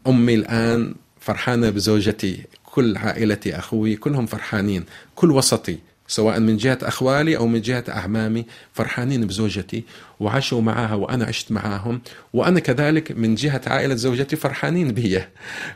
أمي 0.07 0.35
الآن 0.35 0.95
فرحانة 1.19 1.69
بزوجتي 1.69 2.43
كل 2.63 2.97
عائلتي 2.97 3.57
أخوي 3.57 3.95
كلهم 3.95 4.25
فرحانين 4.25 4.85
كل 5.15 5.31
وسطي. 5.31 5.79
سواء 6.07 6.39
من 6.39 6.57
جهة 6.57 6.77
أخوالي 6.81 7.37
أو 7.37 7.47
من 7.47 7.61
جهة 7.61 7.83
أعمامي 7.89 8.45
فرحانين 8.73 9.27
بزوجتي 9.27 9.83
وعاشوا 10.19 10.61
معها 10.61 10.95
وأنا 10.95 11.25
عشت 11.25 11.51
معاهم 11.51 12.01
وأنا 12.33 12.59
كذلك 12.59 13.11
من 13.11 13.35
جهة 13.35 13.61
عائلة 13.67 13.95
زوجتي 13.95 14.35
فرحانين 14.35 14.91
بي. 14.91 15.21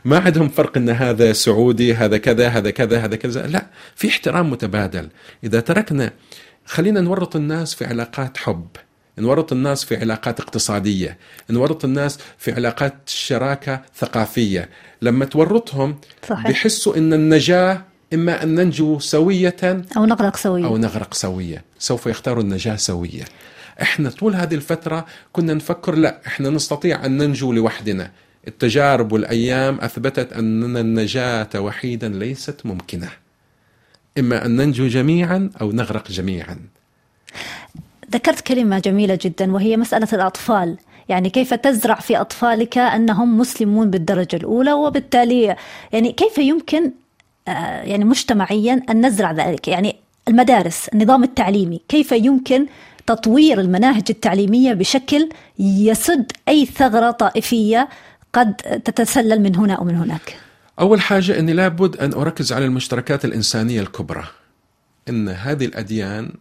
ما 0.04 0.18
عندهم 0.18 0.48
فرق 0.48 0.76
أن 0.76 0.90
هذا 0.90 1.32
سعودي 1.32 1.94
هذا 1.94 2.18
كذا 2.18 2.48
هذا 2.48 2.70
كذا 2.70 2.98
هذا 2.98 3.16
كذا. 3.16 3.46
لا 3.46 3.66
في 3.94 4.08
احترام 4.08 4.50
متبادل. 4.50 5.08
إذا 5.44 5.60
تركنا 5.60 6.12
خلينا 6.64 7.00
نورط 7.00 7.36
الناس 7.36 7.74
في 7.74 7.84
علاقات 7.84 8.36
حب 8.36 8.66
نورط 9.18 9.52
الناس 9.52 9.84
في 9.84 9.96
علاقات 9.96 10.40
اقتصادية 10.40 11.18
نورط 11.50 11.84
الناس 11.84 12.18
في 12.38 12.52
علاقات 12.52 12.94
شراكة 13.06 13.82
ثقافية. 13.96 14.68
لما 15.02 15.24
تورطهم 15.24 16.00
صحيح. 16.28 16.46
بيحسوا 16.46 16.96
أن 16.96 17.12
النجاة 17.12 17.89
إما 18.14 18.42
أن 18.42 18.54
ننجو 18.54 18.98
سوية 18.98 19.56
أو 19.96 20.04
نغرق 20.04 20.36
سوية. 20.36 20.66
أو 20.66 20.76
نغرق 20.76 21.14
سوية. 21.14 21.64
سوف 21.78 22.06
يختاروا 22.06 22.42
النجاة 22.42 22.76
سوية. 22.76 23.24
إحنا 23.82 24.10
طول 24.10 24.34
هذه 24.34 24.54
الفترة 24.54 25.06
كنا 25.32 25.54
نفكر 25.54 25.94
لا 25.94 26.20
إحنا 26.26 26.50
نستطيع 26.50 27.06
أن 27.06 27.16
ننجو 27.16 27.52
لوحدنا. 27.52 28.10
التجارب 28.48 29.12
والأيام 29.12 29.80
أثبتت 29.80 30.32
أن 30.32 30.76
النجاة 30.76 31.60
وحيدا 31.60 32.08
ليست 32.08 32.66
ممكنة. 32.66 33.08
إما 34.18 34.46
أن 34.46 34.56
ننجو 34.56 34.86
جميعا 34.86 35.50
أو 35.60 35.72
نغرق 35.72 36.08
جميعا. 36.08 36.58
ذكرت 38.12 38.40
كلمة 38.40 38.78
جميلة 38.78 39.18
جدا 39.22 39.52
وهي 39.52 39.76
مسألة 39.76 40.08
الأطفال. 40.12 40.76
يعني 41.08 41.30
كيف 41.30 41.54
تزرع 41.54 41.94
في 41.94 42.16
أطفالك 42.16 42.78
أنهم 42.78 43.38
مسلمون 43.38 43.90
بالدرجة 43.90 44.36
الأولى 44.36 44.72
وبالتالي 44.72 45.56
يعني 45.92 46.12
كيف 46.12 46.38
يمكن 46.38 46.90
يعني 47.84 48.04
مجتمعيا 48.04 48.82
أن 48.90 49.06
نزرع 49.06 49.32
ذلك. 49.32 49.68
يعني 49.68 49.96
المدارس 50.28 50.88
النظام 50.88 51.24
التعليمي 51.24 51.80
كيف 51.88 52.12
يمكن 52.12 52.66
تطوير 53.06 53.60
المناهج 53.60 54.04
التعليمية 54.10 54.72
بشكل 54.72 55.28
يسد 55.58 56.32
أي 56.48 56.66
ثغرة 56.66 57.10
طائفية 57.10 57.88
قد 58.32 58.54
تتسلل 58.54 59.42
من 59.42 59.56
هنا 59.56 59.74
أو 59.74 59.84
من 59.84 59.96
هناك؟ 59.96 60.36
أول 60.80 61.00
حاجة 61.00 61.38
أني 61.38 61.52
لابد 61.52 61.96
أن 61.96 62.12
أركز 62.12 62.52
على 62.52 62.64
المشتركات 62.64 63.24
الإنسانية 63.24 63.80
الكبرى. 63.80 64.24
أن 65.08 65.28
هذه 65.28 65.64
الأديان 65.64 66.32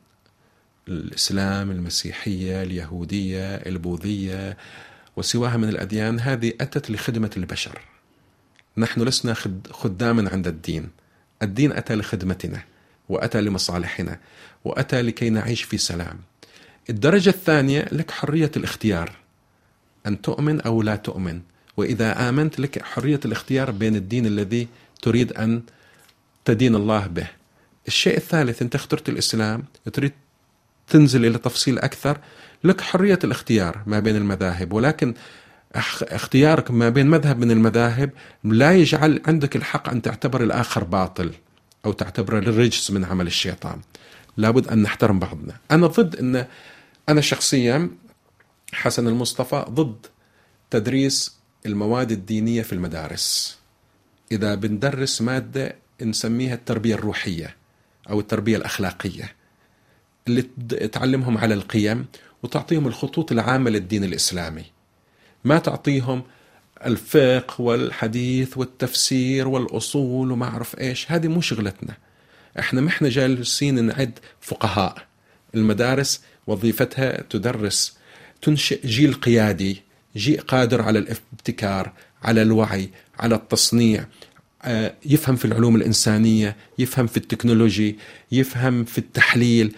الإسلام 0.87 1.71
المسيحية 1.71 2.63
اليهودية 2.63 3.55
البوذية 3.55 4.57
وسواها 5.17 5.57
من 5.57 5.69
الأديان 5.69 6.19
هذه 6.19 6.53
أتت 6.61 6.91
لخدمة 6.91 7.31
البشر. 7.37 7.81
نحن 8.77 9.01
لسنا 9.01 9.33
خداما 9.71 10.29
عند 10.29 10.47
الدين. 10.47 10.89
الدين 11.41 11.71
أتى 11.71 11.95
لخدمتنا 11.95 12.63
وأتى 13.09 13.41
لمصالحنا 13.41 14.19
وأتى 14.65 15.01
لكي 15.01 15.29
نعيش 15.29 15.63
في 15.63 15.77
سلام. 15.77 16.19
الدرجة 16.89 17.29
الثانية 17.29 17.85
لك 17.91 18.11
حرية 18.11 18.51
الاختيار 18.57 19.11
أن 20.05 20.21
تؤمن 20.21 20.61
أو 20.61 20.81
لا 20.81 20.95
تؤمن. 20.95 21.41
وإذا 21.77 22.29
آمنت 22.29 22.59
لك 22.59 22.83
حرية 22.83 23.19
الاختيار 23.25 23.71
بين 23.71 23.95
الدين 23.95 24.25
الذي 24.25 24.67
تريد 25.01 25.33
أن 25.33 25.61
تدين 26.45 26.75
الله 26.75 27.07
به. 27.07 27.27
الشيء 27.87 28.17
الثالث 28.17 28.61
أنت 28.61 28.75
اخترت 28.75 29.09
الإسلام 29.09 29.63
تريد 29.93 30.11
تنزل 30.87 31.25
إلى 31.25 31.37
تفصيل 31.37 31.79
أكثر 31.79 32.17
لك 32.63 32.81
حرية 32.81 33.19
الاختيار 33.23 33.83
ما 33.85 33.99
بين 33.99 34.15
المذاهب. 34.15 34.73
ولكن 34.73 35.13
اختيارك 35.75 36.71
ما 36.71 36.89
بين 36.89 37.07
مذهب 37.07 37.39
من 37.39 37.51
المذاهب 37.51 38.11
لا 38.43 38.75
يجعل 38.75 39.21
عندك 39.27 39.55
الحق 39.55 39.89
أن 39.89 40.01
تعتبر 40.01 40.43
الآخر 40.43 40.83
باطل 40.83 41.33
أو 41.85 41.91
تعتبره 41.91 42.39
الرجس 42.39 42.91
من 42.91 43.05
عمل 43.05 43.27
الشيطان. 43.27 43.81
لابد 44.37 44.67
أن 44.67 44.81
نحترم 44.81 45.19
بعضنا. 45.19 45.57
أنا 45.71 45.87
ضد 45.87 46.15
أن 46.15 46.45
أنا 47.09 47.21
شخصيا 47.21 47.89
حسن 48.73 49.07
المصطفى 49.07 49.65
ضد 49.69 50.05
تدريس 50.69 51.39
المواد 51.65 52.11
الدينية 52.11 52.61
في 52.61 52.73
المدارس. 52.73 53.59
إذا 54.31 54.55
بندرس 54.55 55.21
مادة 55.21 55.75
نسميها 56.01 56.53
التربية 56.53 56.95
الروحية 56.95 57.55
أو 58.09 58.19
التربية 58.19 58.57
الأخلاقية 58.57 59.35
اللي 60.27 60.41
تعلمهم 60.87 61.37
على 61.37 61.53
القيم 61.53 62.05
وتعطيهم 62.43 62.87
الخطوط 62.87 63.31
العامة 63.31 63.69
للدين 63.69 64.03
الإسلامي. 64.03 64.78
ما 65.43 65.59
تعطيهم 65.59 66.23
الفقه 66.85 67.61
والحديث 67.61 68.57
والتفسير 68.57 69.47
والأصول 69.47 70.31
وما 70.31 70.45
أعرف 70.45 70.79
إيش. 70.79 71.11
هذه 71.11 71.27
مو 71.27 71.41
شغلتنا. 71.41 71.97
إحنا 72.59 72.81
ما 72.81 72.89
إحنا 72.89 73.09
جالسين 73.09 73.83
نعد 73.83 74.19
فقهاء. 74.41 75.09
المدارس 75.55 76.21
وظيفتها 76.47 77.21
تدرس 77.29 77.97
تنشئ 78.41 78.87
جيل 78.87 79.13
قيادي 79.13 79.81
جيل 80.15 80.41
قادر 80.41 80.81
على 80.81 80.99
الابتكار 80.99 81.91
على 82.23 82.41
الوعي 82.41 82.89
على 83.19 83.35
التصنيع 83.35 84.05
آه، 84.63 84.93
يفهم 85.05 85.35
في 85.35 85.45
العلوم 85.45 85.75
الإنسانية 85.75 86.55
يفهم 86.79 87.07
في 87.07 87.17
التكنولوجي 87.17 87.97
يفهم 88.31 88.83
في 88.83 88.97
التحليل 88.97 89.75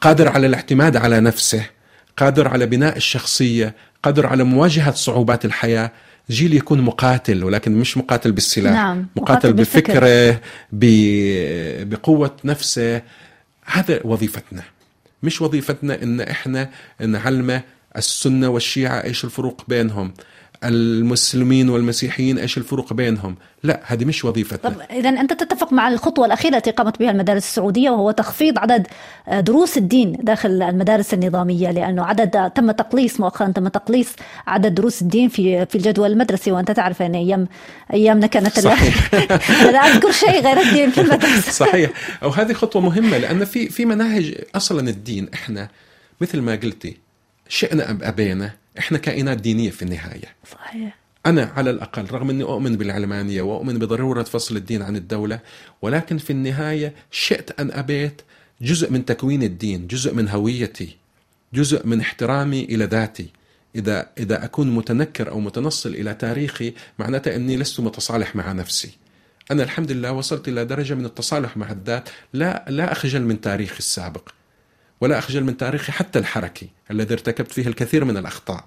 قادر 0.00 0.28
على 0.28 0.46
الاعتماد 0.46 0.96
على 0.96 1.20
نفسه 1.20 1.66
قادر 2.16 2.48
على 2.48 2.66
بناء 2.66 2.96
الشخصية 2.96 3.74
قادر 4.02 4.26
على 4.26 4.44
مواجهة 4.44 4.92
صعوبات 4.92 5.44
الحياة 5.44 5.92
جيل 6.30 6.54
يكون 6.54 6.80
مقاتل 6.80 7.44
ولكن 7.44 7.72
مش 7.72 7.96
مقاتل 7.96 8.32
بالسلاح. 8.32 8.72
نعم. 8.72 9.06
مقاتل, 9.16 9.52
بفكره 9.52 10.40
بقوة 11.84 12.36
نفسه. 12.44 13.02
هذا 13.64 14.00
وظيفتنا. 14.04 14.62
مش 15.22 15.42
وظيفتنا 15.42 16.02
إن 16.02 16.20
إحنا 16.20 16.70
نعلمه 17.00 17.62
السنة 17.96 18.48
والشيعة 18.48 19.04
إيش 19.04 19.24
الفروق 19.24 19.62
بينهم. 19.68 20.14
المسلمين 20.64 21.68
والمسيحيين 21.68 22.38
إيش 22.38 22.58
الفروق 22.58 22.92
بينهم؟ 22.92 23.36
لا 23.62 23.80
هذه 23.84 24.04
مش 24.04 24.24
وظيفتنا. 24.24 24.70
طب 24.70 24.80
اذا 24.90 25.08
أنت 25.08 25.32
تتفق 25.32 25.72
مع 25.72 25.88
الخطوة 25.88 26.26
الأخيرة 26.26 26.56
التي 26.56 26.70
قامت 26.70 26.98
بها 26.98 27.10
المدارس 27.10 27.44
السعودية 27.44 27.90
وهو 27.90 28.10
تخفيض 28.10 28.58
عدد 28.58 28.86
آه، 29.28 29.40
دروس 29.40 29.78
الدين 29.78 30.12
داخل 30.22 30.62
المدارس 30.62 31.14
النظامية 31.14 31.70
لأنه 31.70 32.04
عدد 32.04 32.50
تم 32.54 32.70
تقليص 32.70 33.20
مؤخرا 33.20 33.48
تم 33.48 33.68
تقليص 33.68 34.08
عدد 34.46 34.74
دروس 34.74 35.02
الدين 35.02 35.28
في 35.28 35.66
في 35.66 35.74
الجدول 35.74 36.12
المدرسي 36.12 36.52
وأنت 36.52 36.70
تعرف 36.70 37.02
أن 37.02 37.14
أيام 37.14 37.48
أيامنا 37.92 38.26
كانت 38.26 38.60
صحيح. 38.60 39.14
لا 39.72 39.78
أذكر 39.78 40.10
شيء 40.10 40.40
غير 40.40 40.60
الدين 40.60 40.90
في 40.90 41.00
المدرسة. 41.00 41.52
صحيح. 41.66 41.90
أو 42.22 42.30
هذه 42.30 42.52
خطوة 42.52 42.82
مهمة 42.82 43.18
لأن 43.18 43.44
في 43.44 43.68
في 43.68 43.84
مناهج 43.84 44.34
أصلا 44.54 44.88
الدين 44.88 45.28
إحنا 45.34 45.68
مثل 46.20 46.40
ما 46.40 46.52
قلتي 46.52 46.96
شئنا 47.48 47.90
أم 47.90 47.98
أبينا 48.02 48.61
إحنا 48.78 48.98
كائنات 48.98 49.38
دينية 49.38 49.70
في 49.70 49.82
النهاية. 49.82 50.34
صحيح. 50.52 50.98
أنا 51.26 51.52
على 51.56 51.70
الأقل 51.70 52.06
رغم 52.10 52.30
أني 52.30 52.42
أؤمن 52.42 52.76
بالعلمانية 52.76 53.42
وأؤمن 53.42 53.78
بضرورة 53.78 54.22
فصل 54.22 54.56
الدين 54.56 54.82
عن 54.82 54.96
الدولة 54.96 55.40
ولكن 55.82 56.18
في 56.18 56.30
النهاية 56.30 56.94
شئت 57.10 57.60
أن 57.60 57.70
أبيت 57.72 58.22
جزء 58.60 58.90
من 58.90 59.04
تكوين 59.04 59.42
الدين 59.42 59.86
جزء 59.86 60.14
من 60.14 60.28
هويتي 60.28 60.96
جزء 61.54 61.86
من 61.86 62.00
احترامي 62.00 62.64
إلى 62.64 62.84
ذاتي. 62.84 63.26
إذا 63.76 64.06
إذا 64.18 64.44
أكون 64.44 64.70
متنكر 64.70 65.30
أو 65.30 65.40
متنصل 65.40 65.90
إلى 65.90 66.14
تاريخي 66.14 66.74
معناته 66.98 67.36
أني 67.36 67.56
لست 67.56 67.80
متصالح 67.80 68.36
مع 68.36 68.52
نفسي. 68.52 68.90
أنا 69.50 69.62
الحمد 69.62 69.92
لله 69.92 70.12
وصلت 70.12 70.48
إلى 70.48 70.64
درجة 70.64 70.94
من 70.94 71.04
التصالح 71.04 71.56
مع 71.56 71.70
الذات 71.70 72.08
لا 72.32 72.64
لا 72.68 72.92
أخجل 72.92 73.22
من 73.22 73.40
تاريخي 73.40 73.78
السابق. 73.78 74.28
ولا 75.02 75.18
أخجل 75.18 75.44
من 75.44 75.56
تاريخي 75.56 75.92
حتى 75.92 76.18
الحركي 76.18 76.68
الذي 76.90 77.14
ارتكبت 77.14 77.52
فيه 77.52 77.66
الكثير 77.66 78.04
من 78.04 78.16
الأخطاء. 78.16 78.64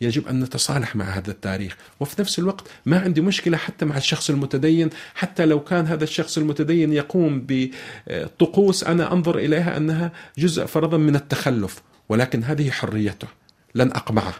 يجب 0.00 0.28
أن 0.28 0.40
نتصالح 0.40 0.96
مع 0.96 1.04
هذا 1.04 1.30
التاريخ 1.30 1.76
وفي 2.00 2.20
نفس 2.20 2.38
الوقت 2.38 2.68
ما 2.86 3.00
عندي 3.00 3.20
مشكلة 3.20 3.56
حتى 3.56 3.84
مع 3.84 3.96
الشخص 3.96 4.30
المتدين 4.30 4.90
حتى 5.14 5.46
لو 5.46 5.64
كان 5.64 5.86
هذا 5.86 6.04
الشخص 6.04 6.38
المتدين 6.38 6.92
يقوم 6.92 7.46
بطقوس 7.48 8.84
أنا 8.84 9.12
أنظر 9.12 9.38
إليها 9.38 9.76
أنها 9.76 10.12
جزء 10.38 10.66
فرضا 10.66 10.96
من 10.96 11.16
التخلف 11.16 11.82
ولكن 12.08 12.44
هذه 12.44 12.70
حريته 12.70 13.28
لن 13.74 13.88
أقمعه. 13.88 14.34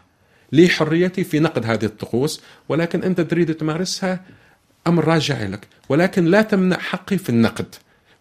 لي 0.52 0.68
حريتي 0.68 1.24
في 1.24 1.38
نقد 1.40 1.66
هذه 1.66 1.84
الطقوس 1.84 2.42
ولكن 2.68 3.02
أنت 3.02 3.20
تريد 3.20 3.54
تمارسها 3.54 4.24
أمر 4.86 5.04
راجع 5.04 5.42
لك 5.42 5.68
ولكن 5.88 6.24
لا 6.24 6.42
تمنع 6.42 6.78
حقي 6.78 7.18
في 7.18 7.28
النقد. 7.28 7.74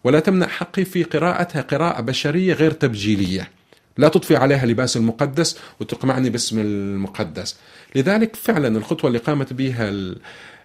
ولا 0.04 0.20
تمنع 0.20 0.46
حقي 0.46 0.84
في 0.84 1.02
قراءتها 1.02 1.62
قراءة 1.62 2.00
بشرية 2.00 2.54
غير 2.54 2.70
تبجيلية. 2.70 3.50
لا 3.96 4.08
تضفي 4.08 4.36
عليها 4.36 4.66
لباس 4.66 4.96
المقدس 4.96 5.58
وتقمعني 5.80 6.30
باسم 6.30 6.58
المقدس. 6.58 7.56
لذلك 7.94 8.36
فعلا 8.36 8.78
الخطوة 8.78 9.08
اللي 9.08 9.18
قامت 9.18 9.52
بها 9.52 9.92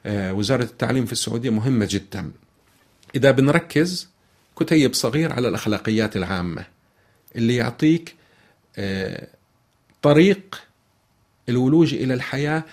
آه، 0.05 0.33
وزارة 0.33 0.63
التعليم 0.63 1.05
في 1.05 1.11
السعودية 1.11 1.49
مهمة 1.49 1.87
جدا. 1.91 2.31
إذا 3.15 3.31
بنركز 3.31 4.09
كتيب 4.59 4.93
صغير 4.93 5.33
على 5.33 5.47
الأخلاقيات 5.47 6.15
العامة 6.15 6.65
اللي 7.35 7.55
يعطيك 7.55 8.15
آه، 8.77 9.27
طريق 10.01 10.61
الولوج 11.49 11.93
إلى 11.93 12.13
الحياة 12.13 12.63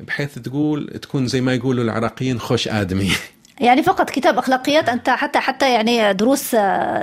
بحيث 0.00 0.38
تقول 0.38 0.98
تكون 1.02 1.26
زي 1.26 1.40
ما 1.40 1.54
يقولوا 1.54 1.84
العراقيين 1.84 2.38
خوش 2.38 2.68
آدمي. 2.68 3.12
يعني 3.60 3.82
فقط 3.82 4.10
كتاب 4.10 4.38
أخلاقيات 4.38 4.88
أنت 4.88 5.10
حتى 5.10 5.38
حتى 5.38 5.72
يعني 5.74 6.14
دروس 6.14 6.56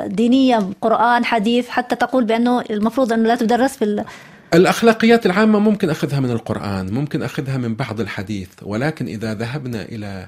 دينية 0.05 0.69
قرآن 0.81 1.25
حديث 1.25 1.69
حتى 1.69 1.95
تقول 1.95 2.23
بأنه 2.23 2.61
المفروض 2.69 3.13
أنه 3.13 3.27
لا 3.27 3.35
تدرس 3.35 3.77
في 3.77 3.85
ال... 3.85 4.05
الأخلاقيات 4.53 5.25
العامة 5.25 5.59
ممكن 5.59 5.89
أخذها 5.89 6.19
من 6.19 6.31
القرآن 6.31 6.93
ممكن 6.93 7.23
أخذها 7.23 7.57
من 7.57 7.75
بعض 7.75 7.99
الحديث 7.99 8.49
ولكن 8.61 9.05
إذا 9.05 9.33
ذهبنا 9.33 9.81
إلى 9.81 10.27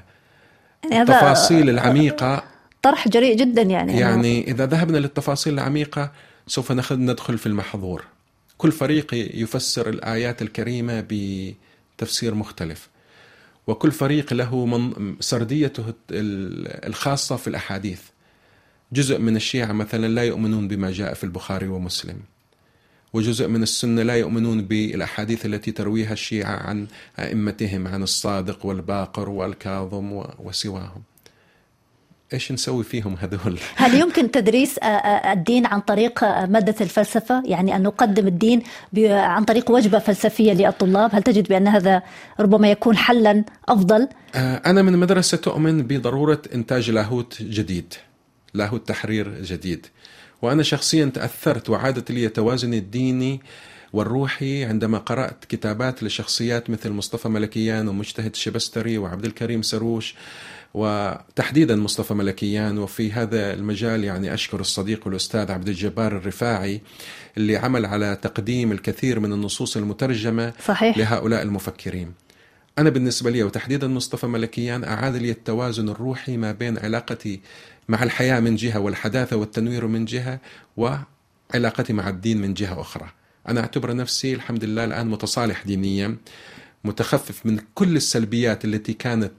يعني 0.84 1.02
التفاصيل 1.02 1.70
العميقة 1.70 2.42
طرح 2.82 3.08
جريء 3.08 3.36
جدا 3.36 3.62
يعني. 3.62 3.98
يعني 3.98 4.50
إذا 4.50 4.66
ذهبنا 4.66 4.98
للتفاصيل 4.98 5.54
العميقة 5.54 6.10
سوف 6.46 6.92
ندخل 6.92 7.38
في 7.38 7.46
المحظور. 7.46 8.04
كل 8.58 8.72
فريق 8.72 9.14
يفسر 9.14 9.88
الآيات 9.88 10.42
الكريمة 10.42 11.04
بتفسير 11.08 12.34
مختلف. 12.34 12.88
وكل 13.68 13.92
فريق 13.92 14.32
له 14.32 14.66
من 14.66 15.16
سرديته 15.20 15.84
الخاصة 16.10 17.36
في 17.36 17.48
الأحاديث. 17.48 18.00
جزء 18.92 19.18
من 19.18 19.36
الشيعة 19.36 19.72
مثلا 19.72 20.06
لا 20.06 20.22
يؤمنون 20.22 20.68
بما 20.68 20.92
جاء 20.92 21.14
في 21.14 21.24
البخاري 21.24 21.68
ومسلم. 21.68 22.20
وجزء 23.12 23.48
من 23.48 23.62
السنة 23.62 24.02
لا 24.02 24.14
يؤمنون 24.14 24.62
بالأحاديث 24.62 25.46
التي 25.46 25.72
ترويها 25.72 26.12
الشيعة 26.12 26.56
عن 26.56 26.86
أئمتهم 27.18 27.88
عن 27.88 28.02
الصادق 28.02 28.66
والباقر 28.66 29.28
والكاظم 29.28 30.24
وسواهم. 30.38 31.02
إيش 32.32 32.52
نسوي 32.52 32.84
فيهم 32.84 33.16
هذول؟ 33.20 33.58
هل 33.76 33.94
يمكن 33.94 34.30
تدريس 34.30 34.78
آه، 34.78 34.86
آه، 34.86 35.32
الدين 35.32 35.66
عن 35.66 35.80
طريق 35.80 36.24
آه، 36.24 36.46
مادة 36.46 36.74
الفلسفة؟ 36.80 37.42
يعني 37.46 37.76
أن 37.76 37.82
نقدم 37.82 38.26
الدين 38.26 38.62
عن 39.08 39.44
طريق 39.44 39.70
وجبة 39.70 39.98
فلسفية 39.98 40.52
للطلاب، 40.52 41.10
هل 41.14 41.22
تجد 41.22 41.48
بأن 41.48 41.68
هذا 41.68 42.02
ربما 42.40 42.70
يكون 42.70 42.96
حلا 42.96 43.44
أفضل؟ 43.68 44.08
أنا 44.34 44.82
من 44.82 44.96
مدرسة 44.96 45.36
تؤمن 45.36 45.82
بضرورة 45.82 46.42
إنتاج 46.54 46.90
لاهوت 46.90 47.42
جديد. 47.42 47.94
لاهوت 48.54 48.88
تحرير 48.88 49.42
جديد. 49.42 49.86
وأنا 50.42 50.62
شخصيا 50.62 51.10
تأثرت 51.14 51.70
وعادت 51.70 52.10
لي 52.10 52.28
توازني 52.28 52.78
الديني 52.78 53.40
والروحي 53.92 54.64
عندما 54.64 54.98
قرأت 54.98 55.44
كتابات 55.44 56.02
لشخصيات 56.02 56.70
مثل 56.70 56.90
مصطفى 56.90 57.28
ملكيان 57.28 57.88
ومجتهد 57.88 58.30
الشبستري 58.30 58.98
وعبد 58.98 59.24
الكريم 59.24 59.62
سروش 59.62 60.14
وتحديدا 60.74 61.76
مصطفى 61.76 62.14
ملكيان 62.14 62.78
وفي 62.78 63.12
هذا 63.12 63.54
المجال 63.54 64.04
يعني 64.04 64.34
أشكر 64.34 64.60
الصديق 64.60 65.06
والاستاذ 65.06 65.52
عبد 65.52 65.68
الجبار 65.68 66.16
الرفاعي 66.16 66.80
اللي 67.36 67.56
عمل 67.56 67.86
على 67.86 68.18
تقديم 68.22 68.72
الكثير 68.72 69.20
من 69.20 69.32
النصوص 69.32 69.76
المترجمة 69.76 70.52
صحيح. 70.64 70.98
لهؤلاء 70.98 71.42
المفكرين. 71.42 72.12
أنا 72.78 72.90
بالنسبة 72.90 73.30
لي 73.30 73.42
وتحديدا 73.42 73.88
مصطفى 73.88 74.26
ملكيان 74.26 74.84
أعاد 74.84 75.16
لي 75.16 75.30
التوازن 75.30 75.88
الروحي 75.88 76.36
ما 76.36 76.52
بين 76.52 76.78
علاقتي 76.78 77.40
مع 77.88 78.02
الحياة 78.02 78.40
من 78.40 78.56
جهة 78.56 78.78
والحداثة 78.78 79.36
والتنوير 79.36 79.86
من 79.86 80.04
جهة 80.04 80.40
وعلاقتي 80.76 81.92
مع 81.92 82.08
الدين 82.08 82.40
من 82.40 82.54
جهة 82.54 82.80
أخرى. 82.80 83.08
أنا 83.48 83.60
أعتبر 83.60 83.96
نفسي 83.96 84.34
الحمد 84.34 84.64
لله 84.64 84.84
الآن 84.84 85.06
متصالح 85.06 85.62
دينيا 85.62 86.16
متخفف 86.84 87.46
من 87.46 87.58
كل 87.74 87.96
السلبيات 87.96 88.64
التي 88.64 88.92
كانت 88.92 89.32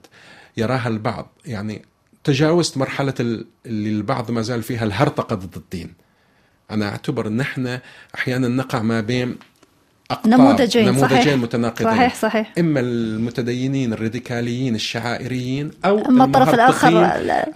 يراها 0.60 0.88
البعض. 0.88 1.32
يعني 1.46 1.82
تجاوزت 2.24 2.78
مرحلة 2.78 3.14
اللي 3.20 3.90
البعض 3.90 4.32
ما 4.32 4.42
زال 4.42 4.64
فيها 4.64 4.84
الهرطقة 4.84 5.36
ضد 5.36 5.56
الدين. 5.56 5.94
أنا 6.72 6.90
أعتبر 6.90 7.28
أن 7.28 7.40
إحنا 7.40 7.82
أحيانا 8.16 8.48
نقع 8.48 8.82
ما 8.82 9.02
بين 9.02 9.36
أقطاب 10.12 10.34
نموذجين, 10.34 10.86
نموذجين 10.86 11.22
صحيح 11.22 11.34
متناقضين. 11.34 11.88
صحيح 11.88 12.16
صحيح. 12.16 12.54
إما 12.60 12.80
المتدينين 12.80 13.94
الراديكاليين 13.94 14.76
الشعائريين 14.76 15.72
أو 15.86 16.06
أما 16.06 16.26
الطرف 16.26 16.54
الآخر 16.54 16.90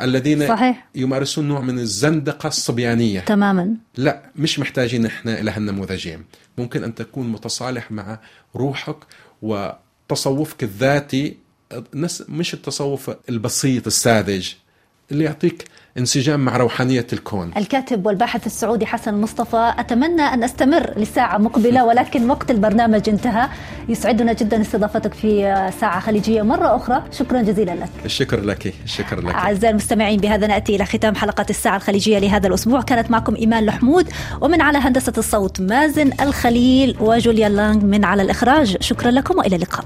الذين 0.01 0.47
صحيح. 0.47 0.87
يمارسون 0.95 1.47
نوع 1.47 1.61
من 1.61 1.79
الزندقة 1.79 2.47
الصبيانية. 2.47 3.19
تماما. 3.19 3.75
لا 3.97 4.21
مش 4.35 4.59
محتاجين 4.59 5.05
إحنا 5.05 5.39
إلى 5.39 5.51
هالنموذجين. 5.51 6.25
ممكن 6.57 6.83
أن 6.83 6.95
تكون 6.95 7.31
متصالح 7.31 7.91
مع 7.91 8.19
روحك 8.55 8.97
وتصوفك 9.41 10.63
الذاتي 10.63 11.37
مش 12.29 12.53
التصوف 12.53 13.11
البسيط 13.29 13.87
الساذج 13.87 14.53
اللي 15.11 15.23
يعطيك 15.23 15.65
انسجام 15.97 16.39
مع 16.39 16.57
روحانية 16.57 17.07
الكون. 17.13 17.51
الكاتب 17.57 18.05
والباحث 18.05 18.45
السعودي 18.45 18.85
حسن 18.85 19.21
مصطفى 19.21 19.73
أتمنى 19.77 20.21
أن 20.21 20.43
أستمر 20.43 20.93
لساعة 20.97 21.37
مقبلة 21.37 21.85
ولكن 21.85 22.29
وقت 22.29 22.51
البرنامج 22.51 23.09
انتهى. 23.09 23.49
يسعدنا 23.89 24.33
جدا 24.33 24.61
استضافتك 24.61 25.13
في 25.13 25.41
ساعة 25.79 25.99
خليجية 25.99 26.41
مرة 26.41 26.75
أخرى. 26.75 27.03
شكرا 27.11 27.41
جزيلا 27.41 27.71
لك. 27.71 27.89
الشكر 28.05 28.41
لك 28.41 28.73
الشكر 28.83 29.21
لك. 29.21 29.33
أعزائي 29.33 29.71
المستمعين 29.71 30.19
بهذا 30.19 30.47
نأتي 30.47 30.75
إلى 30.75 30.85
ختام 30.85 31.15
حلقة 31.15 31.45
الساعة 31.49 31.77
الخليجية 31.77 32.19
لهذا 32.19 32.47
الأسبوع. 32.47 32.81
كانت 32.81 33.11
معكم 33.11 33.35
إيمان 33.35 33.65
لحمود 33.65 34.09
ومن 34.41 34.61
على 34.61 34.77
هندسة 34.77 35.13
الصوت 35.17 35.61
مازن 35.61 36.11
الخليل 36.21 36.97
وجوليا 36.99 37.49
لانغ 37.49 37.85
من 37.85 38.05
على 38.05 38.21
الإخراج. 38.21 38.77
شكرا 38.81 39.11
لكم 39.11 39.37
وإلى 39.37 39.55
اللقاء. 39.55 39.85